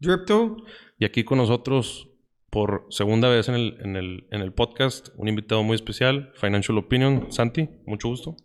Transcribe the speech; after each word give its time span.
Dripto. 0.00 0.56
Y 0.98 1.04
aquí 1.04 1.24
con 1.24 1.38
nosotros, 1.38 2.08
por 2.50 2.86
segunda 2.90 3.28
vez 3.28 3.48
en 3.48 3.54
el, 3.54 3.78
en, 3.80 3.96
el, 3.96 4.26
en 4.30 4.40
el 4.40 4.52
podcast, 4.52 5.10
un 5.16 5.28
invitado 5.28 5.62
muy 5.62 5.74
especial, 5.74 6.32
Financial 6.34 6.76
Opinion. 6.78 7.30
Santi, 7.30 7.68
mucho 7.86 8.08
gusto. 8.08 8.36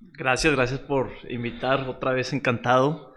Gracias, 0.00 0.54
gracias 0.54 0.80
por 0.80 1.10
invitar. 1.28 1.88
Otra 1.88 2.12
vez 2.12 2.32
encantado. 2.32 3.14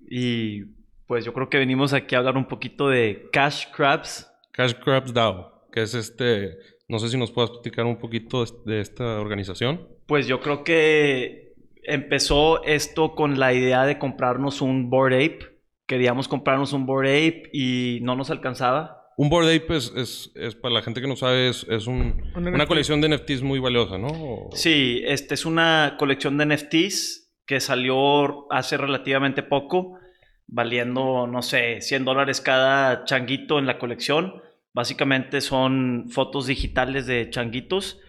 Y 0.00 0.64
pues 1.06 1.24
yo 1.24 1.32
creo 1.32 1.50
que 1.50 1.58
venimos 1.58 1.92
aquí 1.92 2.14
a 2.14 2.18
hablar 2.18 2.36
un 2.36 2.46
poquito 2.46 2.88
de 2.88 3.28
Cash 3.32 3.66
Crabs. 3.74 4.30
Cash 4.52 4.74
Crabs 4.82 5.12
DAO, 5.12 5.68
que 5.72 5.82
es 5.82 5.94
este, 5.94 6.58
no 6.88 6.98
sé 6.98 7.08
si 7.08 7.18
nos 7.18 7.30
puedas 7.30 7.50
platicar 7.50 7.86
un 7.86 7.98
poquito 7.98 8.44
de 8.64 8.80
esta 8.80 9.20
organización. 9.20 9.88
Pues 10.06 10.26
yo 10.26 10.40
creo 10.40 10.64
que 10.64 11.54
empezó 11.82 12.62
esto 12.64 13.14
con 13.14 13.38
la 13.38 13.52
idea 13.52 13.84
de 13.84 13.98
comprarnos 13.98 14.60
un 14.60 14.90
Board 14.90 15.14
Ape 15.14 15.51
queríamos 15.86 16.28
comprarnos 16.28 16.72
un 16.72 16.86
Board 16.86 17.06
Ape 17.06 17.50
y 17.52 18.00
no 18.02 18.16
nos 18.16 18.30
alcanzaba. 18.30 19.02
Un 19.16 19.28
Board 19.28 19.46
Ape 19.46 19.76
es, 19.76 20.32
es, 20.34 20.54
para 20.54 20.74
la 20.74 20.82
gente 20.82 21.00
que 21.00 21.06
no 21.06 21.16
sabe, 21.16 21.48
es, 21.48 21.86
un, 21.86 22.32
una 22.34 22.66
colección 22.66 23.00
de 23.00 23.10
NFTs 23.10 23.42
muy 23.42 23.58
valiosa, 23.58 23.98
¿no? 23.98 24.48
Sí, 24.52 25.02
este 25.04 25.34
es 25.34 25.44
una 25.44 25.96
colección 25.98 26.38
de 26.38 26.46
NFTs 26.46 27.22
que 27.46 27.60
salió 27.60 28.50
hace 28.50 28.76
relativamente 28.76 29.42
poco, 29.42 29.98
valiendo, 30.46 31.26
no 31.26 31.42
sé, 31.42 31.80
100 31.80 32.04
dólares 32.04 32.40
cada 32.40 33.04
changuito 33.04 33.58
en 33.58 33.66
la 33.66 33.78
colección. 33.78 34.42
Básicamente 34.72 35.42
son 35.42 36.06
fotos 36.08 36.46
digitales 36.46 37.06
de 37.06 37.28
changuitos 37.28 38.00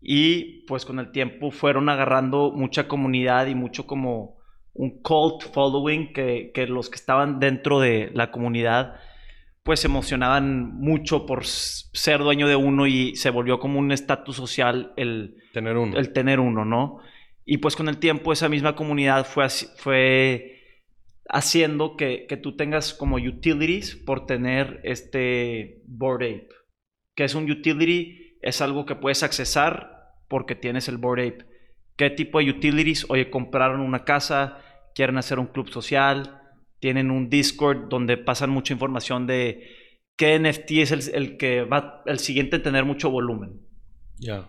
y 0.00 0.64
pues 0.66 0.84
con 0.84 1.00
el 1.00 1.10
tiempo 1.10 1.50
fueron 1.50 1.88
agarrando 1.88 2.52
mucha 2.52 2.86
comunidad 2.86 3.48
y 3.48 3.56
mucho 3.56 3.86
como 3.86 4.35
un 4.78 5.02
cult 5.02 5.42
following 5.52 6.12
que, 6.12 6.66
los 6.68 6.90
que 6.90 6.96
estaban 6.96 7.40
dentro 7.40 7.80
de 7.80 8.10
la 8.14 8.30
comunidad 8.30 9.00
pues 9.62 9.80
se 9.80 9.88
emocionaban 9.88 10.76
mucho 10.76 11.26
por 11.26 11.44
ser 11.44 12.20
dueño 12.20 12.46
de 12.46 12.54
uno 12.54 12.86
y 12.86 13.16
se 13.16 13.30
volvió 13.30 13.58
como 13.58 13.80
un 13.80 13.90
estatus 13.90 14.36
social 14.36 14.92
el 14.96 15.42
tener 15.52 15.76
uno. 15.76 15.96
El 15.96 16.12
tener 16.12 16.38
uno, 16.38 16.64
¿no? 16.64 17.00
Y 17.44 17.58
pues 17.58 17.74
con 17.74 17.88
el 17.88 17.98
tiempo 17.98 18.32
esa 18.32 18.48
misma 18.48 18.76
comunidad 18.76 19.26
fue, 19.26 19.48
fue 19.48 20.62
haciendo 21.28 21.96
que, 21.96 22.26
que, 22.28 22.36
tú 22.36 22.54
tengas 22.54 22.94
como 22.94 23.16
utilities 23.16 23.96
por 23.96 24.24
tener 24.26 24.80
este 24.84 25.82
Board 25.86 26.22
Ape. 26.22 26.48
Que 27.16 27.24
es 27.24 27.34
un 27.34 27.50
utility? 27.50 28.38
Es 28.42 28.60
algo 28.60 28.86
que 28.86 28.94
puedes 28.94 29.24
accesar 29.24 30.12
porque 30.28 30.54
tienes 30.54 30.86
el 30.86 30.98
Board 30.98 31.20
Ape. 31.20 31.46
¿Qué 31.96 32.10
tipo 32.10 32.38
de 32.38 32.50
utilities? 32.50 33.06
Oye, 33.08 33.30
compraron 33.30 33.80
una 33.80 34.04
casa, 34.04 34.58
quieren 34.96 35.18
hacer 35.18 35.38
un 35.38 35.46
club 35.46 35.68
social, 35.68 36.40
tienen 36.80 37.10
un 37.10 37.28
Discord 37.28 37.88
donde 37.88 38.16
pasan 38.16 38.48
mucha 38.48 38.72
información 38.72 39.26
de 39.26 39.68
qué 40.16 40.38
NFT 40.38 40.70
es 40.78 41.08
el, 41.08 41.36
que 41.36 41.64
va 41.64 42.02
el 42.06 42.18
siguiente 42.18 42.56
en 42.56 42.62
tener 42.62 42.84
mucho 42.86 43.10
volumen. 43.10 43.60
Ya. 44.18 44.48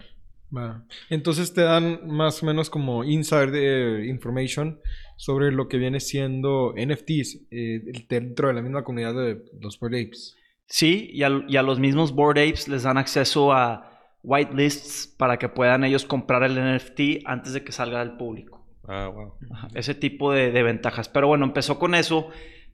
Entonces 1.09 1.53
te 1.53 1.61
dan 1.61 2.07
más 2.07 2.41
o 2.41 2.45
menos 2.45 2.69
como 2.69 3.03
insider 3.03 3.49
eh, 3.53 4.07
information 4.07 4.79
sobre 5.17 5.51
lo 5.51 5.67
que 5.67 5.77
viene 5.77 5.99
siendo 5.99 6.73
NFTs 6.77 7.47
eh, 7.51 8.05
dentro 8.07 8.47
de 8.47 8.53
la 8.53 8.61
misma 8.61 8.85
comunidad 8.85 9.13
de 9.13 9.44
los 9.59 9.77
Board 9.77 9.95
Apes. 9.95 10.38
Sí, 10.67 11.09
y 11.11 11.23
a, 11.23 11.44
y 11.50 11.57
a 11.57 11.61
los 11.61 11.79
mismos 11.79 12.13
Board 12.13 12.39
Apes 12.39 12.69
les 12.69 12.83
dan 12.83 12.97
acceso 12.97 13.51
a 13.51 14.16
whitelists 14.23 15.13
para 15.17 15.38
que 15.38 15.50
puedan 15.50 15.83
ellos 15.83 16.05
comprar 16.05 16.44
el 16.44 16.55
NFT 16.55 17.25
antes 17.25 17.51
de 17.51 17.66
que 17.66 17.73
salga 17.73 18.00
al 18.00 18.16
público. 18.16 18.56
Ah, 18.87 19.09
wow. 19.09 19.33
ese 19.73 19.95
tipo 19.95 20.31
de, 20.31 20.63
ventajas. 20.63 21.09
Pero 21.09 21.27
bueno, 21.27 21.45
empezó 21.45 21.77
con 21.77 21.95
eso. 21.95 22.29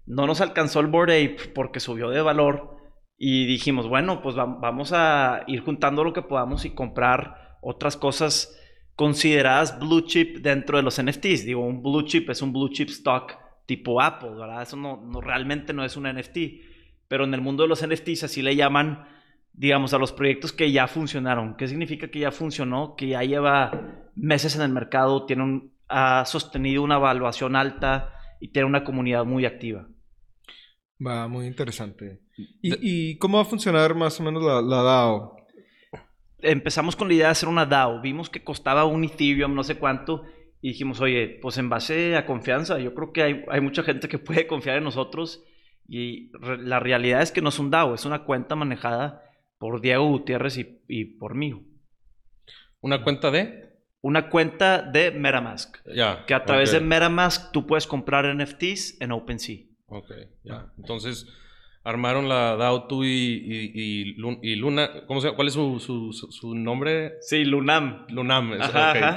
No 0.06 0.28
nos 0.28 0.42
alcanzó 0.42 0.80
el 0.80 0.88
Board 0.88 1.12
Ape 1.12 1.38
porque 1.54 1.80
subió 1.80 2.10
de 2.10 2.22
valor. 2.22 2.78
Y 3.18 3.46
dijimos, 3.46 3.88
bueno, 3.88 4.22
pues 4.22 4.36
vamos 4.36 4.92
a 4.94 5.44
ir 5.48 5.62
juntando 5.62 6.04
lo 6.04 6.14
que 6.14 6.22
podamos 6.22 6.66
y 6.66 6.72
comprar 6.72 7.58
otras 7.62 7.96
cosas 7.96 8.60
consideradas 8.96 9.80
blue 9.80 10.02
chip 10.02 10.38
dentro 10.40 10.78
de 10.78 10.84
los 10.84 11.02
NFTs. 11.02 11.46
Digo, 11.46 11.66
un 11.66 11.82
blue 11.82 12.04
chip 12.04 12.30
es 12.30 12.42
un 12.42 12.52
blue 12.52 12.70
chip 12.70 12.90
stock 12.90 13.38
tipo 13.66 14.02
Apple, 14.02 14.32
¿verdad? 14.32 14.62
Eso 14.62 14.76
no, 14.76 14.98
no 14.98 15.22
realmente 15.22 15.74
no 15.74 15.84
es 15.86 15.96
un 15.96 16.04
NFT. 16.04 16.38
Pero 17.08 17.24
en 17.24 17.34
el 17.34 17.42
mundo 17.42 17.64
de 17.64 17.70
los 17.70 17.86
NFTs 17.86 18.24
así 18.24 18.42
le 18.42 18.56
llaman, 18.56 19.08
digamos, 19.54 19.94
a 19.94 20.00
los 20.00 20.12
proyectos 20.12 20.52
que 20.52 20.72
ya 20.72 20.88
funcionaron. 20.88 21.56
¿Qué 21.56 21.68
significa 21.68 22.10
que 22.10 22.20
ya 22.20 22.32
funcionó? 22.32 22.96
Que 22.96 23.08
ya 23.10 23.24
lleva 23.24 24.10
meses 24.16 24.56
en 24.56 24.64
el 24.64 24.72
mercado, 24.72 25.26
tiene 25.26 25.44
un, 25.44 25.73
ha 25.88 26.26
sostenido 26.26 26.84
una 26.84 26.96
evaluación 26.96 27.56
alta 27.56 28.14
y 28.40 28.50
tiene 28.50 28.68
una 28.68 28.84
comunidad 28.84 29.26
muy 29.26 29.46
activa. 29.46 29.88
Va, 31.06 31.28
muy 31.28 31.48
interesante. 31.48 32.22
¿Y, 32.62 33.18
cómo 33.18 33.38
va 33.38 33.44
a 33.44 33.48
funcionar 33.48 33.96
más 33.96 34.20
o 34.20 34.24
menos 34.24 34.44
la, 34.44 34.82
DAO? 34.84 35.36
Empezamos 36.40 36.96
con 36.96 37.08
la 37.08 37.14
idea 37.14 37.26
de 37.28 37.32
hacer 37.32 37.50
una 37.50 37.66
DAO. 37.66 38.02
Vimos 38.02 38.30
que 38.30 38.44
costaba 38.44 38.86
un 38.86 39.04
Ethereum, 39.04 39.54
no 39.54 39.64
sé 39.64 39.76
cuánto, 39.76 40.24
y 40.62 40.70
dijimos, 40.70 41.02
oye, 41.02 41.40
pues 41.42 41.58
en 41.58 41.70
base 41.70 42.16
a 42.16 42.26
confianza, 42.26 42.80
yo 42.80 42.94
creo 42.94 43.12
que 43.12 43.24
hay, 43.24 43.46
hay 43.50 43.62
mucha 43.62 43.84
gente 43.84 44.08
que 44.08 44.20
puede 44.20 44.48
confiar 44.48 44.78
en 44.78 44.84
nosotros. 44.84 45.44
Y 45.88 46.32
la 46.60 46.80
realidad 46.80 47.22
es 47.22 47.32
que 47.32 47.42
no 47.42 47.50
es 47.50 47.60
un 47.60 47.70
DAO, 47.70 47.94
es 47.94 48.06
una 48.06 48.24
cuenta 48.24 48.56
manejada 48.56 49.22
por 49.58 49.82
Diego 49.82 50.08
Gutiérrez 50.08 50.58
y, 50.58 50.82
y 50.88 51.06
por 51.06 51.36
mí. 51.36 51.54
¿Una 52.80 53.04
cuenta 53.04 53.32
de? 53.32 53.73
Una 54.04 54.30
cuenta 54.30 54.82
de 54.82 55.12
MetaMask. 55.12 55.78
Que 56.28 56.34
a 56.34 56.46
través 56.46 56.72
de 56.74 56.82
MetaMask 56.82 57.52
tú 57.52 57.66
puedes 57.66 57.88
comprar 57.88 58.26
NFTs 58.36 59.02
en 59.02 59.14
OpenSea. 59.14 59.66
Ok, 59.88 60.12
ya. 60.44 60.72
Entonces, 60.78 61.26
armaron 61.84 62.28
la 62.28 62.58
DAO 62.58 62.88
tú 62.88 63.06
y, 63.06 64.14
Luna. 64.58 65.06
¿Cómo 65.08 65.22
se 65.22 65.32
¿Cuál 65.32 65.48
es 65.48 65.54
su, 65.54 66.54
nombre? 66.54 67.14
Sí, 67.22 67.46
Lunam. 67.46 68.06
Lunam. 68.10 68.52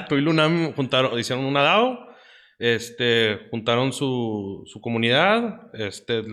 Tú 0.07 0.15
y 0.15 0.21
Lunam 0.21 0.73
juntaron, 0.73 1.19
hicieron 1.19 1.45
una 1.45 1.61
DAO. 1.63 2.07
Este, 2.57 3.47
juntaron 3.51 3.91
su, 3.91 4.63
su 4.65 4.79
comunidad. 4.79 5.69
Este, 5.73 6.23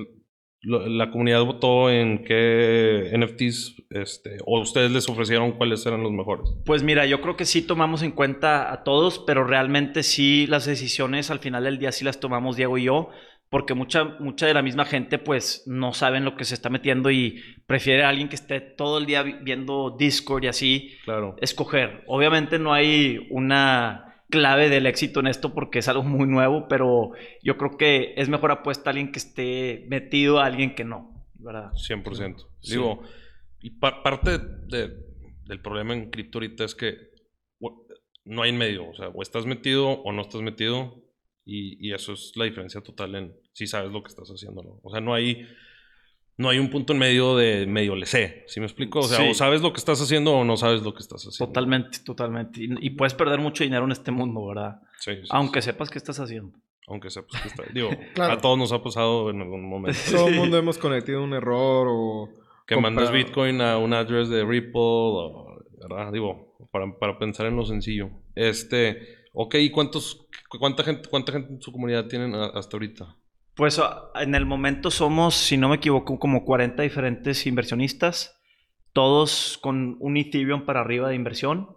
la 0.64 1.10
comunidad 1.10 1.44
votó 1.44 1.90
en 1.90 2.24
qué 2.24 3.12
NFTs 3.16 3.82
este, 3.90 4.38
o 4.44 4.60
ustedes 4.60 4.90
les 4.90 5.08
ofrecieron 5.08 5.52
cuáles 5.52 5.84
eran 5.86 6.02
los 6.02 6.12
mejores? 6.12 6.50
Pues 6.64 6.82
mira, 6.82 7.06
yo 7.06 7.20
creo 7.20 7.36
que 7.36 7.44
sí 7.44 7.62
tomamos 7.62 8.02
en 8.02 8.12
cuenta 8.12 8.72
a 8.72 8.82
todos, 8.82 9.18
pero 9.18 9.44
realmente 9.44 10.02
sí 10.02 10.46
las 10.46 10.64
decisiones 10.64 11.30
al 11.30 11.38
final 11.38 11.64
del 11.64 11.78
día 11.78 11.92
sí 11.92 12.04
las 12.04 12.20
tomamos 12.20 12.56
Diego 12.56 12.78
y 12.78 12.84
yo, 12.84 13.10
porque 13.50 13.74
mucha, 13.74 14.04
mucha 14.18 14.46
de 14.46 14.54
la 14.54 14.62
misma 14.62 14.84
gente 14.84 15.18
pues 15.18 15.62
no 15.66 15.92
saben 15.92 16.24
lo 16.24 16.36
que 16.36 16.44
se 16.44 16.54
está 16.54 16.70
metiendo 16.70 17.10
y 17.10 17.40
prefiere 17.66 18.04
a 18.04 18.08
alguien 18.08 18.28
que 18.28 18.36
esté 18.36 18.60
todo 18.60 18.98
el 18.98 19.06
día 19.06 19.22
viendo 19.22 19.94
Discord 19.98 20.44
y 20.44 20.48
así 20.48 20.90
claro. 21.04 21.36
escoger. 21.40 22.02
Obviamente 22.06 22.58
no 22.58 22.72
hay 22.72 23.26
una 23.30 24.13
clave 24.30 24.68
del 24.68 24.86
éxito 24.86 25.20
en 25.20 25.26
esto 25.26 25.54
porque 25.54 25.78
es 25.78 25.88
algo 25.88 26.02
muy 26.02 26.26
nuevo, 26.26 26.66
pero 26.68 27.12
yo 27.42 27.56
creo 27.56 27.76
que 27.76 28.14
es 28.16 28.28
mejor 28.28 28.50
apuesta 28.50 28.90
a 28.90 28.92
alguien 28.92 29.12
que 29.12 29.18
esté 29.18 29.86
metido 29.88 30.40
a 30.40 30.46
alguien 30.46 30.74
que 30.74 30.84
no, 30.84 31.26
¿verdad? 31.34 31.72
100%. 31.72 32.46
Digo, 32.62 33.02
y 33.60 33.70
parte 33.70 34.38
del 34.38 35.60
problema 35.62 35.94
en 35.94 36.10
cripto 36.10 36.38
ahorita 36.38 36.64
es 36.64 36.74
que 36.74 37.14
no 38.24 38.42
hay 38.42 38.50
en 38.50 38.58
medio, 38.58 38.88
o 38.88 38.94
sea, 38.94 39.08
o 39.08 39.22
estás 39.22 39.46
metido 39.46 39.88
o 39.88 40.12
no 40.12 40.22
estás 40.22 40.40
metido 40.40 41.02
y, 41.44 41.92
eso 41.92 42.14
es 42.14 42.32
la 42.36 42.46
diferencia 42.46 42.80
total 42.80 43.14
en 43.14 43.36
si 43.52 43.66
sabes 43.66 43.92
lo 43.92 44.02
que 44.02 44.08
estás 44.08 44.30
haciendo, 44.30 44.80
O 44.82 44.90
sea, 44.90 45.00
no 45.00 45.14
hay 45.14 45.46
no 46.36 46.48
hay 46.48 46.58
un 46.58 46.68
punto 46.70 46.92
en 46.92 46.98
medio 46.98 47.36
de 47.36 47.66
medio 47.66 47.94
le 47.94 48.06
sé. 48.06 48.44
¿Sí 48.48 48.60
me 48.60 48.66
explico? 48.66 49.00
O 49.00 49.02
sea, 49.04 49.28
o 49.28 49.34
sabes 49.34 49.62
lo 49.62 49.72
que 49.72 49.78
estás 49.78 50.00
haciendo 50.00 50.32
o 50.32 50.44
no 50.44 50.56
sabes 50.56 50.82
lo 50.82 50.92
que 50.92 51.00
estás 51.00 51.24
haciendo. 51.26 51.46
Totalmente, 51.46 51.98
totalmente. 52.00 52.60
Y, 52.60 52.90
puedes 52.90 53.14
perder 53.14 53.38
mucho 53.38 53.62
dinero 53.62 53.84
en 53.84 53.92
este 53.92 54.10
mundo, 54.10 54.46
¿verdad? 54.46 54.80
Sí. 54.98 55.12
Aunque 55.30 55.62
sepas 55.62 55.90
qué 55.90 55.98
estás 55.98 56.18
haciendo. 56.18 56.58
Aunque 56.88 57.10
sepas 57.10 57.40
qué 57.40 57.48
estás. 57.48 57.66
Digo, 57.72 57.90
a 58.20 58.38
todos 58.38 58.58
nos 58.58 58.72
ha 58.72 58.82
pasado 58.82 59.30
en 59.30 59.42
algún 59.42 59.68
momento. 59.68 59.98
Todo 60.10 60.28
el 60.28 60.34
mundo 60.34 60.58
hemos 60.58 60.78
cometido 60.78 61.22
un 61.22 61.34
error 61.34 61.86
o. 61.88 62.30
Que 62.66 62.76
mandas 62.76 63.12
Bitcoin 63.12 63.60
a 63.60 63.76
un 63.76 63.92
address 63.92 64.28
de 64.30 64.42
Ripple, 64.44 64.72
o, 64.74 65.62
¿verdad? 65.88 66.12
Digo, 66.12 66.56
para, 66.72 66.98
para 66.98 67.18
pensar 67.18 67.46
en 67.46 67.56
lo 67.56 67.64
sencillo. 67.64 68.10
Este. 68.34 69.24
Ok, 69.34 69.56
¿y 69.56 69.70
cuántos, 69.70 70.26
cuánta 70.48 70.84
gente, 70.84 71.08
cuánta 71.08 71.32
gente 71.32 71.52
en 71.52 71.60
su 71.60 71.72
comunidad 71.72 72.06
tienen 72.06 72.34
hasta 72.34 72.76
ahorita? 72.76 73.16
Pues 73.54 73.78
ah, 73.78 74.10
en 74.16 74.34
el 74.34 74.46
momento 74.46 74.90
somos, 74.90 75.34
si 75.34 75.56
no 75.56 75.68
me 75.68 75.76
equivoco, 75.76 76.18
como 76.18 76.44
40 76.44 76.82
diferentes 76.82 77.46
inversionistas, 77.46 78.40
todos 78.92 79.58
con 79.60 79.96
un 80.00 80.16
Ethereum 80.16 80.64
para 80.64 80.80
arriba 80.80 81.08
de 81.08 81.14
inversión. 81.14 81.68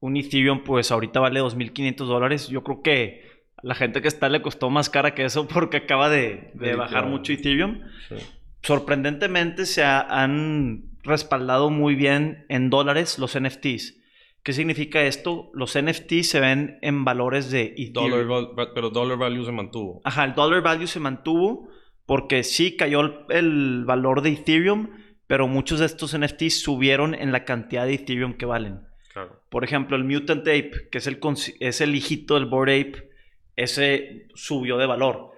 Un 0.00 0.16
Ethereum 0.16 0.64
pues 0.64 0.90
ahorita 0.90 1.20
vale 1.20 1.40
2.500 1.40 1.96
dólares. 2.06 2.48
Yo 2.48 2.62
creo 2.62 2.82
que 2.82 3.32
la 3.62 3.74
gente 3.74 4.02
que 4.02 4.08
está 4.08 4.28
le 4.28 4.42
costó 4.42 4.70
más 4.70 4.90
cara 4.90 5.14
que 5.14 5.24
eso 5.24 5.46
porque 5.52 5.78
acaba 5.78 6.08
de, 6.08 6.50
de 6.54 6.74
bajar 6.74 7.06
mucho 7.06 7.32
Ethereum. 7.32 7.80
Sorprendentemente 8.62 9.66
se 9.66 9.84
han 9.84 10.84
respaldado 11.02 11.70
muy 11.70 11.94
bien 11.94 12.46
en 12.48 12.70
dólares 12.70 13.18
los 13.18 13.38
NFTs. 13.38 14.01
¿Qué 14.42 14.52
significa 14.52 15.02
esto? 15.02 15.50
Los 15.54 15.78
NFTs 15.80 16.28
se 16.28 16.40
ven 16.40 16.78
en 16.82 17.04
valores 17.04 17.50
de 17.50 17.74
Ethereum. 17.76 18.56
pero 18.74 18.90
dollar 18.90 19.16
value 19.16 19.44
se 19.44 19.52
mantuvo. 19.52 20.00
Ajá, 20.04 20.24
el 20.24 20.34
dollar 20.34 20.62
value 20.62 20.88
se 20.88 20.98
mantuvo 20.98 21.68
porque 22.06 22.42
sí 22.42 22.76
cayó 22.76 23.28
el 23.28 23.84
valor 23.84 24.22
de 24.22 24.30
Ethereum, 24.30 24.90
pero 25.28 25.46
muchos 25.46 25.78
de 25.78 25.86
estos 25.86 26.18
NFTs 26.18 26.60
subieron 26.60 27.14
en 27.14 27.30
la 27.30 27.44
cantidad 27.44 27.86
de 27.86 27.94
Ethereum 27.94 28.34
que 28.34 28.44
valen. 28.44 28.80
Claro. 29.12 29.40
Por 29.48 29.62
ejemplo, 29.62 29.96
el 29.96 30.04
Mutant 30.04 30.42
Ape, 30.42 30.88
que 30.90 30.98
es 30.98 31.06
el, 31.06 31.20
es 31.60 31.80
el 31.80 31.94
hijito 31.94 32.34
del 32.34 32.46
Bored 32.46 32.80
Ape, 32.80 33.10
ese 33.54 34.26
subió 34.34 34.76
de 34.76 34.86
valor. 34.86 35.30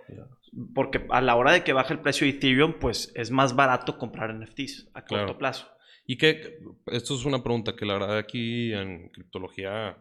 Porque 0.75 1.05
a 1.11 1.21
la 1.21 1.35
hora 1.35 1.53
de 1.53 1.65
que 1.65 1.73
baja 1.73 1.93
el 1.93 2.01
precio 2.01 2.27
de 2.27 2.35
Ethereum, 2.35 2.75
pues 2.81 3.13
es 3.17 3.31
más 3.31 3.57
barato 3.57 3.99
comprar 3.99 4.35
NFTs 4.35 4.89
a 4.95 5.05
corto 5.05 5.37
plazo. 5.37 5.74
Y 6.07 6.17
que, 6.17 6.59
esto 6.87 7.15
es 7.15 7.25
una 7.25 7.43
pregunta 7.43 7.75
que 7.75 7.87
la 7.87 7.95
verdad 7.95 8.19
aquí 8.19 8.73
en 8.73 9.09
criptología, 9.09 9.97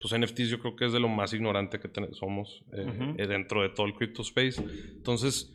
pues 0.00 0.16
NFTs 0.16 0.50
yo 0.50 0.60
creo 0.60 0.76
que 0.76 0.86
es 0.86 0.92
de 0.92 1.00
lo 1.00 1.08
más 1.08 1.32
ignorante 1.32 1.80
que 1.80 1.90
somos 2.12 2.64
eh, 2.72 3.14
eh, 3.18 3.26
dentro 3.26 3.62
de 3.62 3.70
todo 3.70 3.86
el 3.86 3.94
crypto 3.94 4.22
space. 4.22 4.62
Entonces, 4.96 5.52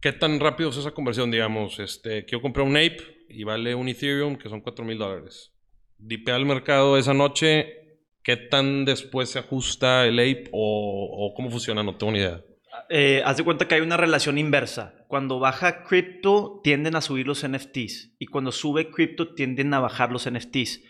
¿qué 0.00 0.12
tan 0.12 0.40
rápido 0.40 0.70
es 0.70 0.76
esa 0.76 0.90
conversión? 0.90 1.30
Digamos, 1.30 1.78
este, 1.78 2.24
quiero 2.24 2.42
comprar 2.42 2.66
un 2.66 2.76
Ape 2.76 3.26
y 3.28 3.44
vale 3.44 3.74
un 3.74 3.88
Ethereum 3.88 4.36
que 4.36 4.48
son 4.48 4.60
4 4.60 4.84
mil 4.84 4.98
dólares. 4.98 5.52
Dipea 5.98 6.34
al 6.34 6.46
mercado 6.46 6.98
esa 6.98 7.14
noche, 7.14 7.98
¿qué 8.24 8.36
tan 8.36 8.84
después 8.84 9.28
se 9.28 9.38
ajusta 9.38 10.06
el 10.06 10.18
Ape 10.18 10.48
o, 10.50 11.26
o 11.26 11.34
cómo 11.34 11.50
funciona? 11.50 11.84
No 11.84 11.96
tengo 11.96 12.12
ni 12.12 12.18
idea. 12.18 12.42
Eh, 12.92 13.22
haz 13.24 13.36
de 13.36 13.44
cuenta 13.44 13.68
que 13.68 13.76
hay 13.76 13.82
una 13.82 13.96
relación 13.96 14.36
inversa. 14.36 14.96
Cuando 15.06 15.38
baja 15.38 15.84
cripto, 15.84 16.60
tienden 16.64 16.96
a 16.96 17.00
subir 17.00 17.24
los 17.24 17.46
NFTs. 17.46 18.16
Y 18.18 18.26
cuando 18.26 18.50
sube 18.50 18.90
cripto, 18.90 19.32
tienden 19.32 19.72
a 19.74 19.78
bajar 19.78 20.10
los 20.10 20.28
NFTs. 20.28 20.82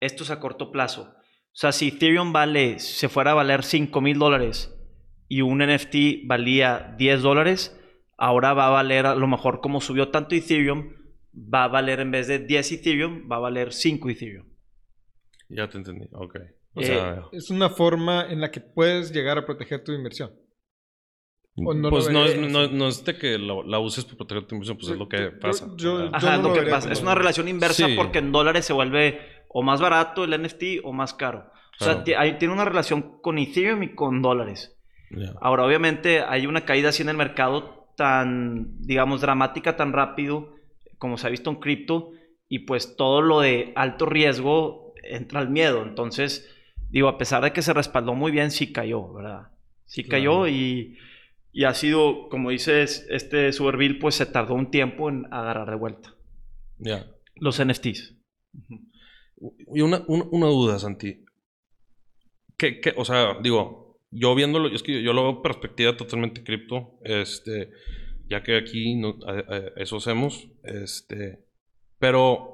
Esto 0.00 0.22
es 0.22 0.30
a 0.30 0.40
corto 0.40 0.72
plazo. 0.72 1.02
O 1.02 1.56
sea, 1.56 1.72
si 1.72 1.88
Ethereum 1.88 2.32
vale, 2.32 2.78
se 2.78 3.10
fuera 3.10 3.32
a 3.32 3.34
valer 3.34 3.62
5 3.62 4.00
mil 4.00 4.18
dólares 4.18 4.74
y 5.28 5.42
un 5.42 5.58
NFT 5.58 6.26
valía 6.26 6.94
10 6.96 7.20
dólares, 7.20 7.78
ahora 8.16 8.54
va 8.54 8.68
a 8.68 8.70
valer, 8.70 9.04
a 9.04 9.14
lo 9.14 9.26
mejor 9.26 9.60
como 9.60 9.82
subió 9.82 10.08
tanto 10.08 10.34
Ethereum, 10.34 10.94
va 11.34 11.64
a 11.64 11.68
valer 11.68 12.00
en 12.00 12.10
vez 12.10 12.26
de 12.26 12.38
10 12.38 12.72
Ethereum, 12.72 13.30
va 13.30 13.36
a 13.36 13.40
valer 13.40 13.74
5 13.74 14.08
Ethereum. 14.08 14.46
Ya 15.50 15.68
te 15.68 15.76
entendí, 15.76 16.06
ok. 16.12 16.36
Eh, 16.76 17.20
es 17.32 17.50
una 17.50 17.68
forma 17.68 18.26
en 18.30 18.40
la 18.40 18.50
que 18.50 18.60
puedes 18.62 19.12
llegar 19.12 19.36
a 19.36 19.44
proteger 19.44 19.84
tu 19.84 19.92
inversión 19.92 20.32
pues 21.56 22.10
no 22.10 22.24
es, 22.24 22.36
no, 22.72 22.88
es, 22.88 23.04
de 23.04 23.16
que 23.16 23.38
la, 23.38 23.78
uses 23.78 24.04
para 24.04 24.16
proteger 24.16 24.46
tu 24.46 24.56
inversión, 24.56 24.76
pues 24.76 24.90
es 24.90 24.98
lo 24.98 25.08
que 25.08 25.30
pasa. 25.30 25.66
Ajá, 26.12 26.36
lo, 26.38 26.52
que 26.52 26.62
pasa. 26.62 26.90
Es 26.90 27.00
una 27.00 27.14
relación 27.14 27.46
inversa 27.48 27.86
porque 27.96 28.18
en 28.18 28.32
dólares 28.32 28.64
se 28.64 28.72
vuelve 28.72 29.20
o 29.48 29.62
más 29.62 29.80
barato 29.80 30.24
el 30.24 30.42
NFT 30.42 30.82
o 30.82 30.92
más 30.92 31.14
caro. 31.14 31.50
O 31.80 31.84
sea, 31.84 32.02
tiene 32.04 32.52
una 32.52 32.64
relación 32.64 33.20
con 33.20 33.38
Ethereum 33.38 33.82
y 33.84 33.94
con 33.94 34.20
dólares. 34.20 34.76
Ahora, 35.40 35.64
obviamente, 35.64 36.22
hay 36.26 36.46
una 36.46 36.64
caída 36.64 36.88
así 36.88 37.02
en 37.02 37.08
el 37.08 37.16
mercado 37.16 37.86
tan, 37.96 38.80
digamos, 38.80 39.20
dramática, 39.20 39.76
tan 39.76 39.92
rápido, 39.92 40.56
como 40.98 41.18
se 41.18 41.28
ha 41.28 41.30
visto 41.30 41.50
en 41.50 41.56
cripto, 41.56 42.10
y 42.48 42.60
pues 42.60 42.96
todo 42.96 43.22
lo 43.22 43.40
de 43.40 43.72
alto 43.76 44.06
riesgo 44.06 44.94
entra 45.04 45.40
al 45.40 45.50
miedo. 45.50 45.82
Entonces, 45.82 46.50
digo, 46.90 47.08
a 47.08 47.18
pesar 47.18 47.44
de 47.44 47.52
que 47.52 47.62
se 47.62 47.72
respaldó 47.72 48.14
muy 48.14 48.32
bien, 48.32 48.50
sí 48.50 48.72
cayó, 48.72 49.12
¿verdad? 49.12 49.48
Sí 49.84 50.04
cayó 50.04 50.48
y 50.48 50.98
y 51.54 51.64
ha 51.64 51.72
sido, 51.72 52.28
como 52.28 52.50
dices, 52.50 53.06
este 53.08 53.52
Superbill, 53.52 54.00
pues 54.00 54.16
se 54.16 54.26
tardó 54.26 54.54
un 54.54 54.72
tiempo 54.72 55.08
en 55.08 55.32
agarrar 55.32 55.70
de 55.70 55.76
vuelta. 55.76 56.16
Ya. 56.78 57.06
Los 57.36 57.64
NFTs. 57.64 58.16
Y 59.72 59.80
una, 59.80 60.02
una, 60.08 60.46
duda, 60.48 60.80
Santi. 60.80 61.24
¿Qué, 62.56 62.80
¿Qué, 62.80 62.92
o 62.96 63.04
sea, 63.04 63.38
digo, 63.40 64.00
yo 64.10 64.34
viéndolo, 64.34 64.68
es 64.68 64.82
que 64.82 65.00
yo 65.00 65.12
lo 65.12 65.22
veo 65.22 65.42
perspectiva 65.42 65.96
totalmente 65.96 66.42
cripto, 66.42 66.98
este, 67.04 67.70
ya 68.28 68.42
que 68.42 68.56
aquí 68.56 68.96
no, 68.96 69.16
eso 69.76 69.98
hacemos, 69.98 70.48
este, 70.64 71.44
pero, 72.00 72.53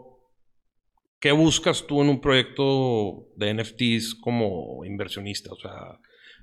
¿qué 1.21 1.33
buscas 1.33 1.87
tú 1.87 2.03
en 2.03 2.09
un 2.09 2.21
proyecto 2.21 3.29
de 3.37 3.55
NFTs 3.55 4.17
como 4.17 4.85
inversionista? 4.85 5.53
O 5.53 5.57
sea, 5.57 6.01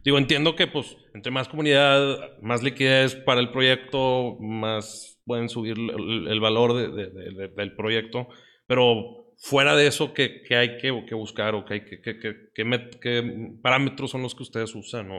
Digo, 0.08 0.18
entiendo 0.18 0.56
que 0.56 0.68
pues 0.68 0.96
entre 1.14 1.34
más 1.34 1.50
comunidad, 1.50 2.40
más 2.42 2.64
liquidez 2.64 3.14
para 3.16 3.42
el 3.42 3.52
proyecto, 3.52 4.38
más 4.40 5.20
pueden 5.26 5.50
subir 5.50 5.76
el, 5.78 6.40
valor 6.40 6.94
del 6.96 7.76
proyecto, 7.76 8.30
pero 8.66 9.34
fuera 9.36 9.76
de 9.76 9.88
eso, 9.88 10.14
¿qué, 10.14 10.44
hay 10.52 10.78
que, 10.78 11.14
buscar 11.14 11.56
o 11.56 11.66
qué, 11.66 11.84
qué, 11.84 13.58
parámetros 13.62 14.12
son 14.12 14.22
los 14.22 14.34
que 14.34 14.44
ustedes 14.44 14.74
usan? 14.76 15.10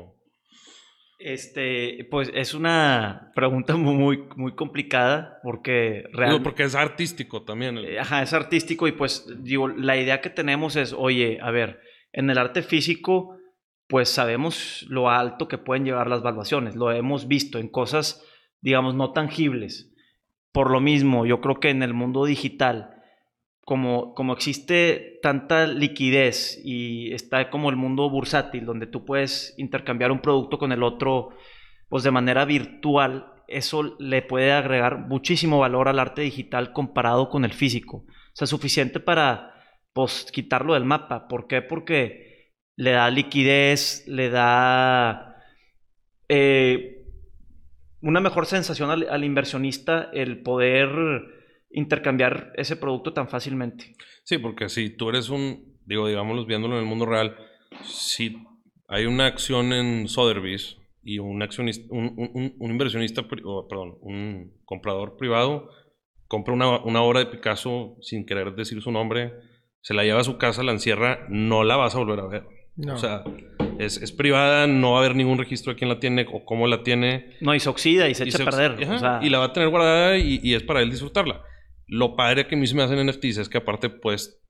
Este, 1.18 2.06
pues 2.10 2.30
es 2.32 2.54
una 2.54 3.32
pregunta 3.34 3.76
muy, 3.76 4.24
muy 4.36 4.54
complicada 4.54 5.40
porque 5.42 6.04
realmente... 6.12 6.44
porque 6.44 6.62
es 6.62 6.74
artístico 6.74 7.42
también. 7.42 7.78
Eh, 7.78 7.98
ajá, 7.98 8.22
es 8.22 8.32
artístico 8.32 8.86
y 8.86 8.92
pues 8.92 9.26
digo, 9.42 9.68
la 9.68 9.96
idea 9.96 10.20
que 10.20 10.30
tenemos 10.30 10.76
es, 10.76 10.92
oye, 10.92 11.38
a 11.42 11.50
ver, 11.50 11.80
en 12.12 12.30
el 12.30 12.38
arte 12.38 12.62
físico 12.62 13.38
pues 13.88 14.10
sabemos 14.10 14.86
lo 14.88 15.10
alto 15.10 15.48
que 15.48 15.58
pueden 15.58 15.84
llegar 15.84 16.08
las 16.08 16.22
valuaciones. 16.22 16.76
Lo 16.76 16.92
hemos 16.92 17.26
visto 17.26 17.58
en 17.58 17.68
cosas, 17.68 18.22
digamos, 18.60 18.94
no 18.94 19.12
tangibles. 19.12 19.90
Por 20.52 20.70
lo 20.70 20.80
mismo, 20.80 21.26
yo 21.26 21.40
creo 21.40 21.58
que 21.58 21.70
en 21.70 21.82
el 21.82 21.94
mundo 21.94 22.26
digital, 22.26 22.97
como, 23.68 24.14
como 24.14 24.32
existe 24.32 25.18
tanta 25.20 25.66
liquidez 25.66 26.58
y 26.64 27.12
está 27.12 27.50
como 27.50 27.68
el 27.68 27.76
mundo 27.76 28.08
bursátil, 28.08 28.64
donde 28.64 28.86
tú 28.86 29.04
puedes 29.04 29.52
intercambiar 29.58 30.10
un 30.10 30.22
producto 30.22 30.58
con 30.58 30.72
el 30.72 30.82
otro, 30.82 31.36
pues 31.90 32.02
de 32.02 32.10
manera 32.10 32.46
virtual, 32.46 33.30
eso 33.46 33.94
le 33.98 34.22
puede 34.22 34.52
agregar 34.52 35.00
muchísimo 35.06 35.58
valor 35.58 35.88
al 35.88 35.98
arte 35.98 36.22
digital 36.22 36.72
comparado 36.72 37.28
con 37.28 37.44
el 37.44 37.52
físico. 37.52 38.06
O 38.06 38.32
sea, 38.32 38.46
suficiente 38.46 39.00
para, 39.00 39.52
pues, 39.92 40.26
quitarlo 40.32 40.72
del 40.72 40.86
mapa. 40.86 41.28
¿Por 41.28 41.46
qué? 41.46 41.60
Porque 41.60 42.54
le 42.74 42.92
da 42.92 43.10
liquidez, 43.10 44.08
le 44.08 44.30
da 44.30 45.36
eh, 46.30 47.04
una 48.00 48.20
mejor 48.20 48.46
sensación 48.46 48.90
al, 48.90 49.24
inversionista 49.24 50.08
el 50.14 50.42
poder 50.42 50.88
intercambiar 51.70 52.52
ese 52.56 52.76
producto 52.76 53.12
tan 53.12 53.28
fácilmente. 53.28 53.94
Sí, 54.24 54.38
porque 54.38 54.68
si 54.68 54.90
tú 54.90 55.10
eres 55.10 55.28
un, 55.28 55.78
digo, 55.84 56.06
digámoslo 56.08 56.46
viéndolo 56.46 56.74
en 56.74 56.82
el 56.82 56.88
mundo 56.88 57.06
real, 57.06 57.36
si 57.82 58.36
hay 58.88 59.06
una 59.06 59.26
acción 59.26 59.72
en 59.72 60.08
Sotheby's 60.08 60.76
y 61.02 61.18
un, 61.18 61.42
accionista, 61.42 61.86
un, 61.90 62.54
inversionista, 62.60 63.26
perdón, 63.28 63.98
un 64.00 64.52
comprador 64.64 65.16
privado 65.16 65.70
compra 66.28 66.52
una, 66.54 66.78
una 66.80 67.02
obra 67.02 67.20
de 67.20 67.26
Picasso 67.26 67.96
sin 68.02 68.26
querer 68.26 68.54
decir 68.54 68.80
su 68.82 68.92
nombre, 68.92 69.32
se 69.80 69.94
la 69.94 70.04
lleva 70.04 70.20
a 70.20 70.24
su 70.24 70.36
casa, 70.36 70.62
la 70.62 70.72
encierra, 70.72 71.26
no 71.30 71.64
la 71.64 71.76
vas 71.76 71.94
a 71.94 71.98
volver 71.98 72.20
a 72.20 72.26
ver. 72.26 72.44
O 72.92 72.96
sea, 72.96 73.24
es, 73.78 74.12
privada, 74.12 74.66
no 74.66 74.92
va 74.92 74.98
a 74.98 75.00
haber 75.00 75.16
ningún 75.16 75.38
registro 75.38 75.72
de 75.72 75.78
quién 75.78 75.88
la 75.88 75.98
tiene 75.98 76.26
o 76.32 76.44
cómo 76.44 76.66
la 76.66 76.82
tiene. 76.82 77.36
No, 77.40 77.54
y 77.54 77.60
se 77.60 77.68
oxida 77.68 78.08
y 78.08 78.14
se 78.14 78.24
echa 78.24 78.42
a 78.42 78.44
perder. 78.44 78.76
Y 79.22 79.30
la 79.30 79.38
va 79.38 79.46
a 79.46 79.52
tener 79.52 79.68
guardada 79.68 80.16
y, 80.16 80.54
es 80.54 80.62
para 80.62 80.82
él 80.82 80.90
disfrutarla. 80.90 81.42
Lo 81.88 82.16
padre 82.16 82.46
que 82.46 82.54
a 82.54 82.58
mí 82.58 82.66
se 82.66 82.74
me 82.74 82.82
hacen 82.82 83.04
NFTs 83.06 83.38
es 83.38 83.48
que 83.48 83.58
aparte 83.58 83.90
puedes 83.90 84.40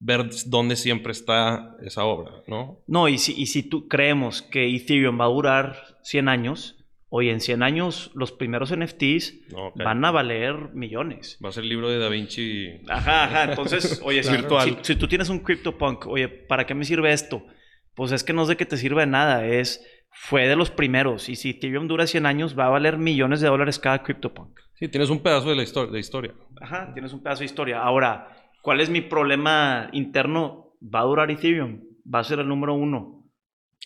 ver 0.00 0.28
dónde 0.46 0.76
siempre 0.76 1.12
está 1.12 1.76
esa 1.82 2.04
obra, 2.04 2.42
¿no? 2.46 2.80
No, 2.86 3.08
y 3.08 3.18
si, 3.18 3.40
y 3.40 3.46
si 3.46 3.62
tú 3.62 3.88
creemos 3.88 4.42
que 4.42 4.74
Ethereum 4.74 5.20
va 5.20 5.24
a 5.24 5.28
durar 5.28 5.98
100 6.02 6.28
años, 6.28 6.74
Hoy 7.10 7.30
en 7.30 7.40
100 7.40 7.62
años 7.62 8.10
los 8.12 8.32
primeros 8.32 8.70
NFTs 8.70 9.32
van 9.76 10.04
a 10.04 10.10
valer 10.10 10.74
millones. 10.74 11.38
Va 11.42 11.48
a 11.48 11.52
ser 11.52 11.62
el 11.62 11.70
libro 11.70 11.88
de 11.88 11.98
Da 11.98 12.10
Vinci. 12.10 12.82
Ajá, 12.86 13.24
ajá. 13.24 13.44
Entonces, 13.44 14.02
oye, 14.04 14.22
si, 14.22 14.34
si, 14.82 14.96
tú 14.96 15.08
tienes 15.08 15.30
un 15.30 15.38
CryptoPunk, 15.38 16.06
oye, 16.06 16.28
¿para 16.28 16.66
qué 16.66 16.74
me 16.74 16.84
sirve 16.84 17.10
esto? 17.10 17.42
pues 17.98 18.12
es 18.12 18.22
que 18.22 18.32
no 18.32 18.42
es 18.42 18.48
de 18.48 18.56
que 18.56 18.64
te 18.64 18.76
sirva 18.76 19.00
de 19.00 19.08
nada, 19.08 19.44
es 19.44 19.84
fue 20.10 20.48
de 20.48 20.56
los 20.56 20.70
primeros 20.70 21.28
y 21.28 21.36
si 21.36 21.50
Ethereum 21.50 21.86
dura 21.88 22.06
100 22.06 22.26
años 22.26 22.58
va 22.58 22.66
a 22.66 22.70
valer 22.70 22.98
millones 22.98 23.40
de 23.40 23.48
dólares 23.48 23.78
cada 23.78 24.02
CryptoPunk. 24.02 24.58
Sí, 24.74 24.88
tienes 24.88 25.10
un 25.10 25.20
pedazo 25.20 25.48
de 25.50 25.56
la 25.56 25.64
de 25.64 25.98
historia. 25.98 26.34
Ajá, 26.60 26.92
tienes 26.92 27.12
un 27.12 27.22
pedazo 27.22 27.40
de 27.40 27.46
historia. 27.46 27.80
Ahora, 27.82 28.28
¿cuál 28.62 28.80
es 28.80 28.90
mi 28.90 29.00
problema 29.00 29.88
interno? 29.92 30.74
Va 30.82 31.00
a 31.00 31.04
durar 31.04 31.30
Ethereum, 31.30 31.80
va 32.12 32.20
a 32.20 32.24
ser 32.24 32.38
el 32.40 32.48
número 32.48 32.74
uno. 32.74 33.24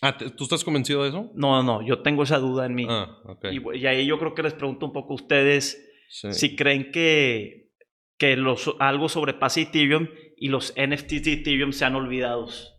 Ah, 0.00 0.16
¿te- 0.16 0.30
¿tú 0.30 0.44
estás 0.44 0.64
convencido 0.64 1.02
de 1.02 1.10
eso? 1.10 1.30
No, 1.34 1.62
no, 1.62 1.80
yo 1.86 2.02
tengo 2.02 2.22
esa 2.24 2.38
duda 2.38 2.66
en 2.66 2.74
mí. 2.74 2.86
Ah, 2.88 3.16
ok. 3.24 3.46
Y, 3.52 3.78
y 3.78 3.86
ahí 3.86 4.04
yo 4.06 4.18
creo 4.18 4.34
que 4.34 4.42
les 4.42 4.52
pregunto 4.54 4.86
un 4.86 4.92
poco 4.92 5.12
a 5.12 5.16
ustedes 5.16 5.88
Sí. 6.08 6.30
si 6.32 6.56
creen 6.56 6.90
que, 6.92 7.70
que 8.18 8.36
los, 8.36 8.70
algo 8.80 9.08
sobrepase 9.08 9.62
Ethereum 9.62 10.08
y 10.36 10.48
los 10.48 10.74
NFTs 10.76 11.24
de 11.24 11.32
Ethereum 11.34 11.72
sean 11.72 11.94
olvidados. 11.94 12.74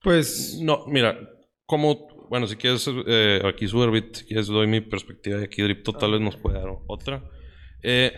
Pues 0.00 0.58
No, 0.62 0.84
mira, 0.86 1.18
como, 1.66 2.06
bueno, 2.34 2.48
si 2.48 2.56
quieres, 2.56 2.90
eh, 3.06 3.40
aquí 3.44 3.68
Superbit, 3.68 4.16
si 4.16 4.24
quieres 4.24 4.48
doy 4.48 4.66
mi 4.66 4.80
perspectiva 4.80 5.38
y 5.40 5.44
aquí 5.44 5.62
Dripto 5.62 5.92
tal 5.92 6.10
vez 6.10 6.20
nos 6.20 6.36
puede 6.36 6.58
dar 6.58 6.66
otra. 6.88 7.22
Eh, 7.80 8.10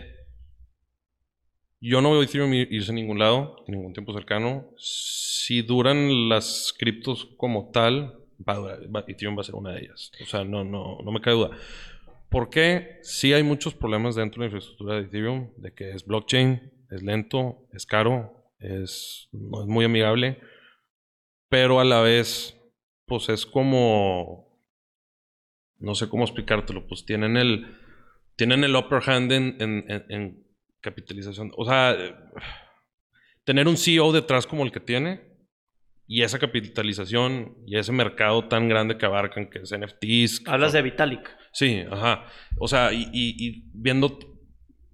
yo 1.79 2.01
no 2.01 2.09
veo 2.13 2.23
Ethereum 2.23 2.51
ir- 2.51 2.67
irse 2.71 2.91
a 2.91 2.95
ningún 2.95 3.19
lado, 3.19 3.63
en 3.67 3.75
ningún 3.75 3.93
tiempo 3.93 4.13
cercano. 4.13 4.71
Si 4.75 5.61
duran 5.61 6.29
las 6.29 6.73
criptos 6.75 7.25
como 7.37 7.69
tal, 7.69 8.17
va 8.43 8.53
a 8.53 8.57
durar- 8.57 8.95
va- 8.95 9.05
Ethereum 9.07 9.37
va 9.37 9.41
a 9.41 9.43
ser 9.43 9.53
una 9.53 9.73
de 9.73 9.81
ellas. 9.81 10.11
O 10.19 10.25
sea, 10.25 10.43
no, 10.43 10.63
no, 10.63 10.97
no 11.03 11.11
me 11.11 11.21
cae 11.21 11.35
duda. 11.35 11.51
¿Por 12.31 12.49
qué? 12.49 12.97
Sí 13.03 13.33
hay 13.33 13.43
muchos 13.43 13.75
problemas 13.75 14.15
dentro 14.15 14.41
de 14.41 14.45
la 14.49 14.55
infraestructura 14.55 14.95
de 14.95 15.01
Ethereum, 15.03 15.51
de 15.57 15.75
que 15.75 15.91
es 15.91 16.03
blockchain, 16.07 16.71
es 16.89 17.03
lento, 17.03 17.67
es 17.71 17.85
caro, 17.85 18.33
es, 18.57 19.29
no 19.31 19.61
es 19.61 19.67
muy 19.67 19.85
amigable, 19.85 20.39
pero 21.49 21.79
a 21.79 21.85
la 21.85 22.01
vez, 22.01 22.56
pues 23.07 23.29
es 23.29 23.45
como, 23.45 24.61
no 25.79 25.95
sé 25.95 26.09
cómo 26.09 26.23
explicártelo, 26.23 26.87
pues 26.87 27.05
tienen 27.05 27.37
el, 27.37 27.75
tienen 28.35 28.63
el 28.63 28.75
upper 28.75 29.01
hand 29.09 29.31
en, 29.31 29.55
en- 29.59 29.85
en- 29.89 30.05
en 30.09 30.47
capitalización. 30.81 31.51
O 31.57 31.65
sea, 31.65 31.91
eh, 31.93 32.15
tener 33.43 33.67
un 33.67 33.77
CEO 33.77 34.11
detrás 34.11 34.45
como 34.45 34.63
el 34.63 34.71
que 34.71 34.79
tiene 34.79 35.21
y 36.05 36.21
esa 36.23 36.39
capitalización 36.39 37.57
y 37.65 37.77
ese 37.77 37.91
mercado 37.91 38.47
tan 38.47 38.69
grande 38.69 38.97
que 38.97 39.05
abarcan, 39.05 39.49
que 39.49 39.59
es 39.59 39.71
NFTs. 39.71 40.41
que 40.41 40.51
Hablas 40.51 40.71
son- 40.71 40.77
de 40.79 40.81
Vitalik. 40.83 41.29
Sí, 41.51 41.83
ajá. 41.89 42.25
O 42.59 42.67
sea, 42.67 42.93
y, 42.93 43.03
y- 43.13 43.35
y 43.47 43.63
viendo 43.73 44.17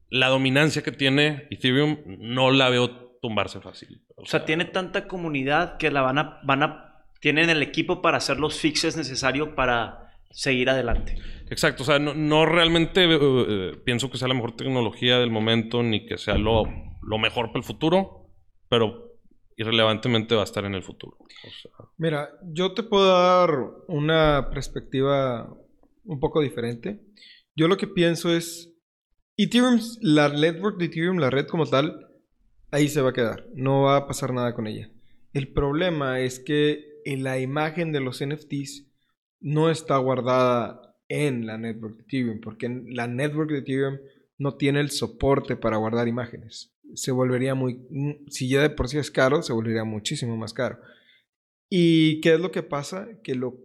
la 0.09 0.27
dominancia 0.29 0.83
que 0.83 0.91
tiene 0.91 1.47
Ethereum, 1.49 1.97
no 2.19 2.51
la 2.51 2.69
veo 2.69 3.17
tumbarse 3.21 3.59
fácil. 3.61 4.05
O 4.15 4.25
sea, 4.25 4.45
tiene 4.45 4.65
tanta 4.65 5.07
comunidad 5.07 5.77
que 5.77 5.89
la 5.91 6.01
van 6.01 6.17
a, 6.19 6.39
van 6.43 6.63
a, 6.63 6.92
tienen 7.23 7.49
el 7.49 7.63
equipo 7.63 8.01
para 8.01 8.17
hacer 8.17 8.37
los 8.37 8.59
fixes 8.59 8.97
necesarios 8.97 9.47
para 9.55 10.11
seguir 10.29 10.69
adelante. 10.69 11.17
Exacto, 11.49 11.83
o 11.83 11.85
sea, 11.85 11.97
no, 11.97 12.13
no 12.13 12.45
realmente 12.45 13.05
eh, 13.05 13.17
eh, 13.21 13.71
pienso 13.85 14.11
que 14.11 14.17
sea 14.17 14.27
la 14.27 14.33
mejor 14.33 14.57
tecnología 14.57 15.19
del 15.19 15.31
momento 15.31 15.83
ni 15.83 16.05
que 16.05 16.17
sea 16.17 16.37
lo, 16.37 16.65
lo 17.01 17.17
mejor 17.17 17.47
para 17.47 17.59
el 17.59 17.63
futuro, 17.63 18.29
pero 18.67 19.13
irrelevantemente 19.55 20.35
va 20.35 20.41
a 20.41 20.43
estar 20.43 20.65
en 20.65 20.75
el 20.75 20.83
futuro. 20.83 21.15
O 21.21 21.49
sea, 21.61 21.71
Mira, 21.95 22.29
yo 22.43 22.73
te 22.73 22.83
puedo 22.83 23.07
dar 23.07 23.51
una 23.87 24.49
perspectiva 24.49 25.47
un 26.03 26.19
poco 26.19 26.41
diferente. 26.41 27.05
Yo 27.55 27.69
lo 27.69 27.77
que 27.77 27.87
pienso 27.87 28.35
es, 28.35 28.75
Ethereum, 29.37 29.79
la 30.01 30.27
network 30.27 30.77
de 30.77 30.85
Ethereum, 30.87 31.19
la 31.19 31.29
red 31.29 31.47
como 31.47 31.67
tal, 31.67 32.05
ahí 32.69 32.89
se 32.89 32.99
va 32.99 33.11
a 33.11 33.13
quedar. 33.13 33.47
No 33.53 33.83
va 33.83 33.95
a 33.95 34.07
pasar 34.07 34.33
nada 34.33 34.53
con 34.53 34.67
ella. 34.67 34.91
El 35.31 35.53
problema 35.53 36.19
es 36.19 36.41
que 36.41 36.91
en 37.05 37.23
la 37.23 37.39
imagen 37.39 37.91
de 37.91 37.99
los 37.99 38.23
NFTs 38.25 38.85
no 39.39 39.69
está 39.69 39.97
guardada 39.97 40.95
en 41.09 41.45
la 41.45 41.57
network 41.57 41.97
de 41.97 42.03
Ethereum, 42.03 42.39
porque 42.39 42.83
la 42.87 43.07
network 43.07 43.51
de 43.51 43.59
Ethereum 43.59 43.97
no 44.37 44.55
tiene 44.55 44.79
el 44.79 44.91
soporte 44.91 45.55
para 45.55 45.77
guardar 45.77 46.07
imágenes. 46.07 46.73
Se 46.95 47.11
volvería 47.11 47.55
muy, 47.55 47.85
mm, 47.89 48.27
si 48.29 48.49
ya 48.49 48.61
de 48.61 48.69
por 48.69 48.89
sí 48.89 48.97
es 48.97 49.11
caro, 49.11 49.41
se 49.41 49.53
volvería 49.53 49.83
muchísimo 49.83 50.37
más 50.37 50.53
caro. 50.53 50.79
¿Y 51.69 52.21
qué 52.21 52.33
es 52.33 52.39
lo 52.39 52.51
que 52.51 52.63
pasa? 52.63 53.07
Que 53.23 53.35
lo 53.35 53.57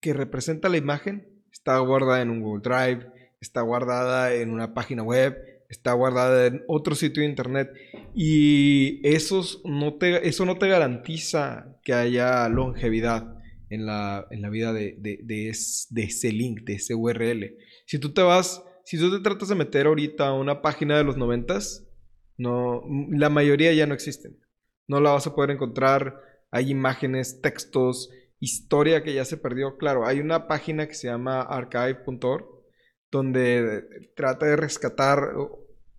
que 0.00 0.12
representa 0.12 0.68
la 0.68 0.76
imagen 0.76 1.42
está 1.52 1.78
guardada 1.78 2.22
en 2.22 2.30
un 2.30 2.40
Google 2.40 2.62
Drive, 2.62 3.12
está 3.40 3.60
guardada 3.62 4.34
en 4.34 4.50
una 4.50 4.74
página 4.74 5.02
web, 5.02 5.36
está 5.72 5.92
guardada 5.94 6.46
en 6.46 6.62
otro 6.68 6.94
sitio 6.94 7.22
de 7.22 7.28
internet 7.30 7.70
y 8.14 9.00
esos 9.08 9.62
no 9.64 9.94
te, 9.94 10.28
eso 10.28 10.44
no 10.44 10.58
te 10.58 10.68
garantiza 10.68 11.76
que 11.82 11.94
haya 11.94 12.48
longevidad 12.48 13.36
en 13.70 13.86
la, 13.86 14.26
en 14.30 14.42
la 14.42 14.50
vida 14.50 14.72
de, 14.72 14.96
de- 14.98 15.20
de 15.22 15.48
es- 15.48 15.86
de 15.90 16.02
ese 16.04 16.30
link, 16.30 16.60
de 16.64 16.74
ese 16.74 16.94
URL. 16.94 17.56
Si 17.86 17.98
tú 17.98 18.12
te 18.12 18.22
vas, 18.22 18.62
si 18.84 18.98
tú 18.98 19.10
te 19.10 19.22
tratas 19.22 19.48
de 19.48 19.54
meter 19.54 19.86
ahorita 19.86 20.28
a 20.28 20.34
una 20.34 20.60
página 20.60 20.96
de 20.98 21.04
los 21.04 21.16
noventas, 21.16 21.88
no, 22.36 22.82
la 23.10 23.30
mayoría 23.30 23.72
ya 23.72 23.86
no 23.86 23.94
existen. 23.94 24.38
No 24.88 25.00
la 25.00 25.12
vas 25.12 25.26
a 25.26 25.34
poder 25.34 25.50
encontrar. 25.52 26.20
Hay 26.50 26.70
imágenes, 26.70 27.40
textos, 27.40 28.10
historia 28.40 29.02
que 29.02 29.14
ya 29.14 29.24
se 29.24 29.38
perdió. 29.38 29.78
Claro, 29.78 30.06
hay 30.06 30.20
una 30.20 30.46
página 30.48 30.86
que 30.86 30.94
se 30.94 31.06
llama 31.08 31.40
archive.org 31.42 32.44
donde 33.10 33.82
trata 34.16 34.46
de 34.46 34.56
rescatar 34.56 35.18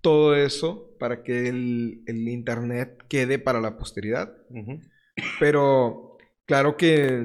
todo 0.03 0.35
eso 0.35 0.95
para 0.99 1.23
que 1.23 1.47
el, 1.47 2.03
el 2.05 2.27
internet 2.29 3.03
quede 3.09 3.39
para 3.39 3.59
la 3.61 3.77
posteridad. 3.77 4.31
Pero 5.39 6.17
claro 6.45 6.77
que 6.77 7.23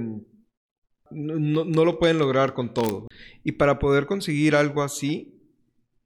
no, 1.11 1.85
lo 1.85 1.99
pueden 1.99 2.18
lograr 2.18 2.54
con 2.54 2.73
todo. 2.75 3.06
Y 3.44 3.52
para 3.52 3.78
poder 3.78 4.06
conseguir 4.06 4.54
algo 4.54 4.82
así, 4.82 5.35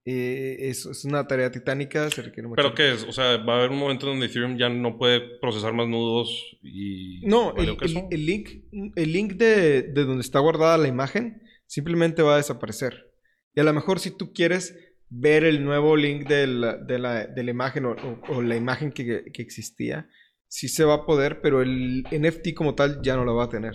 eh, 0.05 0.57
es, 0.61 0.87
es 0.87 1.05
una 1.05 1.27
tarea 1.27 1.51
titánica. 1.51 2.09
Se 2.11 2.23
requiere 2.23 2.49
mucho- 2.49 2.57
Pero 2.63 2.75
que 2.75 2.93
es, 2.93 3.05
o 3.05 3.13
sea, 3.13 3.37
va 3.39 3.55
a 3.55 3.59
haber 3.59 3.71
un 3.71 3.79
momento 3.79 4.07
donde 4.07 4.27
Ethereum 4.27 4.57
ya 4.57 4.69
no 4.69 4.97
puede 4.99 5.21
procesar 5.41 5.73
más 5.75 5.89
nudos 5.89 6.57
y... 6.63 7.21
No, 7.27 7.53
¿valió 7.55 7.73
el, 7.73 7.79
queso? 7.79 8.09
el- 8.11 8.19
el 8.21 8.27
link, 8.27 8.49
el 8.97 9.13
link 9.13 9.33
de, 9.35 9.83
de 9.83 10.05
donde 10.05 10.23
está 10.23 10.39
guardada 10.41 10.79
la 10.79 10.89
imagen 10.89 11.43
simplemente 11.67 12.23
va 12.23 12.35
a 12.35 12.39
desaparecer. 12.39 13.13
Y 13.55 13.61
a 13.61 13.65
lo 13.65 13.73
mejor 13.73 14.01
si 14.01 14.11
tú 14.17 14.33
quieres 14.33 14.77
ver 15.15 15.45
el 15.45 15.63
nuevo 15.65 15.97
link 15.97 16.27
de 16.27 16.47
la, 16.47 16.77
de 16.77 16.99
la- 16.99 17.27
de 17.27 17.43
la 17.45 17.51
imagen 17.51 17.85
o, 17.87 17.91
o- 17.93 18.21
o 18.37 18.43
la 18.43 18.57
imagen 18.57 18.93
que, 18.93 19.25
que 19.33 19.43
existía, 19.43 20.09
sí 20.49 20.69
se 20.69 20.85
va 20.85 20.95
a 20.95 21.07
poder, 21.07 21.41
pero 21.43 21.61
el 21.63 22.05
NFT 22.11 22.55
como 22.55 22.75
tal 22.75 23.01
ya 23.03 23.15
no 23.17 23.25
lo 23.25 23.35
va 23.37 23.45
a 23.45 23.49
tener. 23.51 23.75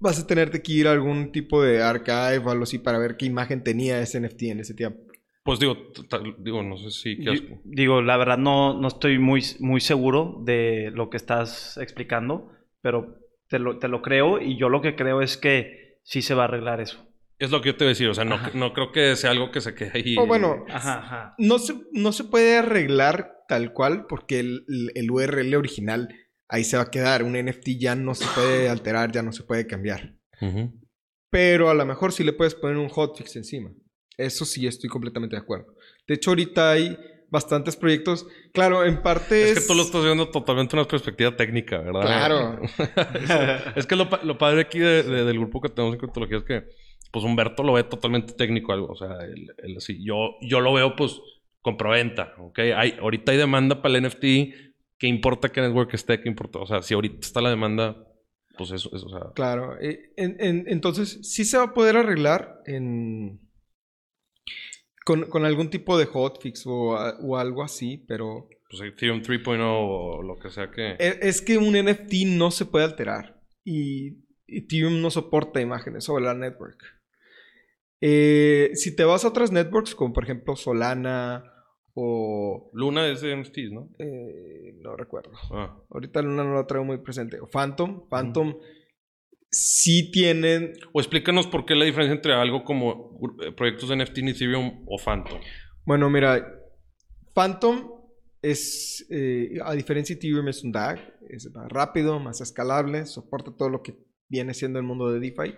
Vas 0.00 0.18
a 0.18 0.26
tener 0.26 0.50
que 0.50 0.72
ir 0.72 0.88
a 0.88 0.92
algún 0.92 1.30
tipo 1.30 1.62
de 1.62 1.82
archive 1.82 2.38
o 2.38 2.50
algo 2.50 2.64
así 2.64 2.78
para 2.78 2.98
ver 2.98 3.16
qué 3.16 3.26
imagen 3.26 3.62
tenía 3.62 4.00
ese 4.00 4.18
NFT 4.20 4.42
en 4.44 4.60
ese 4.60 4.74
tiempo. 4.74 5.00
Pues 5.44 5.58
digo, 5.60 5.76
digo, 6.38 6.62
no 6.62 6.76
sé 6.76 6.90
si... 6.90 7.16
qué 7.18 7.24
Yo- 7.24 7.32
asco. 7.32 7.60
digo, 7.64 8.02
la 8.02 8.16
verdad 8.16 8.38
no, 8.38 8.78
no 8.80 8.88
estoy 8.88 9.18
muy, 9.18 9.42
muy 9.60 9.80
seguro 9.80 10.40
de 10.44 10.90
lo 10.94 11.10
que 11.10 11.16
estás 11.18 11.76
explicando, 11.78 12.50
pero 12.80 13.18
te 13.48 13.58
lo, 13.58 13.78
te 13.78 13.88
lo 13.88 14.02
creo 14.02 14.40
y 14.40 14.56
yo 14.56 14.68
lo 14.68 14.80
que 14.80 14.96
creo 14.96 15.20
es 15.20 15.36
que 15.36 15.98
sí 16.02 16.22
se 16.22 16.34
va 16.34 16.42
a 16.42 16.44
arreglar 16.46 16.80
eso. 16.80 17.06
Es 17.42 17.50
lo 17.50 17.60
que 17.60 17.70
yo 17.70 17.76
te 17.76 17.84
voy 17.84 17.88
a 17.88 17.94
decir, 17.94 18.08
o 18.08 18.14
sea, 18.14 18.24
no, 18.24 18.38
no 18.54 18.72
creo 18.72 18.92
que 18.92 19.16
sea 19.16 19.30
algo 19.30 19.50
que 19.50 19.60
se 19.60 19.74
quede 19.74 19.90
ahí. 19.94 20.16
O 20.18 20.26
bueno, 20.26 20.64
Ajá, 20.70 20.98
ajá. 20.98 21.34
no 21.38 21.58
se, 21.58 21.74
no 21.92 22.12
se 22.12 22.24
puede 22.24 22.56
arreglar 22.56 23.32
tal 23.48 23.72
cual 23.72 24.06
porque 24.08 24.38
el, 24.40 24.64
el 24.94 25.10
URL 25.10 25.54
original 25.56 26.08
ahí 26.48 26.62
se 26.64 26.76
va 26.76 26.84
a 26.84 26.90
quedar. 26.90 27.22
Un 27.24 27.32
NFT 27.32 27.70
ya 27.80 27.94
no 27.96 28.14
se 28.14 28.26
puede 28.34 28.68
alterar, 28.68 29.10
ya 29.10 29.22
no 29.22 29.32
se 29.32 29.42
puede 29.42 29.66
cambiar. 29.66 30.14
Pero 31.30 31.70
a 31.70 31.74
lo 31.74 31.84
mejor 31.86 32.12
sí 32.12 32.24
le 32.24 32.32
puedes 32.32 32.54
poner 32.54 32.76
un 32.76 32.88
hotfix 32.88 33.36
encima. 33.36 33.70
Eso 34.18 34.44
sí 34.44 34.66
estoy 34.66 34.90
completamente 34.90 35.34
de 35.36 35.42
acuerdo. 35.42 35.74
De 36.06 36.14
hecho, 36.14 36.30
ahorita 36.30 36.70
hay 36.72 36.96
bastantes 37.30 37.76
proyectos. 37.76 38.26
Claro, 38.52 38.84
en 38.84 39.02
parte 39.02 39.50
Es 39.50 39.60
que 39.60 39.66
tú 39.66 39.74
lo 39.74 39.82
estás 39.82 40.04
viendo 40.04 40.28
totalmente 40.28 40.76
una 40.76 40.86
perspectiva 40.86 41.34
técnica, 41.34 41.78
¿verdad? 41.78 42.02
Claro. 42.02 42.60
es 43.74 43.86
que 43.86 43.96
lo, 43.96 44.08
lo 44.22 44.36
padre 44.36 44.60
aquí 44.60 44.78
de- 44.78 45.02
de- 45.02 45.24
del 45.24 45.38
grupo 45.38 45.60
que 45.60 45.70
tenemos 45.70 45.94
en 45.94 46.00
criptología 46.00 46.38
es 46.38 46.44
que, 46.44 46.64
pues 47.12 47.24
Humberto 47.24 47.62
lo 47.62 47.74
ve 47.74 47.84
totalmente 47.84 48.32
técnico 48.32 48.72
algo. 48.72 48.88
O 48.88 48.96
sea, 48.96 49.18
él, 49.24 49.54
él 49.58 49.76
así, 49.76 50.02
yo, 50.04 50.36
yo 50.40 50.60
lo 50.60 50.72
veo 50.72 50.96
pues 50.96 51.20
comproventa, 51.60 52.34
¿ok? 52.38 52.58
Hay, 52.76 52.96
ahorita 53.00 53.30
hay 53.30 53.38
demanda 53.38 53.80
para 53.80 53.96
el 53.96 54.04
NFT, 54.04 54.20
que 54.98 55.06
importa 55.06 55.50
que 55.50 55.60
network 55.60 55.94
esté, 55.94 56.20
que 56.20 56.28
importa. 56.28 56.58
O 56.58 56.66
sea, 56.66 56.82
si 56.82 56.94
ahorita 56.94 57.20
está 57.20 57.40
la 57.40 57.50
demanda, 57.50 57.96
pues 58.58 58.70
eso, 58.72 58.90
eso 58.94 59.06
o 59.06 59.10
sea... 59.10 59.32
Claro. 59.34 59.78
eh, 59.80 60.12
en- 60.16 60.36
en- 60.40 60.64
entonces, 60.68 61.20
sí 61.22 61.44
se 61.44 61.56
va 61.58 61.64
a 61.64 61.74
poder 61.74 61.96
arreglar 61.96 62.60
en... 62.66 63.40
Con, 65.04 65.24
con 65.28 65.44
algún 65.44 65.68
tipo 65.68 65.98
de 65.98 66.06
hotfix 66.06 66.64
o, 66.66 66.90
o 66.94 67.36
algo 67.36 67.62
así, 67.64 67.98
pero 68.06 68.48
Pues 68.70 68.82
Ethereum 68.82 69.20
3.0 69.20 69.58
o 69.60 70.22
lo 70.22 70.38
que 70.38 70.48
sea 70.50 70.70
que... 70.70 70.92
Es, 70.98 71.18
es 71.20 71.42
que 71.42 71.58
un 71.58 71.74
NFT 71.74 72.12
no 72.26 72.52
se 72.52 72.66
puede 72.66 72.84
alterar. 72.84 73.40
Y 73.64 74.18
Ethereum 74.46 75.00
no 75.02 75.10
soporta 75.10 75.60
imágenes 75.60 76.04
sobre 76.04 76.24
la 76.24 76.34
network. 76.34 76.78
Eh, 78.04 78.72
si 78.74 78.96
te 78.96 79.04
vas 79.04 79.24
a 79.24 79.28
otras 79.28 79.52
networks, 79.52 79.94
como 79.94 80.12
por 80.12 80.24
ejemplo 80.24 80.56
Solana 80.56 81.44
o... 81.94 82.68
Luna 82.74 83.06
es 83.06 83.20
de 83.20 83.36
NFTs, 83.36 83.70
¿no? 83.70 83.90
eh, 84.00 84.74
no 84.80 84.96
recuerdo. 84.96 85.30
Ah. 85.52 85.78
Ahorita 85.88 86.20
Luna 86.20 86.42
no 86.42 86.54
la 86.56 86.66
traigo 86.66 86.84
muy 86.84 86.98
presente. 86.98 87.38
O 87.40 87.46
Phantom. 87.46 88.08
Phantom 88.08 88.58
sí 89.48 90.10
tienen... 90.10 90.72
O 90.92 91.00
explícanos 91.00 91.46
por 91.46 91.64
qué 91.64 91.76
la 91.76 91.84
diferencia 91.84 92.16
entre 92.16 92.34
algo 92.34 92.64
como 92.64 93.20
eh, 93.40 93.52
proyectos 93.52 93.88
de 93.88 93.96
NFT 93.96 94.18
en 94.18 94.28
Ethereum 94.28 94.84
o 94.88 94.98
Phantom. 94.98 95.40
Bueno, 95.84 96.10
mira, 96.10 96.60
Phantom 97.34 97.88
es, 98.42 99.06
eh, 99.10 99.60
a 99.62 99.74
diferencia 99.74 100.16
de 100.16 100.18
Ethereum, 100.18 100.48
es 100.48 100.64
un 100.64 100.72
DAG, 100.72 100.98
es 101.28 101.48
más 101.54 101.68
rápido, 101.70 102.18
más 102.18 102.40
escalable, 102.40 103.06
soporta 103.06 103.54
todo 103.56 103.68
lo 103.68 103.80
que 103.80 103.94
viene 104.28 104.54
siendo 104.54 104.80
el 104.80 104.84
mundo 104.84 105.12
de 105.12 105.20
DeFi 105.20 105.54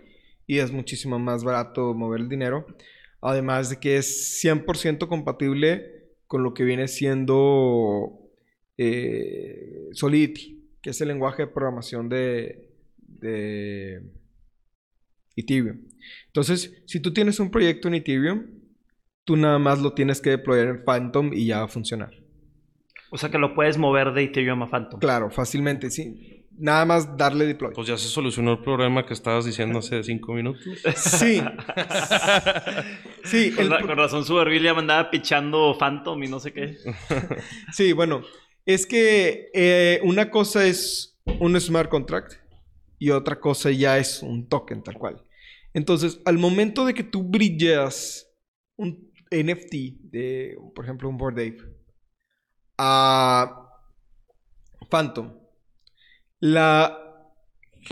y 0.46 0.58
es 0.58 0.72
muchísimo 0.72 1.18
más 1.18 1.44
barato 1.44 1.94
mover 1.94 2.20
el 2.20 2.28
dinero. 2.28 2.66
Además 3.20 3.70
de 3.70 3.78
que 3.78 3.96
es 3.96 4.42
100% 4.44 5.08
compatible 5.08 6.10
con 6.26 6.42
lo 6.42 6.52
que 6.52 6.64
viene 6.64 6.88
siendo 6.88 8.18
eh, 8.76 9.88
Solidity, 9.92 10.62
que 10.82 10.90
es 10.90 11.00
el 11.00 11.08
lenguaje 11.08 11.42
de 11.42 11.52
programación 11.52 12.08
de, 12.08 12.70
de 12.98 14.02
Ethereum. 15.36 15.80
Entonces, 16.26 16.82
si 16.86 17.00
tú 17.00 17.12
tienes 17.12 17.40
un 17.40 17.50
proyecto 17.50 17.88
en 17.88 17.94
Ethereum, 17.94 18.46
tú 19.24 19.36
nada 19.36 19.58
más 19.58 19.80
lo 19.80 19.94
tienes 19.94 20.20
que 20.20 20.30
deployar 20.30 20.68
en 20.68 20.84
Phantom 20.84 21.32
y 21.32 21.46
ya 21.46 21.58
va 21.58 21.64
a 21.64 21.68
funcionar. 21.68 22.12
O 23.10 23.16
sea 23.16 23.30
que 23.30 23.38
lo 23.38 23.54
puedes 23.54 23.78
mover 23.78 24.12
de 24.12 24.24
Ethereum 24.24 24.62
a 24.62 24.70
Phantom. 24.70 25.00
Claro, 25.00 25.30
fácilmente, 25.30 25.90
sí. 25.90 26.43
Nada 26.56 26.84
más 26.84 27.16
darle 27.16 27.46
deploy. 27.46 27.72
Pues 27.74 27.88
ya 27.88 27.98
se 27.98 28.08
solucionó 28.08 28.52
el 28.52 28.58
problema 28.60 29.04
que 29.04 29.12
estabas 29.12 29.44
diciendo 29.44 29.78
hace 29.78 30.02
cinco 30.04 30.32
minutos. 30.34 30.62
Sí. 30.96 31.42
sí. 33.24 33.52
Con, 33.52 33.68
con 33.68 33.96
razón 33.96 34.24
su 34.24 34.36
William 34.36 34.78
andaba 34.78 35.10
pichando 35.10 35.76
Phantom 35.78 36.22
y 36.22 36.28
no 36.28 36.40
sé 36.40 36.52
qué. 36.52 36.76
sí, 37.72 37.92
bueno. 37.92 38.22
Es 38.66 38.86
que 38.86 39.50
eh, 39.52 40.00
una 40.04 40.30
cosa 40.30 40.64
es 40.64 41.20
un 41.38 41.60
smart 41.60 41.90
contract 41.90 42.34
y 42.98 43.10
otra 43.10 43.38
cosa 43.38 43.70
ya 43.70 43.98
es 43.98 44.22
un 44.22 44.48
token 44.48 44.82
tal 44.82 44.94
cual. 44.94 45.22
Entonces, 45.74 46.20
al 46.24 46.38
momento 46.38 46.86
de 46.86 46.94
que 46.94 47.02
tú 47.02 47.24
brillas 47.24 48.32
un 48.76 49.12
NFT 49.30 49.74
de, 50.00 50.56
por 50.74 50.84
ejemplo, 50.84 51.08
un 51.08 51.18
Bored 51.18 51.38
Ape 51.38 51.62
a 52.78 53.68
Phantom, 54.88 55.32
la 56.40 57.32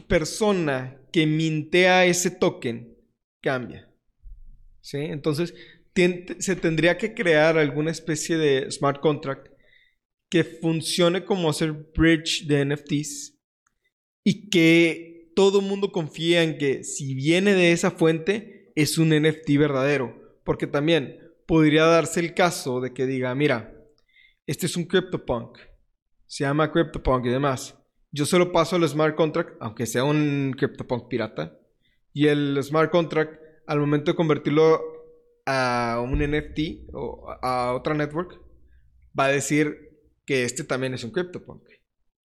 persona 0.09 1.01
que 1.13 1.27
mintea 1.27 2.07
ese 2.07 2.31
token 2.31 2.97
cambia. 3.43 3.89
¿Sí? 4.81 4.99
Entonces, 4.99 5.55
se 6.39 6.57
tendría 6.57 6.97
que 6.97 7.15
crear 7.15 7.59
alguna 7.59 7.91
especie 7.91 8.37
de 8.39 8.71
smart 8.71 9.01
contract 9.01 9.49
que 10.31 10.45
funcione 10.45 11.25
como 11.25 11.51
hacer 11.51 11.73
bridge 11.95 12.47
de 12.47 12.65
NFTs 12.65 13.39
y 14.25 14.49
que 14.49 15.33
todo 15.37 15.61
el 15.61 15.67
mundo 15.67 15.93
confía 15.93 16.43
en 16.43 16.57
que 16.57 16.85
si 16.85 17.15
viene 17.15 17.55
de 17.55 17.73
esa 17.73 17.91
fuente 17.91 18.73
es 18.75 18.97
un 18.97 19.11
NFT 19.11 19.59
verdadero. 19.59 20.41
Porque 20.45 20.67
también 20.67 21.19
podría 21.47 21.85
darse 21.85 22.21
el 22.21 22.35
caso 22.35 22.81
de 22.81 22.93
que 22.93 23.07
diga, 23.07 23.35
mira, 23.35 23.75
este 24.47 24.67
es 24.67 24.77
un 24.77 24.87
CryptoPunk, 24.87 25.59
se 26.27 26.45
llama 26.45 26.73
CryptoPunk 26.73 27.27
y 27.27 27.31
demás. 27.31 27.79
Yo 28.13 28.27
solo 28.27 28.53
paso 28.53 28.77
al 28.77 28.87
smart 28.89 29.17
contract, 29.17 29.57
aunque 29.61 29.87
sea 29.87 30.05
un 30.05 30.55
CryptoPunk 30.57 31.09
pirata, 31.09 31.59
y 32.13 32.27
el 32.27 32.59
smart 32.63 32.91
contract, 32.91 33.41
al 33.67 33.81
momento 33.81 34.11
de 34.11 34.17
convertirlo 34.17 34.81
a 35.47 36.01
un 36.05 36.19
NFT 36.19 36.91
o 36.93 37.27
a 37.43 37.73
otra 37.75 37.95
network, 37.95 38.41
va 39.19 39.27
a 39.27 39.33
decir 39.33 39.93
que 40.27 40.45
este 40.45 40.63
también 40.63 40.95
es 40.95 41.05
un 41.05 41.11
CryptoPunk. 41.11 41.63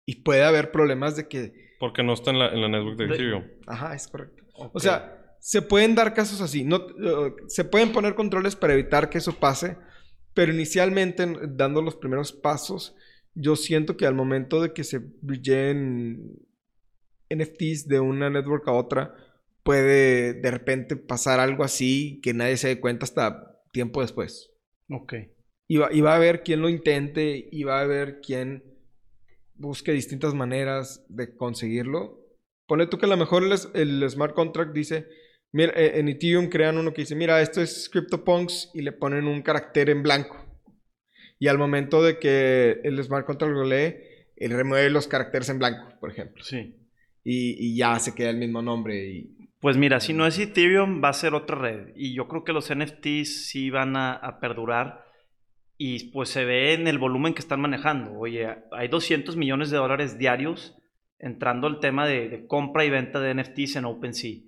Y 0.05 0.23
puede 0.23 0.43
haber 0.43 0.71
problemas 0.71 1.15
de 1.15 1.27
que... 1.27 1.75
Porque 1.79 2.03
no 2.03 2.13
está 2.13 2.31
en 2.31 2.39
la, 2.39 2.49
en 2.49 2.61
la 2.61 2.67
network 2.67 2.97
de 2.97 3.05
Ethereum. 3.05 3.43
Ajá, 3.65 3.95
es 3.95 4.07
correcto. 4.07 4.43
O 4.73 4.79
sea, 4.79 5.35
se 5.39 5.61
pueden 5.61 5.95
dar 5.95 6.13
casos 6.13 6.41
así. 6.41 6.63
No, 6.63 6.77
uh, 6.77 7.35
se 7.47 7.63
pueden 7.63 7.91
poner 7.91 8.15
controles 8.15 8.55
para 8.55 8.73
evitar 8.73 9.09
que 9.09 9.19
eso 9.19 9.39
pase. 9.39 9.77
Pero 10.33 10.53
inicialmente, 10.53 11.25
dando 11.49 11.81
los 11.81 11.95
primeros 11.95 12.31
pasos, 12.31 12.95
yo 13.39 13.55
siento 13.55 13.97
que 13.97 14.07
al 14.07 14.15
momento 14.15 14.61
de 14.61 14.73
que 14.73 14.83
se 14.83 14.99
brillen 15.21 16.39
NFTs 17.29 17.87
de 17.87 17.99
una 17.99 18.29
network 18.29 18.67
a 18.67 18.73
otra, 18.73 19.15
puede 19.63 20.33
de 20.33 20.51
repente 20.51 20.95
pasar 20.95 21.39
algo 21.39 21.63
así 21.63 22.19
que 22.23 22.33
nadie 22.33 22.57
se 22.57 22.69
dé 22.69 22.79
cuenta 22.79 23.05
hasta 23.05 23.61
tiempo 23.71 24.01
después. 24.01 24.51
Ok. 24.89 25.13
Y 25.67 25.77
va, 25.77 26.13
a 26.13 26.15
haber 26.15 26.43
quien 26.43 26.61
lo 26.61 26.69
intente 26.69 27.49
y 27.51 27.63
va 27.63 27.79
a 27.79 27.83
haber 27.83 28.21
quien 28.21 28.63
busque 29.53 29.91
distintas 29.91 30.33
maneras 30.33 31.05
de 31.09 31.35
conseguirlo. 31.35 32.25
Pone 32.67 32.87
tú 32.87 32.97
que 32.97 33.05
a 33.05 33.09
lo 33.09 33.17
mejor 33.17 33.43
el, 33.73 34.09
smart 34.09 34.33
contract 34.33 34.73
dice, 34.73 35.07
mira, 35.51 35.73
eh, 35.75 35.99
en 35.99 36.07
Ethereum 36.07 36.47
crean 36.47 36.77
uno 36.77 36.93
que 36.93 37.01
dice, 37.01 37.15
mira, 37.15 37.41
esto 37.41 37.61
es 37.61 37.89
CryptoPunks 37.89 38.71
y 38.73 38.81
le 38.81 38.93
ponen 38.93 39.27
un 39.27 39.41
carácter 39.41 39.89
en 39.89 40.03
blanco. 40.03 40.46
Y 41.39 41.47
al 41.47 41.57
momento 41.57 42.01
de 42.01 42.19
que 42.19 42.81
el 42.83 43.01
smart 43.03 43.25
contract 43.25 43.53
lo 43.53 43.63
lee, 43.63 43.95
él 44.35 44.51
remueve 44.51 44.89
los 44.89 45.07
caracteres 45.07 45.49
en 45.49 45.59
blanco, 45.59 45.93
por 45.99 46.11
ejemplo. 46.11 46.43
Sí. 46.43 46.75
Y, 47.23 47.75
ya 47.75 47.99
se 47.99 48.15
queda 48.15 48.29
el 48.29 48.37
mismo 48.37 48.61
nombre. 48.61 49.05
Y... 49.05 49.49
Pues 49.59 49.75
mira, 49.77 49.99
si 49.99 50.13
no 50.13 50.25
es 50.25 50.39
Ethereum, 50.39 51.03
va 51.03 51.09
a 51.09 51.13
ser 51.13 51.33
otra 51.33 51.57
red. 51.57 51.89
Y 51.95 52.13
yo 52.13 52.27
creo 52.27 52.43
que 52.43 52.53
los 52.53 52.73
NFTs 52.73 53.47
sí 53.47 53.69
van 53.69 53.95
a 53.97 54.37
perdurar 54.39 55.07
y 55.77 56.11
pues 56.11 56.29
se 56.29 56.43
ve 56.43 56.73
en 56.73 56.87
el 56.87 56.97
volumen 56.97 57.33
que 57.33 57.39
están 57.39 57.61
manejando. 57.61 58.17
Oye, 58.17 58.47
hay 58.71 58.87
200 58.87 59.37
millones 59.37 59.69
de 59.69 59.77
dólares 59.77 60.17
diarios 60.17 60.75
entrando 61.19 61.67
el 61.67 61.79
tema 61.79 62.07
de, 62.07 62.45
compra 62.47 62.83
y 62.85 62.89
venta 62.89 63.19
de 63.19 63.33
NFTs 63.35 63.77
en 63.77 63.85
OpenSea. 63.85 64.39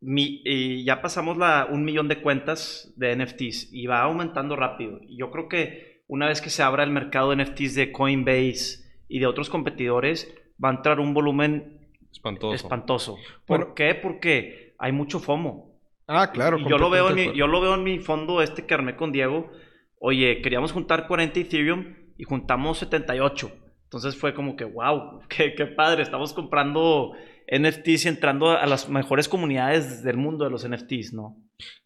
y 0.00 0.84
ya 0.84 1.02
pasamos 1.02 1.36
la, 1.36 1.66
un 1.70 1.84
millón 1.84 2.08
de 2.08 2.22
cuentas 2.22 2.92
de 2.96 3.16
NFTs 3.16 3.72
y 3.72 3.86
va 3.86 4.02
aumentando 4.02 4.54
rápido. 4.54 5.00
Y 5.02 5.18
yo 5.18 5.30
creo 5.30 5.48
que 5.48 5.95
una 6.06 6.26
vez 6.28 6.40
que 6.40 6.50
se 6.50 6.62
abra 6.62 6.84
el 6.84 6.90
mercado 6.90 7.30
de 7.30 7.44
NFTs 7.44 7.74
de 7.74 7.92
Coinbase 7.92 8.84
y 9.08 9.18
de 9.18 9.26
otros 9.26 9.50
competidores, 9.50 10.32
va 10.62 10.70
a 10.70 10.74
entrar 10.74 11.00
un 11.00 11.14
volumen 11.14 11.88
espantoso. 12.10 12.54
espantoso. 12.54 13.18
¿Por 13.46 13.74
qué? 13.74 13.94
Porque 13.94 14.74
hay 14.78 14.92
mucho 14.92 15.20
FOMO. 15.20 15.74
Ah, 16.08 16.30
claro. 16.30 16.58
yo 16.58 16.78
lo, 16.78 16.88
veo 16.88 17.08
en 17.10 17.14
mi, 17.16 17.36
yo 17.36 17.48
lo 17.48 17.60
veo 17.60 17.74
en 17.74 17.82
mi 17.82 17.98
fondo 17.98 18.40
este 18.40 18.64
que 18.64 18.74
armé 18.74 18.94
con 18.94 19.10
Diego 19.10 19.50
oye, 19.98 20.40
queríamos 20.42 20.72
juntar 20.72 21.06
40 21.06 21.40
Ethereum 21.40 21.94
y 22.16 22.24
juntamos 22.24 22.78
78. 22.78 23.50
Entonces 23.84 24.16
fue 24.16 24.34
como 24.34 24.56
que, 24.56 24.64
wow, 24.64 25.20
qué, 25.28 25.54
qué 25.54 25.66
padre, 25.66 26.02
estamos 26.02 26.32
comprando 26.32 27.12
NFTs 27.50 28.06
y 28.06 28.08
entrando 28.08 28.50
a 28.50 28.66
las 28.66 28.88
mejores 28.88 29.28
comunidades 29.28 30.02
del 30.02 30.16
mundo 30.16 30.44
de 30.44 30.50
los 30.50 30.68
NFTs, 30.68 31.12
¿no? 31.12 31.36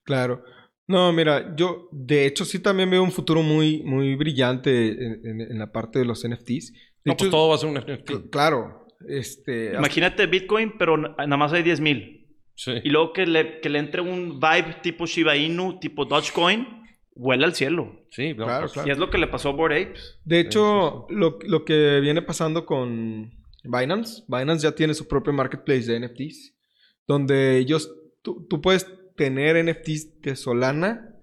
Claro. 0.04 0.42
No, 0.90 1.12
mira, 1.12 1.54
yo 1.54 1.88
de 1.92 2.26
hecho 2.26 2.44
sí 2.44 2.58
también 2.58 2.90
veo 2.90 3.04
un 3.04 3.12
futuro 3.12 3.42
muy, 3.42 3.80
muy 3.84 4.16
brillante 4.16 4.88
en, 4.90 5.56
la 5.56 5.70
parte 5.70 6.00
de 6.00 6.04
los 6.04 6.28
NFTs. 6.28 6.72
no, 7.04 7.16
pues 7.16 7.30
todo 7.30 7.48
va 7.48 7.54
a 7.54 7.58
ser 7.58 7.68
un 7.68 7.76
NFT. 7.76 8.28
Claro. 8.28 8.88
Este, 9.08 9.74
Imagínate 9.74 10.26
Bitcoin, 10.26 10.74
pero 10.76 10.96
nada 10.96 11.36
más 11.36 11.52
hay 11.52 11.62
10 11.62 11.80
mil. 11.80 12.26
Sí. 12.56 12.72
Y 12.82 12.90
luego 12.90 13.12
que 13.12 13.24
le, 13.24 13.60
que 13.60 13.68
le 13.68 13.78
entre 13.78 14.00
un 14.00 14.40
vibe 14.40 14.78
tipo 14.82 15.06
Shiba 15.06 15.36
Inu, 15.36 15.78
tipo 15.78 16.06
Dogecoin 16.06 16.66
vuela 17.14 17.46
al 17.46 17.54
cielo. 17.54 18.06
Sí, 18.10 18.34
claro, 18.34 18.68
claro. 18.68 18.88
Y 18.88 18.90
es 18.90 18.98
lo 18.98 19.10
que 19.10 19.18
le 19.18 19.28
pasó 19.28 19.50
a 19.50 19.52
Bored 19.52 19.90
Apes. 19.90 20.18
De 20.24 20.40
hecho, 20.40 21.06
Lo, 21.08 21.38
lo, 21.40 21.64
que 21.64 22.00
viene 22.00 22.20
pasando 22.20 22.66
con 22.66 23.30
Binance, 23.62 24.24
Binance 24.26 24.64
ya 24.64 24.74
tiene 24.74 24.94
su 24.94 25.06
propio 25.06 25.32
marketplace 25.32 25.84
de 25.84 26.00
NFTs, 26.00 26.56
donde 27.06 27.58
ellos, 27.58 27.94
tú, 28.22 28.44
tú 28.50 28.60
puedes 28.60 28.88
tener 29.20 29.62
NFTs 29.62 30.22
de 30.22 30.34
Solana 30.34 31.14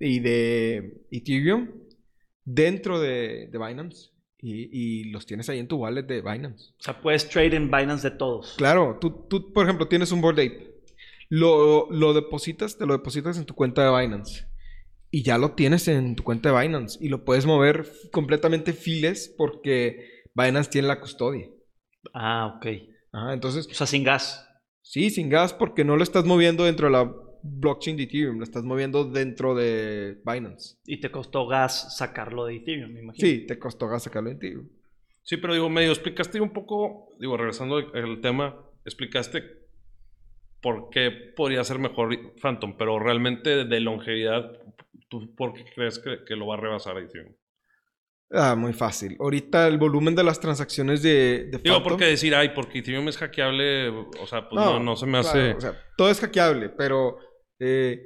y 0.00 0.20
de 0.20 1.02
Ethereum 1.10 1.68
dentro 2.46 2.98
de, 2.98 3.50
de 3.52 3.58
Binance. 3.58 4.12
Y, 4.38 4.70
y, 4.72 5.04
los 5.10 5.26
tienes 5.26 5.50
ahí 5.50 5.58
en 5.58 5.68
tu 5.68 5.76
wallet 5.76 6.04
de 6.04 6.22
Binance. 6.22 6.70
O 6.78 6.82
sea, 6.82 6.98
puedes 7.02 7.28
trade 7.28 7.56
en 7.56 7.70
Binance 7.70 8.08
de 8.08 8.16
todos. 8.16 8.54
Claro, 8.56 8.96
tú, 8.98 9.26
tú 9.28 9.52
por 9.52 9.66
ejemplo, 9.66 9.86
tienes 9.86 10.12
un 10.12 10.22
Bored 10.22 10.46
Ape. 10.46 10.80
Lo, 11.28 11.90
lo 11.90 12.14
depositas, 12.14 12.78
te 12.78 12.86
lo 12.86 12.94
depositas 12.94 13.36
en 13.36 13.44
tu 13.44 13.54
cuenta 13.54 13.84
de 13.84 14.00
Binance 14.00 14.46
y 15.10 15.22
ya 15.22 15.36
lo 15.36 15.52
tienes 15.52 15.88
en 15.88 16.16
tu 16.16 16.22
cuenta 16.22 16.50
de 16.50 16.58
Binance 16.58 16.98
y 17.04 17.10
lo 17.10 17.22
puedes 17.22 17.44
mover 17.44 17.86
completamente 18.12 18.72
files 18.72 19.34
porque 19.36 20.22
Binance 20.32 20.70
tiene 20.70 20.88
la 20.88 21.00
custodia. 21.00 21.50
Ah, 22.14 22.54
ok. 22.56 22.66
Ajá, 23.12 23.34
entonces. 23.34 23.66
O 23.66 23.74
sea, 23.74 23.86
sin 23.86 24.04
gas. 24.04 24.48
Sí, 24.80 25.10
sin 25.10 25.28
gas 25.28 25.52
porque 25.52 25.84
no 25.84 25.96
lo 25.96 26.02
estás 26.02 26.24
moviendo 26.24 26.64
dentro 26.64 26.86
de 26.86 26.92
la 26.92 27.25
blockchain 27.46 27.96
de 27.96 28.04
Ethereum, 28.04 28.38
lo 28.38 28.44
estás 28.44 28.64
moviendo 28.64 29.04
dentro 29.04 29.54
de 29.54 30.20
Binance. 30.24 30.76
Y 30.86 30.98
te 31.00 31.10
costó 31.10 31.46
gas 31.46 31.96
sacarlo 31.96 32.46
de 32.46 32.56
Ethereum, 32.56 32.92
me 32.92 33.00
imagino. 33.00 33.26
Sí, 33.26 33.46
te 33.46 33.58
costó 33.58 33.88
gas 33.88 34.04
sacarlo 34.04 34.30
de 34.30 34.36
Ethereum. 34.36 34.68
Sí, 35.22 35.36
pero 35.38 35.54
digo, 35.54 35.68
medio 35.68 35.90
explicaste 35.90 36.40
un 36.40 36.52
poco, 36.52 37.08
digo, 37.18 37.36
regresando 37.36 37.76
al 37.76 38.20
tema, 38.20 38.56
explicaste 38.84 39.42
por 40.60 40.90
qué 40.90 41.10
podría 41.10 41.64
ser 41.64 41.78
mejor 41.78 42.34
Phantom, 42.40 42.76
pero 42.76 42.98
realmente 42.98 43.64
de 43.64 43.80
longevidad 43.80 44.52
¿Tú 45.08 45.34
por 45.34 45.54
qué 45.54 45.64
crees 45.74 45.98
que, 45.98 46.36
lo 46.36 46.46
va 46.46 46.54
a 46.54 46.58
rebasar 46.58 46.98
Ethereum? 46.98 47.34
Ah, 48.32 48.56
muy 48.56 48.72
fácil. 48.72 49.16
Ahorita 49.20 49.68
el 49.68 49.78
volumen 49.78 50.16
de 50.16 50.24
las 50.24 50.40
transacciones 50.40 51.00
de, 51.00 51.44
de 51.44 51.58
Digo, 51.58 51.82
porque 51.82 52.06
decir, 52.06 52.34
ay, 52.34 52.48
porque 52.48 52.80
Ethereum 52.80 53.08
es 53.08 53.16
hackeable, 53.16 53.88
o 53.88 54.26
sea, 54.26 54.48
pues 54.48 54.64
no, 54.64 54.80
no, 54.80 54.96
se 54.96 55.06
me 55.06 55.18
hace... 55.18 55.52
O 55.52 55.60
sea, 55.60 55.80
todo 55.96 56.10
es 56.10 56.20
hackeable, 56.20 56.70
pero... 56.70 57.18
Eh, 57.58 58.02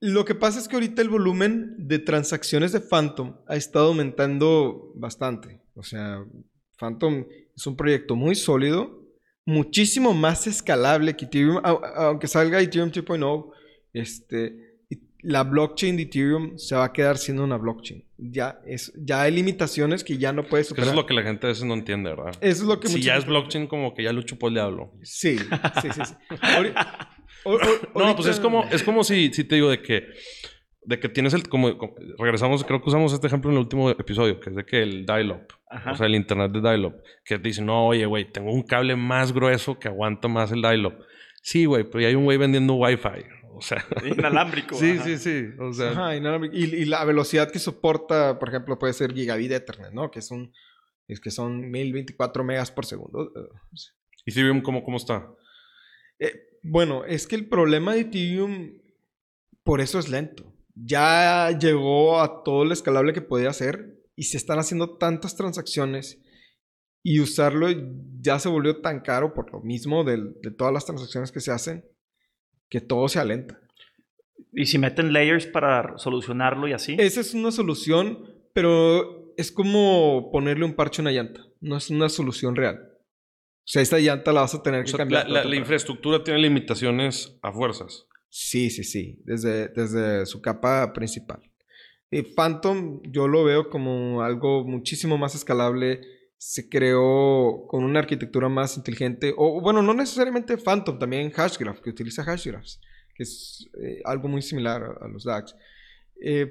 lo 0.00 0.24
que 0.24 0.34
pasa 0.34 0.58
es 0.58 0.68
que 0.68 0.76
ahorita 0.76 1.02
el 1.02 1.08
volumen 1.08 1.74
de 1.78 1.98
transacciones 1.98 2.72
de 2.72 2.80
Phantom 2.80 3.36
ha 3.46 3.56
estado 3.56 3.88
aumentando 3.88 4.92
bastante. 4.94 5.60
O 5.74 5.82
sea, 5.82 6.24
Phantom 6.78 7.26
es 7.56 7.66
un 7.66 7.76
proyecto 7.76 8.14
muy 8.14 8.34
sólido 8.34 8.98
muchísimo 9.48 10.12
más 10.12 10.46
escalable 10.46 11.16
que 11.16 11.24
Ethereum, 11.24 11.58
aunque 11.64 12.28
salga 12.28 12.60
Ethereum 12.60 12.90
3.0, 12.90 13.50
este, 13.94 14.76
la 15.22 15.42
blockchain 15.42 15.96
de 15.96 16.02
Ethereum 16.02 16.58
se 16.58 16.76
va 16.76 16.84
a 16.84 16.92
quedar 16.92 17.16
siendo 17.16 17.44
una 17.44 17.56
blockchain. 17.56 18.04
Ya, 18.18 18.60
es, 18.66 18.92
ya 18.94 19.22
hay 19.22 19.32
limitaciones 19.32 20.04
que 20.04 20.18
ya 20.18 20.34
no 20.34 20.44
puedes 20.46 20.66
superar. 20.66 20.88
Eso 20.88 20.92
es 20.92 20.96
lo 20.96 21.06
que 21.06 21.14
la 21.14 21.22
gente 21.22 21.46
a 21.46 21.48
veces 21.48 21.64
no 21.64 21.72
entiende, 21.72 22.10
¿verdad? 22.10 22.34
Eso 22.42 22.62
es 22.62 22.68
lo 22.68 22.78
que 22.78 22.88
Si 22.88 23.00
ya 23.00 23.16
es 23.16 23.24
blockchain, 23.24 23.68
como 23.68 23.94
que 23.94 24.02
ya 24.02 24.12
lo 24.12 24.20
chupó 24.20 24.48
el 24.48 24.54
diablo. 24.54 24.92
Sí, 25.02 25.38
sí, 25.38 25.88
sí. 25.94 26.00
sí. 26.04 26.14
no, 27.94 28.16
pues 28.16 28.28
es 28.28 28.40
como, 28.40 28.64
es 28.64 28.82
como 28.84 29.04
si, 29.04 29.32
si 29.32 29.44
te 29.44 29.56
digo 29.56 29.70
de 29.70 29.82
que 29.82 30.08
de 30.88 30.98
que 30.98 31.10
tienes 31.10 31.34
el, 31.34 31.46
como, 31.50 31.68
regresamos, 32.18 32.64
creo 32.64 32.80
que 32.80 32.88
usamos 32.88 33.12
este 33.12 33.26
ejemplo 33.26 33.50
en 33.50 33.58
el 33.58 33.62
último 33.62 33.90
episodio, 33.90 34.40
que 34.40 34.48
es 34.48 34.56
de 34.56 34.64
que 34.64 34.82
el 34.82 35.04
dial-up, 35.04 35.46
o 35.86 35.94
sea, 35.94 36.06
el 36.06 36.14
internet 36.14 36.50
de 36.50 36.62
dial-up, 36.62 37.02
que 37.26 37.38
te 37.38 37.48
dice, 37.48 37.60
no, 37.60 37.88
oye, 37.88 38.06
güey, 38.06 38.32
tengo 38.32 38.50
un 38.50 38.62
cable 38.62 38.96
más 38.96 39.32
grueso 39.32 39.78
que 39.78 39.88
aguanta 39.88 40.28
más 40.28 40.50
el 40.50 40.62
dial-up. 40.62 40.94
Sí, 41.42 41.66
güey, 41.66 41.84
pero 41.84 42.00
ya 42.00 42.08
hay 42.08 42.14
un 42.14 42.24
güey 42.24 42.38
vendiendo 42.38 42.72
Wi-Fi. 42.72 43.26
O 43.52 43.60
sea, 43.60 43.84
inalámbrico. 44.02 44.76
sí, 44.76 44.98
sí, 44.98 45.18
sí. 45.18 45.48
O 45.58 45.74
sea, 45.74 45.90
ajá, 45.90 46.16
inalámbrico. 46.16 46.56
Y, 46.56 46.64
y, 46.64 46.84
la 46.86 47.04
velocidad 47.04 47.50
que 47.50 47.58
soporta, 47.58 48.38
por 48.38 48.48
ejemplo, 48.48 48.78
puede 48.78 48.94
ser 48.94 49.12
gigabit 49.12 49.52
Ethernet, 49.52 49.92
¿no? 49.92 50.10
Que 50.10 50.22
son, 50.22 50.54
es 51.06 51.20
que 51.20 51.30
son 51.30 51.70
1024 51.70 52.44
megas 52.44 52.70
por 52.70 52.86
segundo. 52.86 53.30
¿Y 54.24 54.30
Ethereum 54.30 54.62
cómo, 54.62 54.82
cómo 54.82 54.96
está? 54.96 55.28
Eh, 56.18 56.47
bueno, 56.62 57.04
es 57.04 57.26
que 57.26 57.36
el 57.36 57.48
problema 57.48 57.94
de 57.94 58.00
Ethereum, 58.00 58.78
por 59.62 59.80
eso 59.80 59.98
es 59.98 60.08
lento 60.08 60.48
ya 60.84 61.50
llegó 61.58 62.20
a 62.20 62.42
todo 62.44 62.64
lo 62.64 62.72
escalable 62.72 63.12
que 63.12 63.20
podía 63.20 63.50
hacer 63.50 63.96
y 64.16 64.24
se 64.24 64.36
están 64.36 64.58
haciendo 64.58 64.96
tantas 64.96 65.36
transacciones 65.36 66.22
y 67.02 67.20
usarlo 67.20 67.68
ya 68.20 68.38
se 68.38 68.48
volvió 68.48 68.80
tan 68.80 69.00
caro 69.00 69.34
por 69.34 69.52
lo 69.52 69.60
mismo 69.60 70.04
de, 70.04 70.34
todas 70.56 70.72
las 70.72 70.84
transacciones 70.84 71.32
que 71.32 71.40
se 71.40 71.52
hacen 71.52 71.84
que 72.68 72.80
todo 72.80 73.08
se 73.08 73.18
alenta. 73.18 73.60
¿Y 74.52 74.66
si 74.66 74.78
meten 74.78 75.12
layers 75.12 75.46
para 75.46 75.96
solucionarlo 75.96 76.68
y 76.68 76.72
así? 76.72 76.96
Esa 76.98 77.20
es 77.20 77.32
una 77.32 77.50
solución, 77.50 78.26
pero 78.52 79.32
es 79.36 79.50
como 79.50 80.30
ponerle 80.30 80.64
un 80.64 80.74
parche 80.74 81.00
a 81.00 81.04
una 81.04 81.12
llanta. 81.12 81.46
No 81.60 81.76
es 81.76 81.88
una 81.88 82.08
solución 82.08 82.56
real. 82.56 82.87
O 83.68 83.70
sea, 83.70 83.82
esta 83.82 83.98
llanta 83.98 84.32
la 84.32 84.40
vas 84.40 84.54
a 84.54 84.62
tener 84.62 84.84
que 84.84 84.92
cambiar. 84.92 85.28
la 85.28 85.56
infraestructura 85.56 86.24
tiene 86.24 86.40
limitaciones 86.40 87.38
a 87.42 87.52
fuerzas. 87.52 88.08
Sí, 88.30 88.70
sí, 88.70 88.84
sí, 88.84 89.20
desde, 89.24 89.68
desde 89.68 90.24
su 90.26 90.40
capa 90.40 90.92
principal. 90.92 91.40
Y 92.10 92.22
Phantom 92.22 93.02
yo 93.02 93.28
lo 93.28 93.44
veo 93.44 93.68
como 93.68 94.22
algo 94.22 94.64
muchísimo 94.64 95.18
más 95.18 95.34
escalable. 95.34 96.00
Se 96.36 96.68
creó 96.68 97.66
con 97.66 97.84
una 97.84 98.00
arquitectura 98.00 98.48
más 98.48 98.76
inteligente. 98.76 99.34
O 99.36 99.60
bueno, 99.60 99.82
no 99.82 99.92
necesariamente 99.92 100.56
Phantom, 100.56 100.98
también 100.98 101.30
Hashgraph, 101.30 101.80
que 101.80 101.90
utiliza 101.90 102.24
Hashgraphs, 102.24 102.80
que 103.14 103.22
es 103.22 103.68
eh, 103.82 104.00
algo 104.04 104.28
muy 104.28 104.40
similar 104.40 104.98
a, 105.00 105.08
los 105.08 105.24
DAX. 105.24 105.54
Eh, 106.22 106.50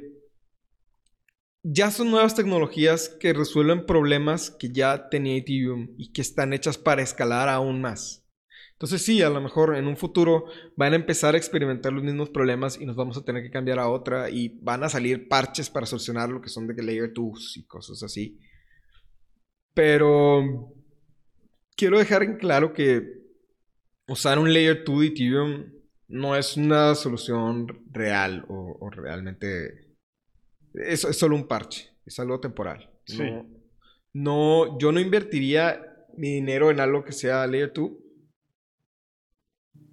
ya 1.70 1.92
son 1.92 2.12
nuevas 2.12 2.34
tecnologías 2.34 3.10
que 3.10 3.34
resuelven 3.34 3.86
problemas 3.86 4.52
que 4.52 4.70
ya 4.72 5.10
tenía 5.10 5.36
Ethereum 5.36 5.90
y 5.98 6.14
que 6.14 6.22
están 6.22 6.54
hechas 6.54 6.78
para 6.78 7.02
escalar 7.02 7.50
aún 7.50 7.82
más. 7.82 8.26
Entonces 8.72 9.04
sí, 9.04 9.22
a 9.22 9.30
lo 9.30 9.42
mejor 9.42 9.76
en 9.76 9.88
un 9.88 9.98
futuro 9.98 10.46
van 10.78 10.94
a 10.94 10.96
empezar 10.96 11.34
a 11.34 11.38
experimentar 11.38 11.92
los 11.92 12.04
mismos 12.04 12.30
problemas 12.30 12.80
y 12.80 12.86
nos 12.86 12.96
vamos 12.96 13.18
a 13.18 13.26
tener 13.26 13.44
que 13.44 13.52
cambiar 13.52 13.80
a 13.80 13.90
otra 13.90 14.30
y 14.30 14.60
van 14.62 14.84
a 14.84 14.90
salir 14.90 15.28
parches 15.28 15.70
para 15.70 15.86
solucionar 15.86 16.30
lo 16.30 16.42
que 16.42 16.50
son 16.50 16.68
de 16.68 16.82
layer 16.82 17.12
2 17.14 17.58
y 17.58 17.66
cosas 17.66 18.02
así. 18.02 18.40
Pero 19.74 20.74
quiero 21.76 22.00
dejar 22.00 22.24
en 22.24 22.38
claro 22.38 22.72
que 22.72 23.04
usar 24.08 24.40
un 24.40 24.54
layer 24.54 24.84
2 24.86 25.00
de 25.02 25.08
Ethereum 25.08 25.66
no 26.08 26.38
es 26.38 26.56
una 26.56 26.96
solución 26.96 27.68
real 27.92 28.46
o, 28.48 28.90
realmente 28.90 29.87
es, 30.86 31.04
es, 31.04 31.18
solo 31.18 31.36
un 31.36 31.48
parche, 31.48 31.90
es 32.06 32.20
algo 32.20 32.40
temporal. 32.40 32.90
No, 33.18 33.48
no, 34.14 34.80
yo 34.80 34.92
no 34.92 35.00
invertiría 35.00 35.82
mi 36.18 36.34
dinero 36.34 36.72
en 36.72 36.80
algo 36.80 37.04
que 37.04 37.12
sea 37.12 37.48
layer 37.48 37.72
2 37.74 37.92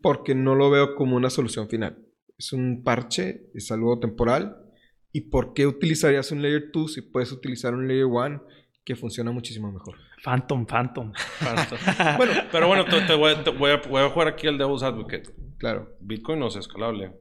porque 0.05 0.35
no 0.35 0.55
lo 0.55 0.71
veo 0.71 0.95
como 0.95 1.17
una 1.17 1.31
solución 1.31 1.69
final. 1.69 1.99
Es 2.37 2.53
un 2.53 2.83
parche, 2.85 3.51
es 3.55 3.71
algo 3.73 3.99
temporal. 4.01 4.65
¿Y 5.13 5.31
por 5.31 5.55
qué 5.55 5.67
utilizarías 5.67 6.33
un 6.33 6.43
Layer 6.43 6.71
2 6.73 6.93
si 6.93 7.01
puedes 7.01 7.31
utilizar 7.31 7.73
un 7.73 7.87
Layer 7.87 8.05
1 8.05 8.45
que 8.85 8.97
funciona 8.97 9.31
muchísimo 9.31 9.73
mejor? 9.73 9.97
Phantom, 10.23 10.67
Phantom. 10.67 11.13
bueno, 12.19 12.33
pero 12.51 12.67
bueno, 12.67 12.85
te, 12.85 13.15
voy, 13.15 13.31
a, 13.71 14.09
jugar 14.11 14.29
aquí 14.29 14.47
el 14.47 14.59
Devil's 14.59 14.83
Advocate. 14.83 15.31
Claro. 15.57 15.97
Bitcoin 16.01 16.41
no 16.41 16.49
es 16.49 16.57
escalable. 16.57 17.13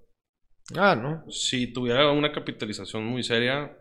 Ah, 0.76 0.95
¿no? 0.95 1.30
Si 1.32 1.71
tuviera 1.73 2.12
una 2.12 2.32
capitalización 2.32 3.06
muy 3.06 3.23
seria, 3.23 3.78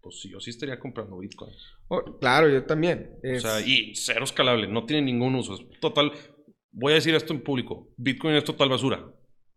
pues 0.00 0.22
yo 0.30 0.40
sí 0.40 0.50
estaría 0.50 0.78
comprando 0.78 1.18
Bitcoin. 1.18 1.54
Oh, 1.88 2.18
claro, 2.18 2.48
yo 2.48 2.64
también. 2.64 3.18
O 3.22 3.40
sea, 3.40 3.60
y 3.60 3.94
cero 3.94 4.24
escalable, 4.24 4.66
no 4.66 4.84
tiene 4.84 5.02
ningún 5.02 5.34
uso. 5.34 5.58
total, 5.80 6.12
voy 6.70 6.92
a 6.92 6.96
decir 6.96 7.14
esto 7.14 7.32
en 7.32 7.42
público. 7.42 7.88
Bitcoin 7.96 8.34
es 8.34 8.44
total 8.44 8.68
basura. 8.68 9.04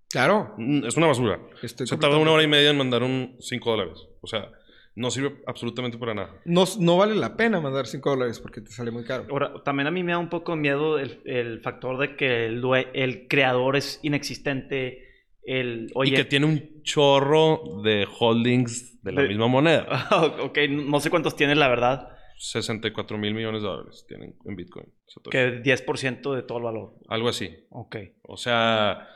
Claro. 0.09 0.53
Mm, 0.57 0.85
es 0.85 0.95
una 0.97 1.07
basura. 1.07 1.39
se 1.61 1.97
tarda 1.97 2.17
una 2.17 2.31
hora 2.31 2.43
y 2.43 2.47
media 2.47 2.69
en 2.69 2.77
mandar 2.77 3.03
un 3.03 3.37
5 3.39 3.71
dólares. 3.71 4.07
O 4.21 4.27
sea, 4.27 4.51
no 4.95 5.11
sirve 5.11 5.41
absolutamente 5.45 5.97
para 5.97 6.13
nada. 6.13 6.41
No, 6.45 6.63
no 6.79 6.97
vale 6.97 7.15
la 7.15 7.35
pena 7.35 7.59
mandar 7.59 7.85
5 7.85 8.09
dólares 8.09 8.39
porque 8.39 8.61
te 8.61 8.71
sale 8.71 8.91
muy 8.91 9.03
caro. 9.03 9.25
Ahora, 9.29 9.61
también 9.63 9.87
a 9.87 9.91
mí 9.91 10.03
me 10.03 10.13
da 10.13 10.17
un 10.17 10.29
poco 10.29 10.55
miedo 10.55 10.99
el, 10.99 11.59
factor 11.61 11.99
de 11.99 12.15
que 12.15 12.45
el, 12.45 12.61
el, 12.93 13.27
creador 13.27 13.75
es 13.75 13.99
inexistente. 14.03 15.04
El, 15.45 15.91
y 16.03 16.11
que 16.11 16.25
tiene 16.25 16.47
un 16.47 16.81
chorro 16.81 17.81
de 17.83 18.07
holdings 18.19 19.01
de 19.03 19.11
la 19.11 19.21
misma 19.23 19.47
moneda. 19.47 20.07
ok, 20.41 20.57
no 20.69 20.99
sé 20.99 21.09
cuántos 21.09 21.35
tiene 21.35 21.55
la 21.55 21.67
verdad. 21.67 22.09
64 22.37 23.17
mil 23.17 23.33
millones 23.33 23.61
de 23.61 23.67
dólares 23.67 24.05
tienen 24.07 24.35
en 24.45 24.55
Bitcoin. 24.55 24.87
Que 25.29 25.61
10% 25.61 26.35
de 26.35 26.43
todo 26.43 26.57
el 26.57 26.63
valor. 26.63 26.93
Algo 27.07 27.29
así. 27.29 27.49
Ok. 27.69 27.97
O 28.23 28.37
sea... 28.37 29.07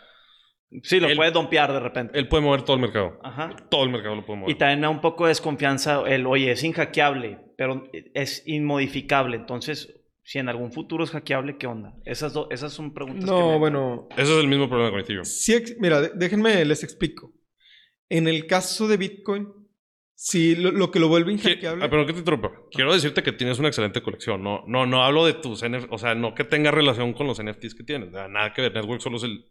Sí, 0.84 1.00
lo 1.00 1.14
puede 1.16 1.32
dompear 1.32 1.74
de 1.74 1.80
repente. 1.80 2.18
Él 2.18 2.28
puede 2.28 2.44
mover 2.44 2.62
todo 2.62 2.76
el 2.76 2.82
mercado. 2.84 3.20
Ajá. 3.24 3.56
Todo 3.70 3.84
el 3.86 3.90
mercado 3.90 4.16
lo 4.16 4.26
puede 4.26 4.40
mover. 4.42 4.56
Y 4.56 4.58
también 4.58 4.82
da 4.82 4.90
un 4.90 5.02
poco 5.02 5.26
de 5.26 5.30
desconfianza 5.30 6.04
el, 6.06 6.28
oye, 6.28 6.52
es 6.52 6.64
inhackeable, 6.64 7.40
pero 7.58 7.90
es 8.14 8.44
inmodificable. 8.46 9.36
Entonces, 9.36 9.99
si 10.30 10.38
en 10.38 10.48
algún 10.48 10.72
futuro 10.72 11.04
es 11.04 11.10
hackeable, 11.10 11.58
¿qué 11.58 11.66
onda? 11.66 11.96
Esas, 12.06 12.36
esas 12.52 12.72
son 12.72 12.94
preguntas 12.94 13.26
no, 13.26 13.58
bueno... 13.58 14.08
Ese 14.12 14.32
es 14.32 14.38
el 14.44 14.48
mismo 14.48 14.70
problema 14.70 14.92
con 14.92 15.00
Ethereum. 15.00 15.26
Sí, 15.26 15.56
mira, 15.80 16.04
déjenme, 16.04 16.64
les 16.66 16.84
explico. 16.84 17.34
En 18.10 18.28
el 18.28 18.46
caso 18.46 18.88
de 18.88 18.98
Bitcoin, 18.98 19.48
Sí, 20.14 20.56
lo, 20.56 20.92
que 20.92 21.00
lo 21.00 21.08
vuelve 21.08 21.32
inhackeable. 21.32 21.84
Ah, 21.84 21.90
pero 21.90 22.06
que 22.06 22.12
te 22.12 22.20
interrumpa. 22.20 22.52
Quiero 22.70 22.94
decirte 22.94 23.24
que 23.24 23.32
tienes 23.32 23.58
una 23.58 23.70
excelente 23.70 24.04
colección. 24.04 24.44
No, 24.44 24.66
no, 24.68 24.86
no 24.86 25.02
hablo 25.02 25.26
de 25.26 25.34
tus 25.34 25.64
NFTs. 25.68 25.88
O 25.92 25.98
sea, 25.98 26.14
no 26.14 26.36
que 26.36 26.44
tenga 26.44 26.72
relación 26.72 27.14
con 27.14 27.26
los 27.26 27.42
NFTs 27.42 27.74
que 27.74 27.86
tienes. 27.86 28.12
Nada 28.12 28.54
que 28.54 28.62
ver. 28.64 28.74
Network 28.74 29.00
solo 29.00 29.16
es 29.16 29.24
el. 29.24 29.46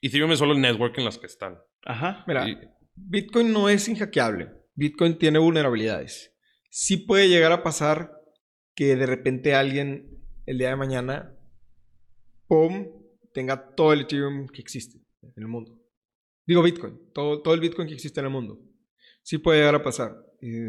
Ethereum 0.00 0.32
es 0.32 0.38
solo 0.38 0.54
el 0.54 0.60
network 0.62 0.96
en 0.96 1.04
las 1.04 1.18
que 1.18 1.26
están. 1.26 1.58
Ajá. 1.84 2.24
Mira, 2.26 2.46
Bitcoin 2.94 3.52
no 3.52 3.68
es 3.68 3.86
inhackeable. 3.88 4.48
Bitcoin 4.74 5.18
tiene 5.18 5.38
vulnerabilidades. 5.38 6.34
Sí 6.70 6.96
puede 6.96 7.28
llegar 7.28 7.52
a 7.52 7.62
pasar 7.62 8.10
que 8.74 8.96
de 8.96 9.06
repente 9.06 9.54
alguien 9.54 10.15
el 10.46 10.58
día 10.58 10.70
de 10.70 10.76
mañana, 10.76 11.36
¡pum!, 12.46 12.86
tenga 13.32 13.74
todo 13.74 13.92
el 13.92 14.02
Ethereum 14.02 14.46
que 14.46 14.62
existe 14.62 14.98
en 15.22 15.42
el 15.42 15.48
mundo. 15.48 15.78
Digo 16.46 16.62
Bitcoin, 16.62 17.12
todo, 17.12 17.42
todo 17.42 17.54
el 17.54 17.60
Bitcoin 17.60 17.88
que 17.88 17.94
existe 17.94 18.20
en 18.20 18.26
el 18.26 18.32
mundo 18.32 18.58
sí 19.26 19.38
puede 19.38 19.58
llegar 19.58 19.74
a 19.74 19.82
pasar. 19.82 20.16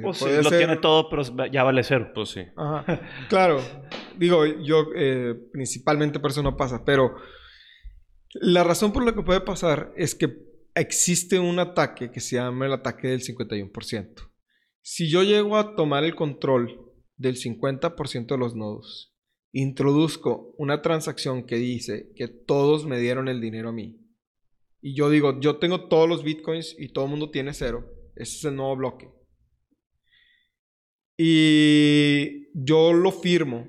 pues 0.02 0.18
sí, 0.18 0.26
lo 0.44 0.50
tiene 0.50 0.78
todo, 0.78 1.10
pero 1.10 1.24
ya 1.52 1.63
vale 1.63 1.84
cero. 1.84 2.12
Pues 2.13 2.30
sí. 2.30 2.42
Ajá. 2.56 3.02
Claro. 3.30 3.62
Digo, 4.18 4.46
yo 4.46 4.88
eh, 4.96 5.36
principalmente 5.54 6.20
por 6.20 6.32
eso 6.32 6.42
no 6.42 6.58
pasa, 6.58 6.84
pero 6.84 7.16
la 8.34 8.63
razón 8.63 8.92
por 8.92 9.06
la 9.06 9.13
que 9.13 9.22
puede 9.22 9.42
pasar 9.42 9.94
es 9.96 10.16
que 10.16 10.36
existe 10.74 11.38
un 11.38 11.60
ataque 11.60 12.12
que 12.12 12.20
se 12.20 12.38
llama 12.38 12.66
el 12.66 12.74
ataque 12.74 13.10
del 13.10 13.22
51%. 13.22 14.28
Si 14.82 15.08
yo 15.08 15.22
llego 15.22 15.58
a 15.58 15.76
tomar 15.76 16.04
el 16.04 16.16
control 16.16 16.82
del 17.16 17.36
50% 17.36 18.26
de 18.26 18.38
los 18.40 18.56
nodos, 18.56 19.16
introduzco 19.52 20.54
una 20.58 20.82
transacción 20.82 21.46
que 21.46 21.56
dice 21.56 22.12
que 22.16 22.28
todos 22.28 22.86
me 22.86 23.00
dieron 23.00 23.28
el 23.28 23.42
dinero 23.42 23.70
a 23.70 23.74
mí, 23.74 24.00
y 24.82 24.94
yo 24.94 25.10
digo, 25.10 25.40
yo 25.40 25.58
tengo 25.58 25.88
todos 25.88 26.08
los 26.08 26.24
bitcoins 26.24 26.76
y 26.78 26.90
todo 26.90 27.06
el 27.06 27.12
mundo 27.12 27.32
tiene 27.32 27.54
cero, 27.54 27.94
ese 28.16 28.38
es 28.38 28.46
el 28.46 28.56
nuevo 28.56 28.76
bloque. 28.76 29.10
Y 31.18 32.48
yo 32.54 32.94
lo 32.94 33.12
firmo. 33.12 33.68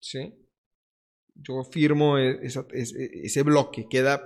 ¿Sí? 0.00 0.34
Yo 1.34 1.62
firmo 1.64 2.18
e, 2.18 2.40
ese 2.42 3.42
bloque, 3.42 3.86
queda 3.88 4.22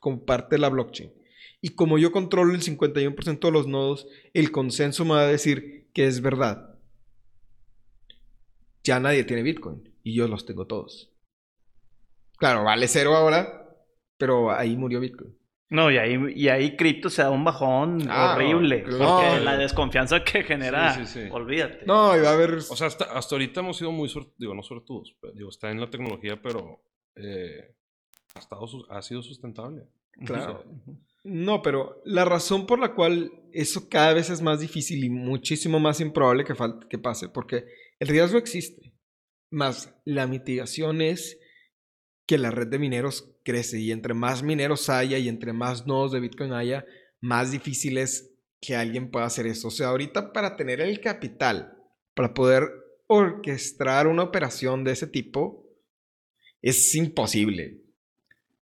como 0.00 0.24
parte 0.24 0.56
de 0.56 0.60
la 0.60 0.68
blockchain. 0.68 1.12
Y 1.60 1.70
como 1.70 1.98
yo 1.98 2.12
controlo 2.12 2.54
el 2.54 2.62
51% 2.62 3.40
de 3.40 3.50
los 3.50 3.66
nodos, 3.66 4.06
el 4.34 4.50
consenso 4.50 5.04
me 5.04 5.12
va 5.12 5.22
a 5.22 5.28
decir 5.28 5.88
que 5.94 6.06
es 6.06 6.20
verdad. 6.20 6.78
Ya 8.82 9.00
nadie 9.00 9.24
tiene 9.24 9.42
Bitcoin 9.42 9.93
y 10.04 10.14
yo 10.14 10.28
los 10.28 10.46
tengo 10.46 10.66
todos. 10.68 11.10
Claro, 12.36 12.62
vale 12.62 12.86
cero 12.86 13.14
ahora, 13.16 13.66
pero 14.16 14.52
ahí 14.52 14.76
murió 14.76 15.00
Bitcoin. 15.00 15.36
No, 15.70 15.90
y 15.90 15.96
ahí, 15.96 16.16
y 16.36 16.48
ahí 16.48 16.76
cripto 16.76 17.10
se 17.10 17.22
da 17.22 17.30
un 17.30 17.42
bajón 17.42 18.06
Ah, 18.08 18.34
horrible. 18.36 18.82
no, 18.82 18.98
porque 18.98 19.26
no. 19.38 19.40
la 19.40 19.56
desconfianza 19.56 20.22
que 20.22 20.44
genera, 20.44 20.94
Sí, 20.94 21.06
sí, 21.06 21.22
sí. 21.24 21.28
olvídate. 21.32 21.84
No, 21.86 22.16
y 22.16 22.20
va 22.20 22.28
a 22.30 22.34
haber... 22.34 22.54
O 22.54 22.60
sea, 22.76 22.86
hasta, 22.86 23.06
hasta 23.06 23.34
ahorita 23.34 23.60
hemos 23.60 23.78
sido 23.78 23.90
muy 23.90 24.08
suertudos, 24.08 24.38
digo, 24.38 24.54
no 24.54 24.62
suertudos, 24.62 25.16
pero, 25.20 25.32
digo, 25.32 25.48
está 25.48 25.70
en 25.70 25.80
la 25.80 25.90
tecnología, 25.90 26.40
pero 26.40 26.84
eh, 27.16 27.74
ha, 28.34 28.38
estado, 28.38 28.66
ha 28.90 29.02
sido 29.02 29.22
sustentable. 29.22 29.88
Claro. 30.24 30.62
No, 31.24 31.62
pero 31.62 32.02
la 32.04 32.24
razón 32.24 32.66
por 32.66 32.78
la 32.78 32.94
cual 32.94 33.32
eso 33.52 33.88
cada 33.88 34.12
vez 34.12 34.30
es 34.30 34.42
más 34.42 34.60
difícil 34.60 35.02
y 35.02 35.08
muchísimo 35.10 35.80
más 35.80 36.00
improbable 36.00 36.44
que, 36.44 36.54
que 36.88 36.98
pase, 36.98 37.28
porque 37.30 37.64
el 37.98 38.08
riesgo 38.08 38.38
existe, 38.38 38.92
más 39.54 39.94
la 40.04 40.26
mitigación 40.26 41.00
es 41.00 41.38
que 42.26 42.38
la 42.38 42.50
red 42.50 42.66
de 42.68 42.78
mineros 42.78 43.30
crece 43.44 43.78
y 43.80 43.90
entre 43.92 44.14
más 44.14 44.42
mineros 44.42 44.88
haya 44.88 45.18
y 45.18 45.28
entre 45.28 45.52
más 45.52 45.86
nodos 45.86 46.12
de 46.12 46.20
Bitcoin 46.20 46.52
haya, 46.52 46.84
más 47.20 47.52
difícil 47.52 47.98
es 47.98 48.34
que 48.60 48.74
alguien 48.76 49.10
pueda 49.10 49.26
hacer 49.26 49.46
eso. 49.46 49.68
O 49.68 49.70
sea, 49.70 49.88
ahorita 49.88 50.32
para 50.32 50.56
tener 50.56 50.80
el 50.80 51.00
capital, 51.00 51.76
para 52.14 52.32
poder 52.32 52.64
orquestar 53.06 54.06
una 54.06 54.22
operación 54.22 54.84
de 54.84 54.92
ese 54.92 55.06
tipo, 55.06 55.66
es 56.62 56.94
imposible. 56.94 57.82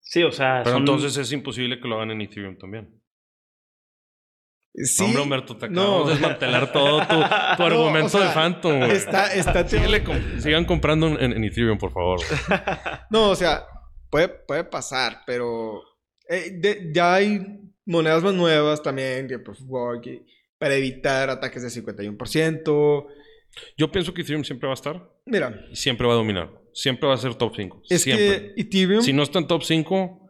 Sí, 0.01 0.23
o 0.25 0.33
sea, 0.33 0.63
Pero 0.65 0.77
son- 0.77 0.83
entonces 0.83 1.17
es 1.17 1.33
imposible 1.33 1.81
que 1.81 1.87
lo 1.89 1.97
hagan 1.97 2.11
en 2.11 2.21
Ethereum 2.23 2.59
también. 2.59 3.01
Sí, 4.77 5.05
Hombre, 5.05 5.23
Humberto, 5.23 5.57
te 5.57 5.69
no. 5.69 5.83
acabamos 5.83 6.07
de 6.09 6.13
desmantelar 6.15 6.73
todo 6.73 6.99
tu, 7.01 7.07
tu 7.07 7.15
No, 7.59 7.65
argumento 7.67 8.07
o 8.07 8.09
sea, 8.09 8.29
de 8.29 8.35
Phantom. 8.35 8.79
güey. 8.79 8.91
Está, 8.91 9.33
está 9.33 9.69
Síguele 9.69 10.03
com- 10.03 10.19
sigan 10.41 10.65
comprando 10.65 11.07
en, 11.07 11.33
en 11.33 11.45
Ethereum, 11.45 11.79
por 11.79 11.93
favor. 11.93 12.19
No, 13.11 13.31
o 13.31 13.37
sea, 13.37 13.65
puede, 14.11 14.29
puede 14.29 14.65
pasar, 14.65 15.21
pero 15.27 15.81
eh, 16.29 16.51
de- 16.59 16.91
ya 16.93 17.15
hay 17.15 17.41
monedas 17.87 18.25
más 18.25 18.35
nuevas 18.35 18.83
también 18.83 19.29
Proof 19.45 19.61
Work 19.67 20.07
y- 20.07 20.27
para 20.59 20.75
evitar 20.75 21.31
ataques 21.31 21.63
de 21.63 21.69
51%. 21.83 23.07
Yo 23.79 23.93
pienso 23.93 24.13
que 24.13 24.23
Ethereum 24.23 24.43
siempre 24.43 24.67
va 24.67 24.73
a 24.73 24.75
estar 24.75 25.09
Mira, 25.27 25.67
y 25.71 25.77
siempre 25.77 26.07
va 26.09 26.15
a 26.15 26.17
dominar. 26.17 26.51
Siempre 26.73 27.07
va 27.09 27.15
a 27.15 27.19
ser 27.19 27.37
top 27.37 27.53
5. 27.55 27.83
es 27.89 28.03
siempre. 28.03 28.55
que 28.57 28.61
Ethereum... 28.63 29.03
Si 29.03 29.13
no 29.13 29.23
está 29.23 29.39
en 29.39 29.47
top 29.47 29.63
5, 29.63 30.21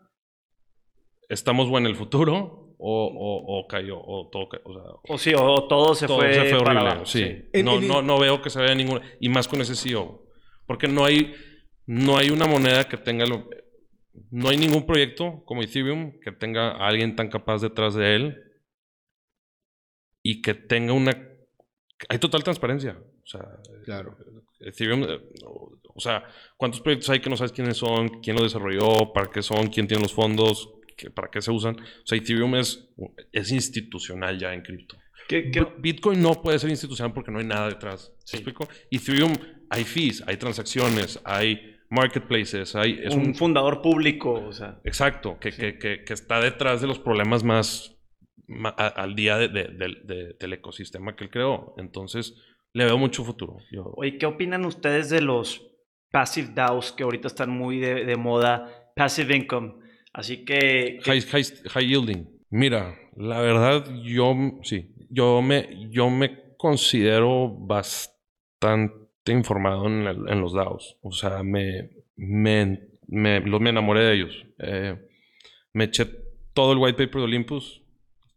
estamos 1.31 1.69
en 1.79 1.87
el 1.87 1.97
futuro 1.97 2.61
o, 2.87 3.07
o, 3.07 3.61
o 3.61 3.67
cayó. 3.67 3.99
O 3.99 4.29
todo, 4.31 4.49
o 4.65 4.73
sea, 4.75 4.83
O 5.15 5.19
sí, 5.19 5.33
o 5.35 5.67
todo 5.67 5.95
se 5.95 6.07
todo 6.07 6.19
fue, 6.19 6.35
se 6.35 6.41
fue 6.41 6.59
para 6.59 6.61
horrible. 6.63 6.81
abajo, 6.91 7.07
sí. 7.07 7.45
No, 7.63 7.81
no, 7.81 8.03
no 8.03 8.19
veo 8.19 8.43
que 8.43 8.51
se 8.51 8.59
vaya 8.59 8.75
ninguna. 8.75 9.01
Y 9.21 9.29
más 9.29 9.49
con 9.49 9.61
ese 9.61 9.75
CEO. 9.75 10.23
Porque 10.67 10.87
no 10.89 11.05
hay, 11.05 11.35
no 11.87 12.17
hay 12.19 12.31
una 12.31 12.47
moneda 12.47 12.85
que 12.89 12.97
tenga. 12.99 13.25
lo- 13.27 13.49
no 14.31 14.49
hay 14.49 14.57
ningún 14.57 14.87
proyecto 14.87 15.43
como 15.45 15.63
Ethereum 15.63 16.21
que 16.21 16.31
tenga 16.33 16.71
a 16.73 16.87
alguien 16.89 17.17
tan 17.17 17.29
capaz 17.29 17.61
detrás 17.63 17.95
de 17.95 18.15
él 18.15 18.37
y 20.23 20.41
que 20.43 20.55
tenga 20.55 20.93
una. 20.93 21.13
Hay 22.09 22.19
total 22.19 22.43
transparencia. 22.45 22.99
O 22.99 23.27
sea, 23.27 23.41
Claro. 23.85 24.17
Ethereum, 24.61 25.05
eh, 25.05 25.21
o 25.95 26.01
sea, 26.01 26.25
¿cuántos 26.57 26.81
proyectos 26.81 27.11
hay 27.11 27.21
que 27.21 27.31
no 27.31 27.37
sabes 27.37 27.53
quiénes 27.53 27.77
son, 27.77 28.21
quién 28.21 28.37
los 28.37 28.45
desarrolló, 28.45 29.13
para 29.13 29.31
qué 29.31 29.43
son, 29.43 29.67
quién 29.69 29.87
tiene 29.87 30.03
los 30.03 30.13
fondos, 30.13 30.71
qué- 30.97 31.11
para 31.11 31.31
qué 31.31 31.41
se 31.43 31.51
usan? 31.51 31.77
O 31.81 32.07
sea, 32.07 32.19
Ethereum 32.19 32.55
es, 32.57 32.89
es 33.33 33.51
institucional 33.53 34.39
ya 34.39 34.53
en 34.55 34.63
cripto. 34.63 34.97
¿Qué- 35.29 35.51
qué- 35.51 35.61
B- 35.61 35.73
Bitcoin 35.79 36.21
no 36.21 36.41
puede 36.43 36.59
ser 36.59 36.71
institucional 36.71 37.13
porque 37.15 37.31
no 37.31 37.39
hay 37.39 37.47
nada 37.47 37.69
detrás. 37.69 38.13
¿Me 38.33 38.39
explico? 38.39 38.69
Ethereum 38.91 39.33
hay 39.71 39.85
fees, 39.85 40.23
hay 40.27 40.37
transacciones, 40.37 41.19
hay 41.25 41.77
marketplaces, 41.91 42.75
hay... 42.77 43.01
Es 43.03 43.15
un, 43.15 43.29
un, 43.29 43.35
fundador 43.35 43.81
público, 43.81 44.33
o 44.33 44.53
sea. 44.53 44.81
exacto, 44.85 45.39
que, 45.41 45.51
que- 45.53 45.79
que- 45.79 46.05
que 46.05 46.13
está 46.13 46.41
detrás 46.41 46.81
de 46.81 46.87
los 46.87 46.99
problemas 46.99 47.43
más 47.45 47.97
a- 48.65 48.89
al 48.89 49.15
día 49.15 49.39
de- 49.39 49.49
de- 49.49 49.69
de- 49.69 49.97
de- 50.05 50.37
del 50.39 50.53
ecosistema 50.53 51.17
que 51.17 51.25
él 51.25 51.31
creó. 51.31 51.75
Entonces, 51.79 52.35
le 52.75 52.85
veo 52.85 52.99
mucho 52.99 53.25
futuro. 53.25 53.59
Yo- 53.71 53.93
Oye, 53.97 54.19
¿qué 54.19 54.27
opinan 54.27 54.65
ustedes 54.67 55.09
de 55.09 55.21
los 55.23 55.63
passive 56.11 56.51
DAOs 56.55 56.93
que 56.93 57.05
ahorita 57.05 57.29
están 57.29 57.51
muy 57.51 57.79
de, 57.79 58.05
de 58.05 58.17
moda? 58.17 58.91
Passive 58.97 59.35
income. 59.37 59.75
Así 60.15 60.45
que... 60.45 61.01
High, 61.05 61.21
high- 61.23 61.69
high 61.69 61.87
yielding. 61.87 62.27
Mira, 62.51 62.97
la 63.17 63.41
verdad, 63.41 63.85
yo 64.03 64.35
sí, 64.63 64.95
yo 65.11 65.43
me, 65.43 65.89
yo 65.91 66.09
me 66.09 66.55
considero 66.57 67.49
bastante 67.51 69.33
informado 69.33 69.87
en, 69.89 70.07
en 70.07 70.41
los 70.41 70.55
DAOs. 70.55 70.97
O 71.03 71.13
sea, 71.13 71.43
me, 71.43 71.91
me, 72.17 72.81
me, 73.09 73.41
me 73.41 73.71
enamoré 73.71 74.01
de 74.05 74.15
ellos. 74.15 74.47
Eh, 74.59 74.97
me 75.73 75.85
eché 75.85 76.07
todo 76.55 76.73
el 76.73 76.79
white 76.79 76.99
paper 76.99 77.21
de 77.21 77.25
Olympus, 77.25 77.83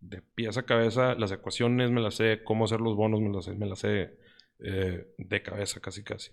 de 0.01 0.21
pies 0.21 0.57
a 0.57 0.63
cabeza, 0.65 1.15
las 1.15 1.31
ecuaciones 1.31 1.91
me 1.91 2.01
las 2.01 2.15
sé, 2.15 2.41
cómo 2.43 2.65
hacer 2.65 2.81
los 2.81 2.95
bonos 2.95 3.21
me 3.21 3.29
las 3.31 3.45
sé, 3.45 3.53
me 3.55 3.67
las 3.67 3.79
sé 3.79 4.17
eh, 4.59 5.07
de 5.17 5.43
cabeza 5.43 5.79
casi 5.79 6.03
casi. 6.03 6.31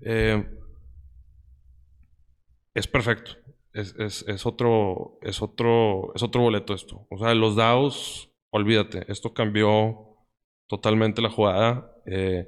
Eh, 0.00 0.44
es 2.74 2.86
perfecto. 2.86 3.32
Es, 3.74 3.94
es- 3.98 4.24
es 4.28 4.44
otro, 4.46 5.18
es 5.22 5.40
otro, 5.42 6.12
es 6.14 6.22
otro 6.22 6.42
boleto 6.42 6.74
esto. 6.74 7.06
O 7.10 7.18
sea, 7.18 7.34
los 7.34 7.56
DAOs, 7.56 8.30
olvídate, 8.50 9.04
esto 9.08 9.32
cambió 9.32 10.16
totalmente 10.68 11.22
la 11.22 11.30
jugada. 11.30 11.90
Eh, 12.06 12.46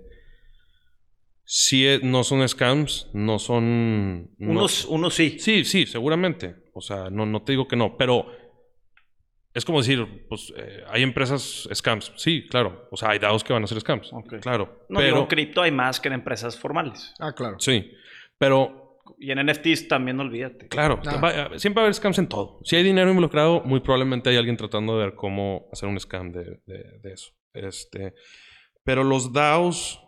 sí, 1.44 1.86
eh, 1.86 2.00
no 2.02 2.24
son 2.24 2.46
scams, 2.48 3.08
no 3.12 3.38
son. 3.38 4.30
no- 4.38 4.50
Unos, 4.50 4.84
unos 4.86 5.14
sí. 5.14 5.38
Sí, 5.38 5.64
sí, 5.64 5.86
seguramente. 5.86 6.56
O 6.74 6.80
sea, 6.80 7.08
no, 7.10 7.24
no 7.26 7.42
te 7.42 7.52
digo 7.52 7.68
que 7.68 7.76
no, 7.76 7.96
pero 7.96 8.26
es 9.54 9.64
como 9.64 9.78
decir, 9.78 10.26
pues 10.28 10.52
eh, 10.56 10.82
hay 10.88 11.02
empresas 11.02 11.68
scams. 11.72 12.12
Sí, 12.16 12.46
claro. 12.48 12.88
O 12.90 12.96
sea, 12.96 13.10
hay 13.10 13.18
DAOs 13.18 13.44
que 13.44 13.52
van 13.52 13.62
a 13.64 13.66
ser 13.68 13.80
scams. 13.80 14.12
Ok. 14.12 14.40
Claro. 14.40 14.84
No, 14.88 14.98
pero 14.98 15.14
digo, 15.16 15.28
cripto 15.28 15.62
hay 15.62 15.70
más 15.70 16.00
que 16.00 16.08
en 16.08 16.14
empresas 16.14 16.58
formales. 16.58 17.14
Ah, 17.20 17.32
claro. 17.32 17.58
sí, 17.60 17.90
pero 18.36 18.83
Y 19.18 19.30
en 19.30 19.38
NFTs 19.46 19.88
también 19.88 20.18
olvídate. 20.20 20.68
Claro, 20.68 21.00
Ah. 21.06 21.16
va- 21.22 21.58
siempre 21.58 21.80
va 21.80 21.82
a 21.82 21.86
haber 21.86 21.94
scams 21.94 22.18
en 22.18 22.28
todo. 22.28 22.60
Si 22.64 22.76
hay 22.76 22.82
dinero 22.82 23.08
involucrado, 23.10 23.62
muy 23.64 23.80
probablemente 23.80 24.30
hay 24.30 24.36
alguien 24.36 24.56
tratando 24.56 24.98
de 24.98 25.04
ver 25.06 25.14
cómo 25.14 25.66
hacer 25.72 25.88
un 25.88 25.98
scam 26.00 26.32
de, 26.32 26.60
de- 26.66 26.98
de 27.02 27.12
eso. 27.12 27.32
Este, 27.52 28.14
pero 28.82 29.04
los 29.04 29.32
DAOs 29.32 30.00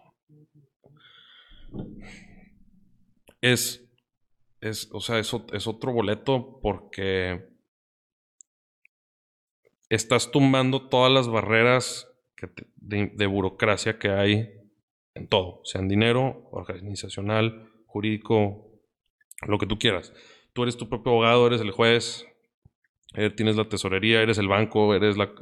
es, 3.40 3.88
es, 4.60 4.88
o 4.92 5.00
sea, 5.00 5.18
es, 5.18 5.32
es 5.52 5.66
otro 5.66 5.92
boleto 5.92 6.58
porque 6.62 7.48
estás 9.88 10.30
tumbando 10.30 10.88
todas 10.88 11.12
las 11.12 11.28
barreras 11.28 12.08
que 12.36 12.48
te- 12.48 12.66
de, 12.76 13.06
de 13.14 13.26
burocracia 13.26 13.98
que 13.98 14.10
hay 14.10 14.50
en 15.14 15.28
todo, 15.28 15.60
sea 15.64 15.80
en 15.80 15.88
dinero, 15.88 16.48
organizacional, 16.52 17.70
jurídico, 17.86 18.65
lo 19.46 19.58
que 19.58 19.66
tú 19.66 19.78
quieras. 19.78 20.12
Tú 20.52 20.62
eres 20.62 20.76
tu 20.76 20.88
propio 20.88 21.12
abogado, 21.12 21.46
eres 21.46 21.60
el 21.60 21.70
juez, 21.70 22.26
eh, 23.14 23.30
tienes 23.30 23.56
la 23.56 23.68
tesorería, 23.68 24.22
eres 24.22 24.38
el 24.38 24.48
banco, 24.48 24.94
eres 24.94 25.16
la... 25.16 25.32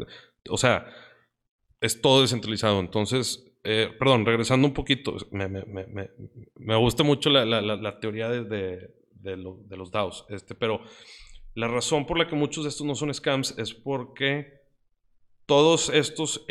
O 0.51 0.57
sea, 0.59 0.87
es 1.81 2.01
todo 2.01 2.23
descentralizado. 2.23 2.81
Entonces, 2.81 3.53
eh, 3.65 3.91
perdón, 3.99 4.27
regresando 4.27 4.67
un 4.67 4.75
poquito, 4.75 5.17
me, 5.31 6.77
gusta 6.77 7.03
mucho 7.03 7.31
la, 7.31 8.01
teoría 8.01 8.29
de, 8.29 8.45
de- 8.45 8.95
de 9.11 9.37
lo- 9.39 9.59
de 9.65 9.77
los 9.79 9.91
DAOs, 9.91 10.27
este, 10.29 10.55
pero 10.55 10.83
la 11.55 11.67
razón 11.69 12.05
por 12.05 12.19
la 12.19 12.27
que 12.29 12.37
muchos 12.37 12.65
de 12.65 12.69
estos 12.71 12.87
no 12.87 12.95
son 12.95 13.15
scams 13.15 13.57
es 13.59 13.73
porque 13.73 14.61
todos 15.47 15.89
estos... 15.89 16.45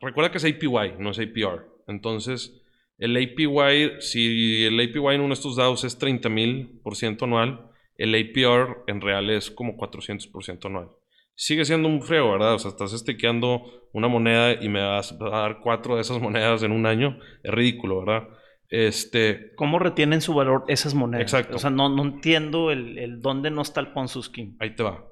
Recuerda 0.00 0.30
que 0.30 0.38
es 0.38 0.44
APY, 0.44 0.98
no 0.98 1.10
es 1.10 1.18
APR. 1.18 1.66
Entonces, 1.88 2.61
el 3.02 3.16
APY, 3.16 4.00
si 4.00 4.64
el 4.64 4.78
APY 4.78 5.14
en 5.14 5.22
uno 5.22 5.28
de 5.28 5.34
estos 5.34 5.56
DAOs 5.56 5.82
es 5.82 5.98
30 5.98 6.28
mil 6.28 6.80
por 6.84 6.94
ciento 6.94 7.24
anual, 7.24 7.68
el 7.96 8.14
APR 8.14 8.84
en 8.86 9.00
real 9.00 9.28
es 9.30 9.50
como 9.50 9.76
400 9.76 10.28
por 10.28 10.44
ciento 10.44 10.68
anual. 10.68 10.90
Sigue 11.34 11.64
siendo 11.64 11.88
un 11.88 12.00
frego, 12.00 12.30
¿verdad? 12.30 12.54
O 12.54 12.58
sea, 12.60 12.70
estás 12.70 12.92
estakeando 12.92 13.64
una 13.92 14.06
moneda 14.06 14.52
y 14.52 14.68
me 14.68 14.80
vas 14.80 15.10
a 15.20 15.28
dar 15.30 15.58
cuatro 15.60 15.96
de 15.96 16.02
esas 16.02 16.20
monedas 16.20 16.62
en 16.62 16.70
un 16.70 16.86
año. 16.86 17.18
Es 17.42 17.52
ridículo, 17.52 18.04
¿verdad? 18.04 18.28
Este, 18.68 19.52
¿Cómo 19.56 19.80
retienen 19.80 20.20
su 20.20 20.32
valor 20.34 20.64
esas 20.68 20.94
monedas? 20.94 21.22
Exacto. 21.22 21.56
O 21.56 21.58
sea, 21.58 21.70
no, 21.70 21.88
no 21.88 22.04
entiendo 22.04 22.70
el, 22.70 22.98
el 22.98 23.20
dónde 23.20 23.50
no 23.50 23.62
está 23.62 23.80
el 23.80 23.92
Ponzi 23.92 24.22
Scheme. 24.22 24.54
ahí 24.60 24.76
te 24.76 24.84
va. 24.84 25.04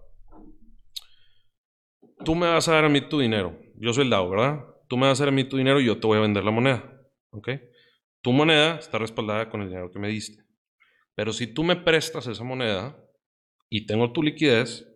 Tú 2.25 2.37
me 2.37 2.47
vas 2.47 2.69
a 2.69 2.75
dar 2.75 2.85
a 2.85 2.89
mí 2.89 3.01
tu 3.01 3.19
dinero. 3.19 3.59
Yo 3.75 3.93
soy 3.93 4.05
el 4.05 4.11
DAO, 4.11 4.31
¿verdad? 4.31 4.61
Tú 4.89 4.97
me 4.97 5.09
vas 5.09 5.21
a 5.21 5.25
dar 5.25 5.33
a 5.33 5.35
mí 5.35 5.43
tu 5.43 5.57
dinero 5.57 5.81
y 5.81 5.87
yo 5.87 5.99
te 5.99 6.07
voy 6.07 6.19
a 6.19 6.21
vender 6.21 6.45
la 6.45 6.53
moneda. 6.53 6.85
¿Ok? 7.33 7.49
Tu 8.23 8.33
moneda 8.33 8.77
está 8.77 8.99
respaldada 8.99 9.49
con 9.49 9.63
el 9.63 9.69
dinero 9.69 9.91
que 9.91 9.99
me 9.99 10.09
diste. 10.09 10.45
Pero 11.15 11.33
si 11.33 11.47
tú 11.47 11.65
me 11.65 11.77
prestas 11.77 12.27
esa 12.27 12.45
moneda 12.45 12.97
y 13.69 13.87
tengo 13.87 14.13
tu 14.13 14.23
liquidez, 14.23 14.87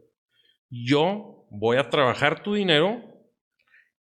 yo 0.71 1.47
voy 1.51 1.77
a 1.77 1.91
trabajar 1.91 2.43
tu 2.43 2.55
dinero 2.55 3.03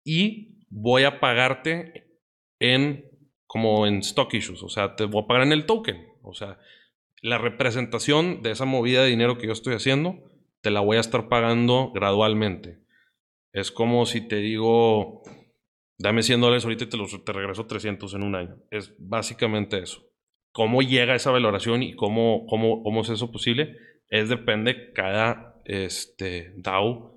y 0.04 0.64
voy 0.68 1.04
a 1.04 1.20
pagarte 1.20 2.20
en 2.58 3.04
como 3.46 3.86
en 3.86 3.98
stock 3.98 4.34
issues, 4.34 4.62
o 4.62 4.68
sea, 4.68 4.96
te 4.96 5.04
voy 5.04 5.22
a 5.22 5.26
pagar 5.26 5.44
en 5.44 5.52
el 5.52 5.66
token, 5.66 6.04
o 6.22 6.34
sea, 6.34 6.58
la 7.22 7.38
representación 7.38 8.42
de 8.42 8.50
esa 8.50 8.64
movida 8.64 9.02
de 9.02 9.08
dinero 9.08 9.38
que 9.38 9.46
yo 9.46 9.52
estoy 9.52 9.74
haciendo, 9.74 10.30
te 10.60 10.70
la 10.70 10.80
voy 10.80 10.96
a 10.96 11.00
estar 11.00 11.28
pagando 11.28 11.92
gradualmente. 11.92 12.80
Es 13.52 13.70
como 13.70 14.04
si 14.04 14.26
te 14.26 14.36
digo, 14.36 15.22
dame 15.98 16.22
100 16.22 16.40
dólares 16.40 16.64
ahorita 16.64 16.84
y 16.84 16.88
te, 16.88 16.96
los, 16.96 17.24
te 17.24 17.32
regreso 17.32 17.66
300 17.66 18.14
en 18.14 18.22
un 18.22 18.34
año. 18.34 18.56
Es 18.70 18.94
básicamente 18.98 19.78
eso. 19.78 20.02
¿Cómo 20.52 20.82
llega 20.82 21.14
esa 21.14 21.30
valoración 21.30 21.82
y 21.82 21.94
cómo, 21.94 22.46
cómo, 22.46 22.82
cómo 22.82 23.02
es 23.02 23.10
eso 23.10 23.30
posible? 23.30 23.76
Es 24.08 24.28
depende 24.28 24.92
cada 24.92 25.60
este, 25.64 26.52
DAO 26.56 27.16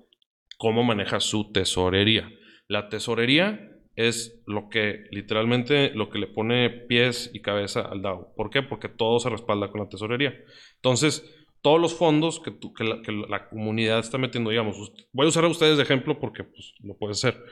cómo 0.60 0.84
maneja 0.84 1.20
su 1.20 1.52
tesorería. 1.52 2.30
La 2.68 2.90
tesorería 2.90 3.70
es 3.96 4.42
lo 4.46 4.68
que 4.68 5.04
literalmente 5.10 5.90
lo 5.94 6.10
que 6.10 6.18
le 6.18 6.26
pone 6.26 6.68
pies 6.68 7.30
y 7.32 7.40
cabeza 7.40 7.80
al 7.80 8.02
DAO. 8.02 8.34
¿Por 8.36 8.50
qué? 8.50 8.62
Porque 8.62 8.90
todo 8.90 9.18
se 9.20 9.30
respalda 9.30 9.70
con 9.70 9.80
la 9.80 9.88
tesorería. 9.88 10.34
Entonces, 10.76 11.24
todos 11.62 11.80
los 11.80 11.94
fondos 11.94 12.40
que, 12.40 12.52
la, 12.84 13.48
comunidad 13.48 14.00
está 14.00 14.18
metiendo, 14.18 14.50
digamos, 14.50 14.92
voy 15.12 15.24
a 15.24 15.28
usar 15.30 15.44
a 15.44 15.48
ustedes 15.48 15.78
de 15.78 15.82
ejemplo 15.82 16.20
porque 16.20 16.44
pues, 16.44 16.74
lo 16.80 16.94
puede 16.98 17.14
ser. 17.14 17.42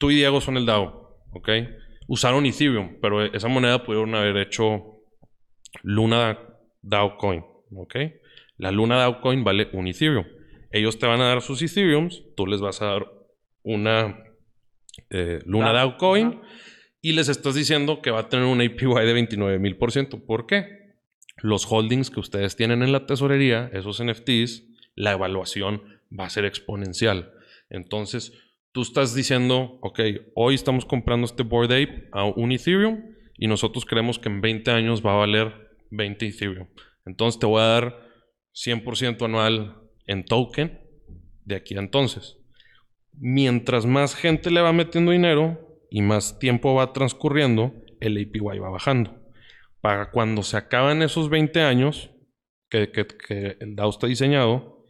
Tú 0.00 0.10
y 0.10 0.14
Diego 0.14 0.40
son 0.40 0.56
el 0.56 0.64
DAO, 0.64 1.18
¿ok? 1.32 1.50
Usaron 2.08 2.46
Ethereum, 2.46 2.96
pero 3.02 3.22
esa 3.22 3.48
moneda 3.48 3.84
pudieron 3.84 4.14
haber 4.14 4.38
hecho 4.38 5.02
Luna 5.82 6.38
DAO 6.80 7.18
Coin, 7.18 7.44
¿ok? 7.76 7.96
La 8.56 8.70
Luna 8.70 8.96
DAO 8.96 9.20
Coin 9.20 9.44
vale 9.44 9.68
un 9.74 9.88
Ethereum. 9.88 10.24
Ellos 10.70 10.98
te 10.98 11.06
van 11.06 11.20
a 11.20 11.28
dar 11.28 11.42
sus 11.42 11.60
Ethereums, 11.60 12.22
tú 12.34 12.46
les 12.46 12.62
vas 12.62 12.80
a 12.80 12.86
dar 12.86 13.12
una 13.62 14.24
eh, 15.10 15.40
Luna 15.44 15.74
DAO 15.74 15.98
Coin 15.98 16.40
y 17.02 17.12
les 17.12 17.28
estás 17.28 17.54
diciendo 17.54 18.00
que 18.00 18.10
va 18.10 18.20
a 18.20 18.28
tener 18.30 18.46
un 18.46 18.62
APY 18.62 19.04
de 19.04 19.12
29 19.12 19.58
mil 19.58 19.76
por 19.76 19.92
ciento. 19.92 20.24
¿Por 20.24 20.46
qué? 20.46 20.94
Los 21.42 21.70
holdings 21.70 22.08
que 22.08 22.20
ustedes 22.20 22.56
tienen 22.56 22.82
en 22.82 22.92
la 22.92 23.04
tesorería, 23.04 23.70
esos 23.74 24.02
NFTs, 24.02 24.64
la 24.94 25.12
evaluación 25.12 26.00
va 26.18 26.24
a 26.24 26.30
ser 26.30 26.46
exponencial. 26.46 27.34
Entonces, 27.68 28.32
tú 28.72 28.82
estás 28.82 29.14
diciendo, 29.14 29.78
ok, 29.82 30.00
hoy 30.34 30.54
estamos 30.54 30.84
comprando 30.84 31.26
este 31.26 31.42
Board 31.42 31.72
Ape 31.72 32.08
a 32.12 32.24
un 32.24 32.52
Ethereum 32.52 33.14
y 33.36 33.46
nosotros 33.46 33.84
creemos 33.84 34.18
que 34.18 34.28
en 34.28 34.40
20 34.40 34.70
años 34.70 35.04
va 35.04 35.12
a 35.12 35.18
valer 35.18 35.70
20 35.90 36.26
Ethereum. 36.26 36.68
Entonces 37.06 37.38
te 37.38 37.46
voy 37.46 37.60
a 37.60 37.66
dar 37.66 38.08
100% 38.54 39.24
anual 39.24 39.80
en 40.06 40.24
token 40.24 40.80
de 41.44 41.56
aquí 41.56 41.74
a 41.76 41.80
entonces 41.80 42.40
mientras 43.20 43.86
más 43.86 44.14
gente 44.14 44.50
le 44.50 44.60
va 44.60 44.72
metiendo 44.72 45.12
dinero 45.12 45.78
y 45.90 46.02
más 46.02 46.38
tiempo 46.38 46.74
va 46.74 46.92
transcurriendo, 46.92 47.74
el 48.00 48.16
APY 48.16 48.58
va 48.58 48.70
bajando. 48.70 49.16
Para 49.80 50.10
cuando 50.10 50.42
se 50.42 50.56
acaban 50.56 51.02
esos 51.02 51.28
20 51.28 51.60
años 51.62 52.10
que, 52.68 52.90
el 53.60 53.76
DAO 53.76 53.90
está 53.90 54.06
diseñado, 54.06 54.86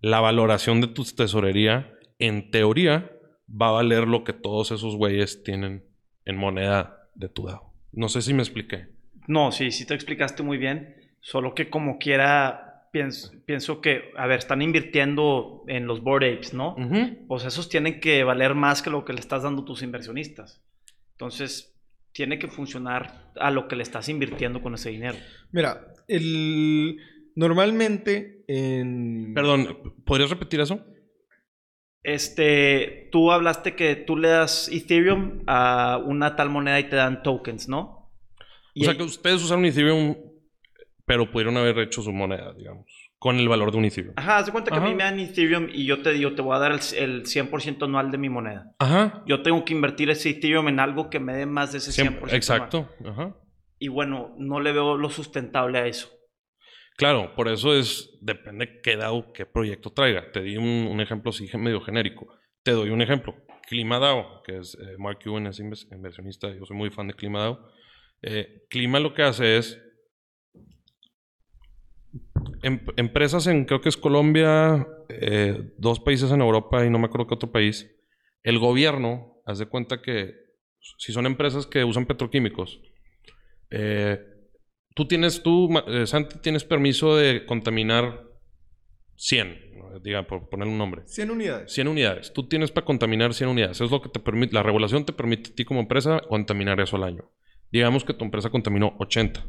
la 0.00 0.20
valoración 0.20 0.80
de 0.80 0.88
tu 0.88 1.04
tesorería, 1.04 1.92
en 2.20 2.50
teoría, 2.50 3.10
va 3.50 3.68
a 3.68 3.72
valer 3.72 4.06
lo 4.06 4.22
que 4.22 4.32
todos 4.32 4.70
esos 4.70 4.96
güeyes 4.96 5.42
tienen 5.42 5.84
en 6.24 6.36
moneda 6.36 7.08
de 7.14 7.28
tu 7.28 7.46
DAO. 7.46 7.74
No 7.92 8.08
sé 8.08 8.22
si 8.22 8.32
me 8.32 8.42
expliqué. 8.42 8.88
No, 9.26 9.50
sí, 9.50 9.72
sí 9.72 9.86
te 9.86 9.94
explicaste 9.94 10.42
muy 10.42 10.58
bien. 10.58 10.96
Solo 11.20 11.54
que 11.54 11.68
como 11.68 11.98
quiera, 11.98 12.88
pienso, 12.92 13.80
que, 13.80 14.12
a 14.16 14.26
ver, 14.26 14.38
están 14.38 14.62
invirtiendo 14.62 15.64
en 15.66 15.86
los 15.86 16.02
board 16.02 16.24
apes, 16.24 16.54
¿no? 16.54 16.76
Pues 17.26 17.44
esos 17.44 17.68
tienen 17.68 18.00
que 18.00 18.22
valer 18.24 18.54
más 18.54 18.82
que 18.82 18.90
lo 18.90 19.04
que 19.04 19.12
le 19.12 19.20
estás 19.20 19.42
dando 19.42 19.62
a 19.62 19.64
tus 19.64 19.82
inversionistas. 19.82 20.62
Entonces, 21.12 21.76
tiene 22.12 22.38
que 22.38 22.48
funcionar 22.48 23.32
a 23.36 23.50
lo 23.50 23.68
que 23.68 23.76
le 23.76 23.82
estás 23.82 24.08
invirtiendo 24.08 24.62
con 24.62 24.74
ese 24.74 24.90
dinero. 24.90 25.18
Mira, 25.52 25.92
el... 26.08 26.98
normalmente 27.34 28.44
en... 28.48 29.32
Perdón, 29.34 29.94
¿podrías 30.04 30.30
repetir 30.30 30.60
eso? 30.60 30.84
Este, 32.02 33.08
tú 33.12 33.30
hablaste 33.30 33.74
que 33.74 33.94
tú 33.96 34.16
le 34.16 34.28
das 34.28 34.68
Ethereum 34.68 35.42
a 35.46 36.00
una 36.04 36.36
tal 36.36 36.48
moneda 36.48 36.80
y 36.80 36.84
te 36.84 36.96
dan 36.96 37.22
tokens, 37.22 37.68
¿no? 37.68 38.10
o 38.74 38.84
sea, 38.84 38.96
que 38.96 39.02
ustedes 39.02 39.42
usaron 39.42 39.64
Ethereum 39.64 40.16
pero 41.10 41.28
pudieron 41.28 41.56
haber 41.56 41.76
hecho 41.80 42.02
su 42.02 42.12
moneda, 42.12 42.52
digamos, 42.52 42.86
con 43.18 43.36
el 43.36 43.48
valor 43.48 43.72
de 43.72 43.78
un 43.78 43.84
Ethereum. 43.84 44.14
Ajá, 44.16 44.38
haz 44.38 44.46
de 44.46 44.52
cuenta 44.52 44.70
que 44.70 44.76
a 44.76 44.80
mí 44.80 44.94
me 44.94 45.02
dan 45.02 45.18
Ethereum 45.18 45.66
y 45.68 45.84
yo 45.84 46.02
te 46.02 46.12
digo, 46.12 46.36
te 46.36 46.42
voy 46.42 46.54
a 46.54 46.60
dar 46.60 46.70
el, 46.70 46.78
100% 46.78 47.82
anual 47.82 48.12
de 48.12 48.18
mi 48.18 48.28
moneda. 48.28 48.76
Ajá. 48.78 49.24
Yo 49.26 49.42
tengo 49.42 49.64
que 49.64 49.72
invertir 49.72 50.08
ese 50.10 50.30
Ethereum 50.30 50.68
en 50.68 50.78
algo 50.78 51.10
que 51.10 51.18
me 51.18 51.34
dé 51.34 51.46
más 51.46 51.72
de 51.72 51.78
ese 51.78 51.90
100%. 51.90 52.32
exacto. 52.32 52.88
Ajá. 53.04 53.34
Y 53.80 53.88
bueno, 53.88 54.36
no 54.38 54.60
le 54.60 54.70
veo 54.70 54.96
lo 54.96 55.10
sustentable 55.10 55.80
a 55.80 55.86
eso. 55.88 56.12
Claro, 57.00 57.34
por 57.34 57.48
eso 57.48 57.74
es, 57.74 58.16
depende 58.20 58.80
qué 58.80 58.96
DAO, 58.96 59.32
qué 59.32 59.46
proyecto 59.46 59.90
traiga. 59.90 60.30
Te 60.30 60.42
di 60.42 60.56
un, 60.56 61.00
ejemplo 61.00 61.30
así 61.30 61.48
medio 61.56 61.80
genérico. 61.80 62.28
Te 62.62 62.70
doy 62.70 62.90
un 62.90 63.02
ejemplo. 63.02 63.34
Clima 63.66 63.98
DAO, 63.98 64.42
que 64.44 64.58
es 64.58 64.76
eh, 64.80 64.96
Mark 64.98 65.18
Cuban, 65.24 65.46
es 65.46 65.58
inversionista, 65.58 66.48
yo 66.54 66.64
soy 66.64 66.76
muy 66.76 66.90
fan 66.90 67.08
de 67.08 67.14
Clima 67.14 67.40
DAO. 67.40 67.68
Eh, 68.22 68.66
Clima 68.68 69.00
lo 69.00 69.14
que 69.14 69.22
hace 69.22 69.56
es 69.56 69.80
Em, 72.62 72.80
empresas 72.96 73.46
en, 73.46 73.64
creo 73.64 73.80
que 73.80 73.88
es 73.88 73.96
Colombia, 73.96 74.86
eh, 75.08 75.72
dos 75.78 76.00
países 76.00 76.30
en 76.30 76.40
Europa 76.40 76.84
y 76.84 76.90
no 76.90 76.98
me 76.98 77.06
acuerdo 77.06 77.26
qué 77.26 77.34
otro 77.34 77.52
país. 77.52 77.90
El 78.42 78.58
gobierno, 78.58 79.42
haz 79.46 79.58
de 79.58 79.66
cuenta 79.66 80.02
que 80.02 80.34
si 80.98 81.12
son 81.12 81.26
empresas 81.26 81.66
que 81.66 81.84
usan 81.84 82.06
petroquímicos, 82.06 82.80
tú 84.94 85.06
tienes, 85.06 85.42
tú, 85.42 85.68
eh, 85.86 86.06
Santi, 86.06 86.38
tienes 86.38 86.64
permiso 86.64 87.16
de 87.16 87.44
contaminar 87.46 88.24
100, 89.16 90.02
diga, 90.02 90.26
por 90.26 90.48
poner 90.48 90.68
un 90.68 90.78
nombre. 90.78 91.02
100 91.06 91.30
unidades. 91.30 91.72
100 91.72 91.88
unidades. 91.88 92.32
Tú 92.32 92.48
tienes 92.48 92.70
para 92.70 92.84
contaminar 92.84 93.34
100 93.34 93.50
unidades. 93.50 93.80
Es 93.80 93.90
lo 93.90 94.00
que 94.00 94.08
te 94.08 94.20
permite, 94.20 94.54
la 94.54 94.62
regulación 94.62 95.04
te 95.04 95.12
permite 95.12 95.50
a 95.50 95.54
ti 95.54 95.64
como 95.64 95.80
empresa 95.80 96.20
contaminar 96.28 96.80
eso 96.80 96.96
al 96.96 97.04
año. 97.04 97.30
Digamos 97.70 98.04
que 98.04 98.14
tu 98.14 98.24
empresa 98.24 98.50
contaminó 98.50 98.96
80. 98.98 99.44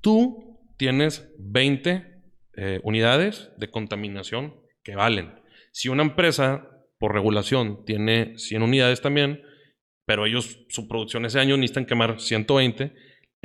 Tú 0.00 0.60
tienes 0.76 1.30
20 1.38 2.14
eh, 2.56 2.80
unidades 2.84 3.50
de 3.56 3.70
contaminación 3.70 4.54
que 4.82 4.96
valen. 4.96 5.34
Si 5.72 5.88
una 5.88 6.02
empresa, 6.02 6.68
por 6.98 7.12
regulación, 7.12 7.84
tiene 7.84 8.38
100 8.38 8.62
unidades 8.62 9.00
también, 9.00 9.42
pero 10.06 10.26
ellos, 10.26 10.60
su 10.68 10.86
producción 10.86 11.24
ese 11.24 11.40
año 11.40 11.56
necesitan 11.56 11.86
quemar 11.86 12.20
120, 12.20 12.94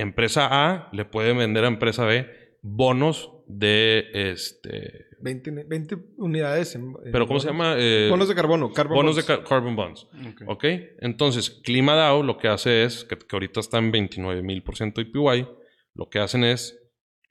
empresa 0.02 0.48
A 0.52 0.90
le 0.92 1.06
puede 1.06 1.34
vender 1.34 1.64
a 1.64 1.68
empresa 1.68 2.06
B 2.06 2.28
bonos 2.62 3.32
de 3.48 4.08
este 4.14 5.08
20, 5.22 5.66
20 5.66 5.98
unidades 6.18 6.80
pero 7.12 7.28
cómo 7.28 7.40
se 7.40 7.48
llama 7.48 7.76
eh, 7.78 8.08
bonos 8.10 8.28
de 8.28 8.36
carbono 8.36 8.72
bonos 8.90 9.16
de 9.16 9.24
carbon 9.24 9.76
bonds. 9.76 10.08
Ok. 10.48 10.66
Entonces 11.00 11.50
Clima 11.50 11.96
DAO 11.96 12.24
lo 12.24 12.38
que 12.38 12.48
hace 12.48 12.84
es 12.84 13.04
que, 13.04 13.18
que 13.18 13.36
ahorita 13.36 13.60
está 13.60 13.78
en 13.78 13.92
29 13.92 14.42
mil 14.44 14.64
por 14.64 14.78
ciento 14.78 15.02
IPY 15.02 15.48
lo 15.94 16.10
que 16.10 16.20
hacen 16.20 16.44
es 16.44 16.80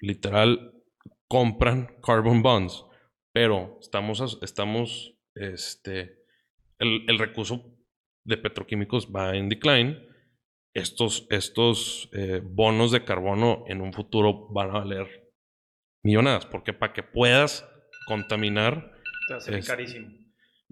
literal 0.00 0.72
compran 1.28 1.88
carbon 2.02 2.42
bonds, 2.42 2.84
pero 3.32 3.78
estamos, 3.80 4.38
estamos, 4.42 5.14
este, 5.34 6.24
el, 6.78 7.18
recurso 7.18 7.78
de 8.24 8.36
petroquímicos 8.38 9.08
va 9.14 9.36
en 9.36 9.48
decline. 9.48 9.98
Estos, 10.78 11.26
estos 11.30 12.08
eh, 12.12 12.40
bonos 12.42 12.90
de 12.90 13.04
carbono 13.04 13.64
en 13.68 13.80
un 13.80 13.92
futuro 13.92 14.48
van 14.50 14.70
a 14.70 14.80
valer 14.80 15.28
millonadas, 16.02 16.46
porque 16.46 16.72
para 16.72 16.92
que 16.92 17.02
puedas 17.02 17.68
contaminar... 18.06 18.92
va 19.30 19.36
a 19.36 19.40
ser 19.40 19.64
carísimo. 19.64 20.08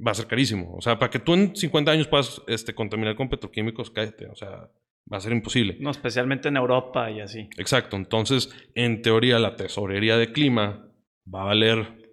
Va 0.07 0.11
a 0.11 0.15
ser 0.15 0.27
carísimo. 0.27 0.75
O 0.75 0.81
sea, 0.81 0.99
para 0.99 1.11
que 1.11 1.19
tú 1.19 1.35
en 1.35 1.55
50 1.55 1.91
años 1.91 2.09
puedas 2.09 2.43
este, 2.47 2.75
contaminar 2.75 3.17
con 3.17 3.29
petroquímicos, 3.29 3.91
cállate. 3.91 4.27
O 4.27 4.35
sea, 4.35 4.71
va 5.11 5.17
a 5.17 5.21
ser 5.21 5.33
imposible. 5.33 5.77
No, 5.81 5.91
especialmente 5.91 6.49
en 6.49 6.57
Europa 6.57 7.11
y 7.11 7.21
así. 7.21 7.49
Exacto. 7.57 7.97
Entonces, 7.97 8.51
en 8.75 9.03
teoría, 9.03 9.39
la 9.39 9.57
tesorería 9.57 10.17
de 10.17 10.33
clima 10.33 10.91
va 11.33 11.43
a 11.43 11.47
valer 11.47 12.07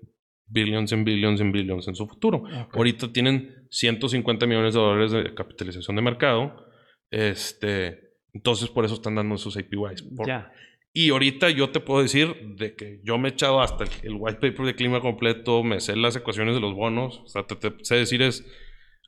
billions 0.47 0.91
en 0.91 1.03
billions 1.03 1.41
en 1.41 1.51
billions 1.51 1.87
en 1.87 1.95
su 1.95 2.07
futuro. 2.07 2.43
Ahorita 2.71 3.11
tienen 3.11 3.67
150 3.69 4.45
millones 4.45 4.73
de 4.75 4.79
dólares 4.79 5.11
de 5.11 5.33
capitalización 5.33 5.95
de 5.95 6.01
mercado. 6.01 6.67
Este, 7.13 8.15
entonces, 8.33 8.69
por 8.69 8.85
eso 8.85 8.95
están 8.95 9.15
dando 9.15 9.35
esos 9.35 9.55
APYs. 9.55 10.03
ya. 10.25 10.51
Y 10.95 11.09
ahorita 11.09 11.49
yo 11.49 11.71
te 11.71 11.79
puedo 11.79 12.03
decir 12.03 12.55
de 12.55 12.75
que 12.75 13.01
yo 13.03 13.17
me 13.17 13.29
he 13.29 13.31
echado 13.31 13.61
hasta 13.61 13.85
el, 14.03 14.15
white 14.15 14.39
paper 14.39 14.65
de 14.65 14.75
clima 14.75 15.01
completo, 15.01 15.63
me 15.63 15.79
sé 15.79 15.95
las 15.95 16.15
ecuaciones 16.15 16.53
de 16.53 16.61
los 16.61 16.75
bonos, 16.75 17.21
o 17.25 17.27
sea, 17.27 17.47
te, 17.47 17.55
te 17.55 17.83
sé 17.83 17.95
decir 17.95 18.21
es 18.21 18.45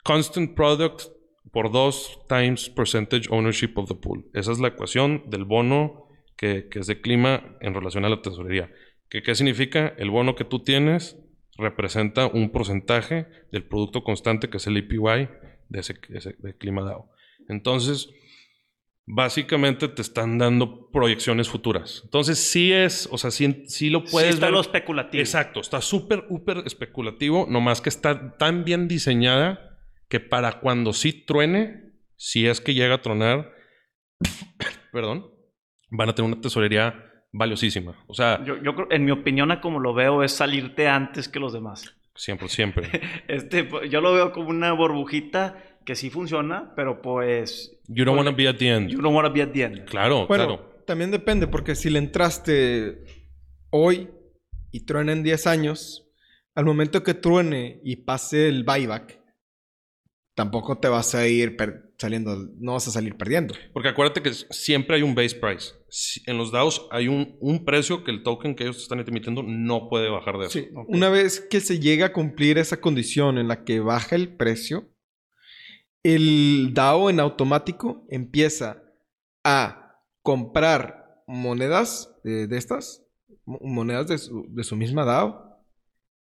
constant 0.03 0.55
product 0.55 1.03
por 1.51 1.71
dos 1.71 2.19
times 2.27 2.69
percentage 2.69 3.27
ownership 3.29 3.73
of 3.75 3.87
the 3.87 3.95
pool. 3.95 4.25
Esa 4.33 4.51
es 4.51 4.59
la 4.59 4.69
ecuación 4.69 5.23
del 5.27 5.45
bono 5.45 6.07
que, 6.37 6.67
es 6.71 6.87
de 6.87 7.01
clima 7.01 7.55
en 7.61 7.75
relación 7.75 8.03
a 8.03 8.09
la 8.09 8.21
tesorería. 8.21 8.71
¿Qué, 9.09 9.21
¿Qué 9.21 9.35
significa? 9.35 9.93
El 9.97 10.09
bono 10.09 10.35
que 10.35 10.43
tú 10.43 10.63
tienes 10.63 11.17
representa 11.57 12.25
un 12.25 12.51
porcentaje 12.51 13.27
del 13.51 13.63
producto 13.63 14.03
constante 14.03 14.49
que 14.49 14.57
es 14.57 14.67
el 14.67 14.77
APY 14.77 15.29
de 15.69 15.79
ese, 15.79 15.95
de 16.39 16.57
clima 16.57 16.83
DAO. 16.83 17.11
Entonces, 17.49 18.09
básicamente 19.07 19.87
te 19.87 20.01
están 20.01 20.37
dando 20.37 20.89
proyecciones 20.91 21.47
futuras. 21.49 22.01
Entonces 22.05 22.39
sí 22.39 22.71
es, 22.71 23.07
o 23.11 23.17
sea, 23.17 23.31
sí, 23.31 23.63
sí 23.67 23.89
lo 23.89 24.03
puedes 24.03 24.29
sí 24.29 24.33
está 24.35 24.47
ver. 24.47 24.53
lo 24.53 24.61
especulativo. 24.61 25.21
Exacto, 25.21 25.59
está 25.61 25.81
súper, 25.81 26.25
súper 26.27 26.63
especulativo, 26.65 27.45
nomás 27.49 27.81
que 27.81 27.89
está 27.89 28.35
tan 28.37 28.63
bien 28.65 28.87
diseñada 28.87 29.77
que 30.09 30.19
para 30.19 30.59
cuando 30.59 30.93
sí 30.93 31.13
truene, 31.25 31.93
si 32.15 32.47
es 32.47 32.61
que 32.61 32.73
llega 32.73 32.95
a 32.95 33.01
tronar, 33.01 33.51
perdón, 34.91 35.27
van 35.89 36.09
a 36.09 36.15
tener 36.15 36.31
una 36.31 36.41
tesorería 36.41 37.11
valiosísima. 37.31 38.03
O 38.07 38.13
sea, 38.13 38.43
Yo, 38.45 38.61
yo 38.61 38.75
creo, 38.75 38.87
en 38.91 39.05
mi 39.05 39.11
opinión, 39.11 39.51
a 39.51 39.61
como 39.61 39.79
lo 39.79 39.93
veo, 39.93 40.23
es 40.23 40.31
salirte 40.31 40.87
antes 40.87 41.27
que 41.27 41.39
los 41.39 41.53
demás. 41.53 41.95
siempre, 42.15 42.47
siempre. 42.49 42.89
Este, 43.27 43.67
yo 43.89 44.01
lo 44.01 44.13
veo 44.13 44.31
como 44.31 44.49
una 44.49 44.71
burbujita 44.71 45.74
que 45.85 45.95
sí 45.95 46.09
funciona, 46.09 46.73
pero 46.75 47.01
pues 47.01 47.79
You 47.87 48.03
don't 48.05 48.17
want 48.17 48.29
to 48.29 48.35
be 48.35 48.47
at 48.47 48.57
the 48.57 48.67
end. 48.69 48.89
you 48.89 48.99
don't 49.01 49.15
want 49.15 49.27
to 49.27 49.33
be 49.33 49.41
at 49.41 49.51
the 49.51 49.63
end. 49.63 49.85
Claro, 49.85 50.27
Bueno, 50.27 50.45
claro. 50.47 50.83
también 50.85 51.11
depende, 51.11 51.47
porque 51.47 51.75
si 51.75 51.89
le 51.89 51.99
entraste 51.99 53.03
hoy 53.69 54.09
y 54.71 54.81
truena 54.85 55.11
en 55.13 55.23
10 55.23 55.47
años, 55.47 56.09
al 56.55 56.65
momento 56.65 57.03
que 57.03 57.13
truene 57.13 57.79
y 57.83 57.97
pase 57.97 58.47
el 58.47 58.63
buyback, 58.63 59.19
tampoco 60.35 60.77
te 60.79 60.87
vas 60.87 61.15
a 61.15 61.27
ir 61.27 61.55
saliendo, 61.97 62.35
no 62.59 62.73
vas 62.73 62.87
a 62.87 62.91
salir 62.91 63.15
perdiendo. 63.15 63.53
Porque 63.73 63.89
acuérdate 63.89 64.21
que 64.21 64.33
siempre 64.33 64.97
hay 64.97 65.01
un 65.01 65.15
base 65.15 65.35
price. 65.35 65.73
Si- 65.89 66.21
En 66.25 66.37
los 66.37 66.51
DAOs 66.51 66.87
hay 66.91 67.07
un, 67.07 67.37
un 67.39 67.63
precio 67.63 68.03
que 68.03 68.11
el 68.11 68.23
token 68.23 68.55
que 68.55 68.63
ellos 68.63 68.81
están 68.81 68.99
emitiendo 68.99 69.43
no 69.43 69.87
puede 69.89 70.09
bajar 70.09 70.37
de 70.37 70.47
eso. 70.47 70.59
Sí, 70.59 70.67
una 70.87 71.09
vez 71.09 71.39
que 71.39 71.61
se 71.61 71.79
llega 71.79 72.07
a 72.07 72.13
cumplir 72.13 72.57
esa 72.57 72.81
condición 72.81 73.37
en 73.37 73.47
la 73.47 73.63
que 73.63 73.79
baja 73.79 74.15
el 74.15 74.35
precio, 74.35 74.89
el 76.13 76.73
DAO 76.73 77.09
en 77.09 77.19
automático 77.19 78.05
empieza 78.09 78.83
a 79.43 79.97
comprar 80.21 81.23
monedas 81.27 82.15
eh, 82.23 82.47
de 82.47 82.57
estas, 82.57 83.03
mo- 83.45 83.59
monedas 83.61 84.07
de 84.07 84.17
su, 84.19 84.45
de 84.49 84.63
su 84.63 84.75
misma 84.75 85.03
DAO, 85.05 85.63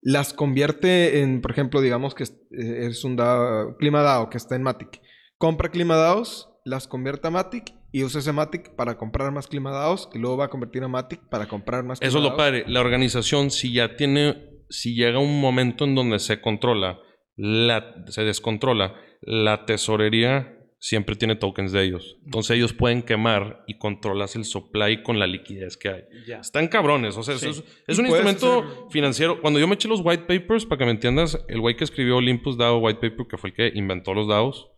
las 0.00 0.32
convierte 0.32 1.20
en, 1.20 1.40
por 1.40 1.50
ejemplo, 1.52 1.80
digamos 1.80 2.14
que 2.14 2.24
es, 2.24 2.30
eh, 2.50 2.86
es 2.88 3.04
un 3.04 3.16
DAO, 3.16 3.76
Clima 3.76 4.02
DAO 4.02 4.30
que 4.30 4.36
está 4.38 4.56
en 4.56 4.62
Matic. 4.62 5.00
Compra 5.38 5.68
Clima 5.70 5.96
DAOs, 5.96 6.48
las 6.64 6.88
convierte 6.88 7.28
a 7.28 7.30
Matic 7.30 7.72
y 7.92 8.02
usa 8.02 8.18
ese 8.20 8.32
Matic 8.32 8.74
para 8.74 8.98
comprar 8.98 9.30
más 9.32 9.46
Clima 9.46 9.70
DAOs 9.70 10.08
y 10.12 10.18
luego 10.18 10.36
va 10.38 10.46
a 10.46 10.50
convertir 10.50 10.82
a 10.82 10.88
Matic 10.88 11.28
para 11.28 11.46
comprar 11.46 11.84
más 11.84 12.02
Eso 12.02 12.18
es 12.18 12.24
lo 12.24 12.36
padre. 12.36 12.64
La 12.66 12.80
organización, 12.80 13.50
si 13.52 13.72
ya 13.72 13.94
tiene, 13.96 14.62
si 14.68 14.94
llega 14.96 15.20
un 15.20 15.40
momento 15.40 15.84
en 15.84 15.94
donde 15.94 16.18
se 16.18 16.40
controla, 16.40 16.98
la, 17.36 18.04
se 18.08 18.22
descontrola, 18.24 18.94
la 19.22 19.64
tesorería 19.66 20.54
siempre 20.80 21.16
tiene 21.16 21.34
tokens 21.34 21.72
de 21.72 21.82
ellos. 21.82 22.16
Entonces 22.24 22.56
ellos 22.56 22.72
pueden 22.72 23.02
quemar 23.02 23.64
y 23.66 23.78
controlas 23.78 24.36
el 24.36 24.44
supply 24.44 25.02
con 25.02 25.18
la 25.18 25.26
liquidez 25.26 25.76
que 25.76 25.88
hay. 25.88 26.02
Están 26.40 26.68
cabrones. 26.68 27.16
O 27.16 27.22
sea, 27.24 27.34
es- 27.34 27.40
Sí. 27.40 27.48
es, 27.48 27.64
es 27.88 27.98
un 27.98 28.06
instrumento 28.06 28.60
hacer- 28.62 28.72
financiero. 28.90 29.40
Cuando 29.40 29.58
yo 29.58 29.66
me 29.66 29.74
eché 29.74 29.88
los 29.88 30.02
white 30.04 30.22
papers, 30.24 30.66
para 30.66 30.78
que 30.78 30.84
me 30.84 30.92
entiendas, 30.92 31.44
el 31.48 31.60
güey 31.60 31.74
que 31.76 31.82
escribió 31.84 32.18
Olympus 32.18 32.56
DAO 32.56 32.78
White 32.78 33.00
Paper, 33.10 33.26
que 33.28 33.36
fue 33.38 33.50
el 33.50 33.56
que 33.56 33.72
inventó 33.74 34.14
los 34.14 34.28
DAOs, 34.28 34.68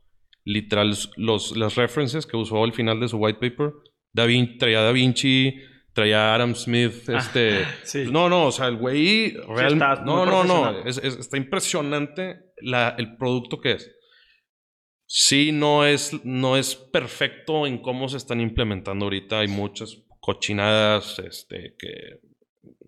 literal, 0.45 0.95
los, 1.17 1.55
las 1.57 1.75
references 1.77 2.27
que 2.27 2.37
usó 2.39 2.65
al 2.65 2.73
final 2.73 2.99
de 2.99 3.09
su 3.09 3.19
white 3.19 3.39
paper, 3.39 3.73
Da 4.15 4.25
Vin- 4.27 4.57
traía 4.59 4.81
Da 4.81 4.93
Vinci, 4.93 5.55
traía 5.93 6.35
Adam 6.35 6.55
Smith, 6.55 7.09
este... 7.11 7.61
sí. 7.85 8.05
No, 8.11 8.31
no, 8.31 8.47
o 8.47 8.53
sea, 8.53 8.69
el 8.69 8.77
güey 8.77 9.33
real- 9.55 9.75
está 9.75 9.97
muy 9.97 10.07
no, 10.07 10.25
no, 10.27 10.45
no, 10.45 10.79
es- 10.87 10.97
es- 10.97 11.19
está 11.19 11.37
impresionante 11.37 12.37
la- 12.63 12.95
el 12.97 13.17
producto 13.19 13.61
que 13.61 13.73
es. 13.73 13.91
Sí, 15.13 15.51
no 15.51 15.85
es, 15.85 16.25
no 16.25 16.57
es 16.57 16.77
perfecto 16.77 17.67
en 17.67 17.79
cómo 17.79 18.09
se 18.09 18.17
están 18.17 18.41
implementando 18.41 19.07
ahorita. 19.07 19.41
Hay 19.41 19.49
muchas 19.49 20.05
cochinadas 20.21 21.19
este, 21.19 21.75
que 21.77 22.21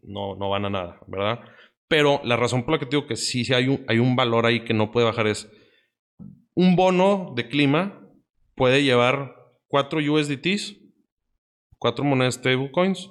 no, 0.04 0.36
no 0.36 0.48
van 0.48 0.66
a 0.66 0.70
nada, 0.70 1.00
¿verdad? 1.08 1.40
Pero 1.88 2.20
la 2.22 2.36
razón 2.36 2.62
por 2.62 2.74
la 2.74 2.78
que 2.78 2.86
digo 2.86 3.08
que 3.08 3.16
sí, 3.16 3.44
sí 3.44 3.52
hay, 3.52 3.66
un, 3.66 3.84
hay 3.88 3.98
un 3.98 4.14
valor 4.14 4.46
ahí 4.46 4.62
que 4.62 4.72
no 4.72 4.92
puede 4.92 5.06
bajar 5.06 5.26
es 5.26 5.50
un 6.54 6.76
bono 6.76 7.32
de 7.34 7.48
clima 7.48 8.08
puede 8.54 8.84
llevar 8.84 9.34
4 9.66 9.98
USDTs, 9.98 10.76
4 11.78 12.04
monedas 12.04 12.34
stablecoins. 12.34 13.10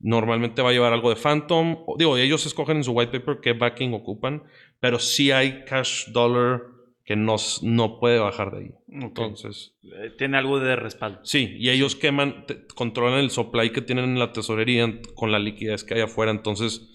Normalmente 0.00 0.60
va 0.60 0.68
a 0.68 0.72
llevar 0.72 0.92
algo 0.92 1.08
de 1.08 1.16
Phantom. 1.16 1.78
Digo, 1.96 2.18
ellos 2.18 2.44
escogen 2.44 2.76
en 2.76 2.84
su 2.84 2.92
white 2.92 3.20
paper 3.20 3.40
qué 3.40 3.54
backing 3.54 3.94
ocupan, 3.94 4.42
pero 4.80 4.98
sí 4.98 5.30
hay 5.30 5.64
cash 5.64 6.08
dollar 6.12 6.79
que 7.10 7.16
no, 7.16 7.34
no 7.62 7.98
puede 7.98 8.20
bajar 8.20 8.52
de 8.52 8.58
ahí. 8.58 8.70
Entonces, 8.86 9.74
Eh, 9.82 10.10
Tiene 10.16 10.38
algo 10.38 10.60
de 10.60 10.76
respaldo. 10.76 11.18
sí, 11.24 11.56
y 11.58 11.70
ellos 11.70 11.96
queman, 11.96 12.46
te- 12.46 12.68
controlan 12.68 13.18
el 13.18 13.30
supply 13.30 13.72
que 13.72 13.82
tienen 13.82 14.04
en 14.04 14.18
la 14.20 14.30
tesorería 14.30 14.86
con 15.16 15.32
la 15.32 15.40
liquidez 15.40 15.82
que 15.82 15.94
hay 15.94 16.02
afuera. 16.02 16.30
Entonces, 16.30 16.88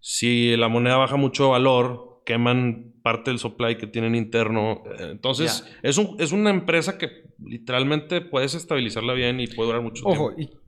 si 0.00 0.56
la 0.56 0.66
moneda 0.66 0.96
baja 0.96 1.14
mucho 1.14 1.44
de 1.44 1.50
valor, 1.50 2.20
queman 2.26 2.94
parte 3.04 3.30
del 3.30 3.38
supply 3.38 3.76
que 3.78 3.86
tienen 3.86 4.16
interno. 4.16 4.82
Eh, 4.98 5.10
Entonces, 5.12 5.64
es, 5.84 5.98
un, 5.98 6.16
es 6.18 6.32
una 6.32 6.50
empresa 6.50 6.98
que 6.98 7.08
literalmente 7.38 8.22
puedes 8.22 8.54
estabilizarla 8.56 9.12
bien 9.14 9.38
y 9.38 9.46
puede 9.46 9.68
durar 9.68 9.82
mucho 9.82 10.02
Ojo, 10.04 10.34
tiempo. 10.34 10.52
y 10.52 10.58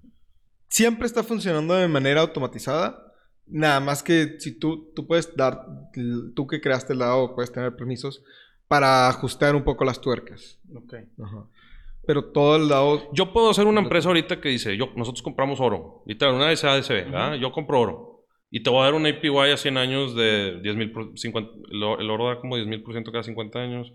siempre 0.68 1.06
está 1.06 1.24
funcionando 1.24 1.74
de 1.74 1.88
manera 1.88 2.20
automatizada. 2.20 3.02
Nada 3.48 3.80
más 3.80 4.04
que 4.04 4.36
si 4.38 4.56
tú, 4.60 4.92
tú 4.94 5.08
puedes 5.08 5.34
dar, 5.34 5.66
tú 6.36 6.46
que 6.46 6.60
creaste 6.60 6.92
el 6.92 7.00
DAO, 7.00 7.34
puedes 7.34 7.50
tener 7.50 7.74
permisos 7.74 8.22
para 8.68 9.08
ajustar 9.08 9.54
un 9.54 9.64
poco 9.64 9.84
las 9.84 10.00
tuercas. 10.00 10.58
Ajá. 11.22 11.46
Pero 12.06 12.32
todo 12.32 12.56
el 12.56 12.68
DAO... 12.68 13.12
Yo 13.12 13.32
puedo 13.32 13.50
hacer 13.50 13.66
una 13.66 13.80
empresa 13.80 14.08
ahorita 14.08 14.40
que 14.40 14.48
dice, 14.48 14.76
yo, 14.76 14.90
nosotros 14.96 15.22
compramos 15.22 15.60
oro. 15.60 16.02
Literal, 16.06 16.34
una 16.34 16.54
SADCB, 16.54 16.88
¿verdad? 17.10 17.34
Yo 17.36 17.52
compro 17.52 17.80
oro. 17.80 18.24
Y 18.50 18.62
te 18.62 18.70
voy 18.70 18.80
a 18.80 18.84
dar 18.84 18.94
un 18.94 19.06
APY 19.06 19.28
a 19.52 19.56
100 19.56 19.76
años 19.78 20.14
de 20.16 20.60
10 20.62 20.76
mil, 20.76 20.92
el, 21.70 21.82
oro- 21.82 22.00
el 22.00 22.10
oro 22.10 22.28
da 22.28 22.40
como 22.40 22.56
10 22.56 22.66
mil 22.68 22.82
por 22.82 22.92
ciento 22.92 23.12
cada 23.12 23.22
50 23.22 23.58
años. 23.60 23.92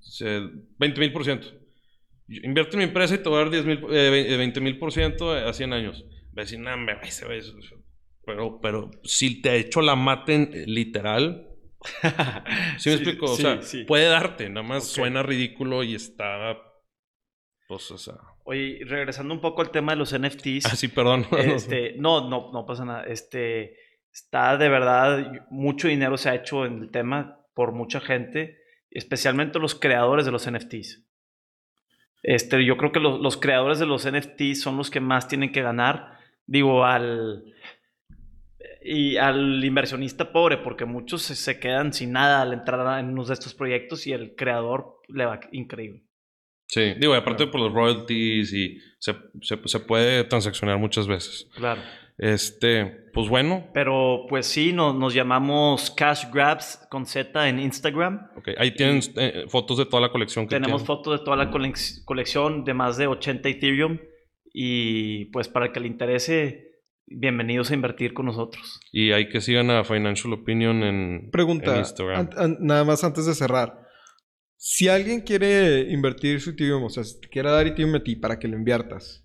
Se- 0.00 0.42
20 0.78 1.00
mil 1.00 1.12
por 1.12 1.24
ciento. 1.24 1.46
Invierto 2.28 2.72
en 2.72 2.78
mi 2.78 2.84
empresa 2.84 3.14
y 3.14 3.18
te 3.18 3.28
voy 3.28 3.36
a 3.38 3.42
dar 3.42 3.50
10 3.50 3.64
mil, 3.64 3.78
eh, 3.90 4.36
20 4.36 4.60
mil 4.60 4.78
por 4.78 4.92
ciento 4.92 5.32
a 5.32 5.52
100 5.52 5.72
años. 5.72 6.04
Va 6.36 6.42
a 6.42 6.44
decir, 6.44 6.58
no, 6.58 6.76
me 6.76 6.92
ese 7.02 7.24
güey 7.24 7.38
es-". 7.38 7.54
Pero, 8.26 8.60
pero 8.60 8.90
si 9.04 9.40
te 9.40 9.56
echo 9.56 9.80
la 9.80 9.96
maten 9.96 10.50
eh, 10.52 10.64
literal, 10.66 11.47
¿sí 12.78 12.90
me 12.90 12.94
explico? 12.96 13.26
O 13.26 13.36
sí, 13.36 13.42
sea, 13.42 13.62
sí. 13.62 13.84
puede 13.84 14.06
darte, 14.06 14.48
nada 14.48 14.66
más 14.66 14.84
Ok. 14.84 14.88
suena 14.96 15.22
ridículo 15.22 15.82
y 15.82 15.94
está, 15.94 16.58
pues, 17.66 17.90
o 17.90 17.98
sea... 17.98 18.14
Oye, 18.44 18.80
regresando 18.86 19.34
un 19.34 19.40
poco 19.40 19.60
al 19.60 19.70
tema 19.70 19.92
de 19.92 19.98
los 19.98 20.18
NFTs. 20.18 20.66
Ah, 20.66 20.76
sí, 20.76 20.88
perdón. 20.88 21.26
Este, 21.38 21.94
no, 21.98 22.28
no, 22.28 22.50
no 22.52 22.64
pasa 22.66 22.84
nada. 22.84 23.04
Este, 23.04 23.76
está 24.12 24.56
de 24.56 24.68
verdad, 24.68 25.32
mucho 25.50 25.88
dinero 25.88 26.16
se 26.16 26.30
ha 26.30 26.34
hecho 26.34 26.64
en 26.64 26.82
el 26.82 26.90
tema 26.90 27.44
por 27.54 27.72
mucha 27.72 28.00
gente, 28.00 28.58
especialmente 28.90 29.58
los 29.58 29.74
creadores 29.74 30.24
de 30.24 30.32
los 30.32 30.50
NFTs. 30.50 31.04
Este, 32.22 32.64
yo 32.64 32.76
creo 32.76 32.90
que 32.90 33.00
los, 33.00 33.20
los 33.20 33.36
creadores 33.36 33.78
de 33.78 33.86
los 33.86 34.10
NFTs 34.10 34.60
son 34.60 34.76
los 34.76 34.90
que 34.90 35.00
más 35.00 35.28
tienen 35.28 35.52
que 35.52 35.62
ganar. 35.62 36.18
Digo, 36.46 36.84
al 36.84 37.44
y 38.82 39.16
al 39.16 39.64
inversionista 39.64 40.32
pobre, 40.32 40.58
porque 40.58 40.84
muchos 40.84 41.22
se, 41.22 41.34
se 41.34 41.58
quedan 41.58 41.92
sin 41.92 42.12
nada 42.12 42.42
al 42.42 42.52
entrar 42.52 43.00
en 43.00 43.10
uno 43.10 43.24
de 43.24 43.34
estos 43.34 43.54
proyectos 43.54 44.06
y 44.06 44.12
el 44.12 44.34
creador 44.36 44.96
le 45.08 45.26
va 45.26 45.40
increíble. 45.52 46.02
Sí, 46.66 46.94
digo, 46.98 47.14
aparte 47.14 47.46
por 47.46 47.60
los 47.60 47.72
royalties 47.72 48.52
y 48.52 48.78
se, 48.98 49.14
se, 49.40 49.58
se 49.64 49.80
puede 49.80 50.24
transaccionar 50.24 50.78
muchas 50.78 51.06
veces. 51.06 51.48
Claro. 51.54 51.80
Este, 52.18 52.84
pues 53.14 53.28
bueno, 53.28 53.68
Pero 53.72 54.26
pues 54.28 54.44
sí, 54.46 54.72
no- 54.72 54.92
nos 54.92 55.14
llamamos 55.14 55.90
Cash 55.92 56.24
Grabs 56.32 56.84
con 56.90 57.06
Z 57.06 57.48
en 57.48 57.58
Instagram. 57.60 58.28
ok, 58.36 58.48
ahí 58.58 58.72
tienen 58.72 59.00
eh, 59.16 59.44
fotos 59.48 59.78
de 59.78 59.86
toda 59.86 60.02
la 60.02 60.10
colección 60.10 60.46
que 60.46 60.56
Tenemos 60.56 60.82
tienen. 60.82 60.86
fotos 60.86 61.18
de 61.20 61.24
toda 61.24 61.36
la 61.36 61.50
colec- 61.50 62.04
colección 62.04 62.64
de 62.64 62.74
más 62.74 62.96
de 62.98 63.06
80 63.06 63.48
Ethereum. 63.48 63.98
Y 64.52 65.26
pues 65.26 65.48
para 65.48 65.66
el 65.66 65.72
que 65.72 65.80
le 65.80 65.86
interese, 65.86 66.67
bienvenidos 67.10 67.70
a 67.70 67.74
invertir 67.74 68.12
con 68.14 68.26
nosotros. 68.26 68.80
Y 68.92 69.12
hay 69.12 69.28
que 69.28 69.40
sigan 69.40 69.70
a 69.70 69.84
Financial 69.84 70.32
Opinion 70.32 70.82
en, 70.82 71.30
Pregunta, 71.30 71.72
en 71.72 71.78
Instagram. 71.80 72.30
an- 72.36 72.56
nada 72.60 72.84
más 72.84 73.04
antes 73.04 73.26
de 73.26 73.34
cerrar. 73.34 73.86
Si 74.56 74.88
alguien 74.88 75.20
quiere 75.20 75.90
invertir 75.90 76.40
su 76.40 76.50
Ethereum, 76.50 76.84
o 76.84 76.90
sea, 76.90 77.04
si 77.04 77.20
te 77.20 77.28
quiere 77.28 77.50
dar 77.50 77.66
Ethereum 77.66 77.94
a 77.94 78.02
ti 78.02 78.16
para 78.16 78.38
que 78.38 78.48
lo 78.48 78.56
inviertas, 78.56 79.24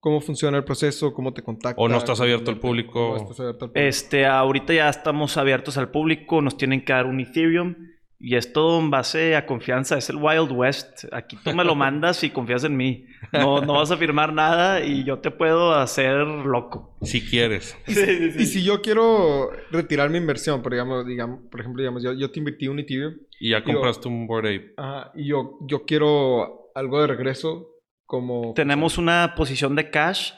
¿cómo 0.00 0.20
funciona 0.20 0.58
el 0.58 0.64
proceso? 0.64 1.12
¿Cómo 1.14 1.32
te 1.32 1.42
contacta? 1.42 1.80
O 1.80 1.88
no 1.88 1.96
estás 1.96 2.18
¿Cómo 2.18 2.24
abierto 2.24 2.50
al 2.50 2.60
público. 2.60 3.16
estás 3.16 3.40
abierto 3.40 3.64
al 3.64 3.70
público? 3.72 3.88
Este, 3.88 4.26
ahorita 4.26 4.74
ya 4.74 4.88
estamos 4.90 5.36
abiertos 5.38 5.78
al 5.78 5.90
público, 5.90 6.42
nos 6.42 6.56
tienen 6.56 6.84
que 6.84 6.92
dar 6.92 7.06
un 7.06 7.20
Ethereum. 7.20 7.74
Y 8.20 8.34
es 8.34 8.52
todo 8.52 8.80
en 8.80 8.90
base 8.90 9.36
a 9.36 9.46
confianza, 9.46 9.96
es 9.96 10.10
el 10.10 10.16
Wild 10.16 10.50
West. 10.50 11.04
Aquí 11.12 11.36
tú 11.44 11.54
me 11.54 11.62
lo 11.64 11.74
mandas 11.76 12.24
y 12.24 12.30
confías 12.30 12.64
en 12.64 12.76
mí. 12.76 13.04
No, 13.32 13.60
no 13.60 13.74
vas 13.74 13.92
a 13.92 13.96
firmar 13.96 14.32
nada 14.32 14.84
y 14.84 15.04
yo 15.04 15.20
te 15.20 15.30
puedo 15.30 15.72
hacer 15.74 16.16
loco. 16.26 16.96
Si 17.02 17.20
quieres. 17.24 17.76
Y 17.86 18.46
si 18.46 18.64
yo 18.64 18.82
quiero 18.82 19.50
retirar 19.70 20.10
mi 20.10 20.18
inversión, 20.18 20.62
por, 20.62 20.72
digamos, 20.72 21.06
digamos, 21.06 21.40
por 21.50 21.60
ejemplo, 21.60 21.80
digamos, 21.80 22.02
yo, 22.02 22.12
yo 22.12 22.30
te 22.32 22.40
invertí 22.40 22.66
un 22.66 22.80
Ethereum 22.80 23.14
Y 23.38 23.50
ya 23.50 23.60
Digo- 23.60 23.74
compraste 23.74 24.08
un 24.08 24.26
Bored 24.26 24.56
Ape. 24.56 24.72
ajá, 24.76 25.12
y 25.14 25.28
yo, 25.28 25.58
yo 25.68 25.84
quiero 25.84 26.70
algo 26.74 27.00
de 27.00 27.06
regreso, 27.06 27.68
como... 28.04 28.52
Tenemos 28.54 28.98
una 28.98 29.34
posición 29.36 29.76
de 29.76 29.90
cash. 29.90 30.32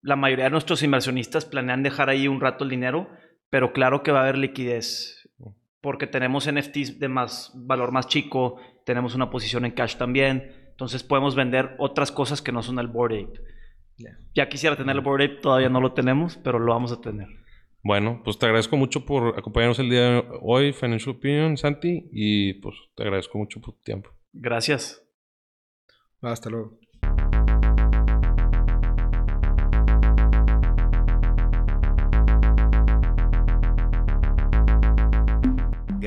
La 0.00 0.16
mayoría 0.16 0.44
de 0.44 0.50
nuestros 0.50 0.82
inversionistas 0.82 1.44
planean 1.44 1.82
dejar 1.82 2.08
ahí 2.08 2.26
un 2.28 2.40
rato 2.40 2.64
el 2.64 2.70
dinero, 2.70 3.08
pero 3.50 3.72
claro 3.72 4.02
que 4.02 4.12
va 4.12 4.20
a 4.20 4.22
haber 4.22 4.38
liquidez. 4.38 5.17
Porque 5.80 6.06
tenemos 6.06 6.50
NFTs 6.50 6.98
de 6.98 7.08
más 7.08 7.52
valor 7.54 7.92
más 7.92 8.08
chico, 8.08 8.60
tenemos 8.84 9.14
una 9.14 9.30
posición 9.30 9.64
en 9.64 9.72
cash 9.72 9.96
también. 9.96 10.68
Entonces 10.70 11.02
podemos 11.02 11.34
vender 11.34 11.76
otras 11.78 12.12
cosas 12.12 12.42
que 12.42 12.52
no 12.52 12.62
son 12.62 12.78
el 12.78 12.88
Board 12.88 13.12
Ape. 13.12 13.40
Ya 14.34 14.48
quisiera 14.48 14.76
tener 14.76 14.94
el 14.96 15.02
Board 15.02 15.22
Ape, 15.22 15.36
todavía 15.42 15.68
no 15.68 15.80
lo 15.80 15.92
tenemos, 15.92 16.36
pero 16.36 16.58
lo 16.58 16.72
vamos 16.72 16.92
a 16.92 17.00
tener. 17.00 17.26
Bueno, 17.82 18.20
pues 18.24 18.38
te 18.38 18.46
agradezco 18.46 18.76
mucho 18.76 19.04
por 19.04 19.38
acompañarnos 19.38 19.78
el 19.78 19.90
día 19.90 20.02
de 20.02 20.24
hoy, 20.42 20.72
Financial 20.72 21.16
Opinion, 21.16 21.56
Santi, 21.56 22.08
y 22.12 22.54
pues 22.54 22.76
te 22.94 23.02
agradezco 23.02 23.38
mucho 23.38 23.60
por 23.60 23.74
tu 23.74 23.82
tiempo. 23.82 24.10
Gracias. 24.32 25.02
Hasta 26.20 26.50
luego. 26.50 26.78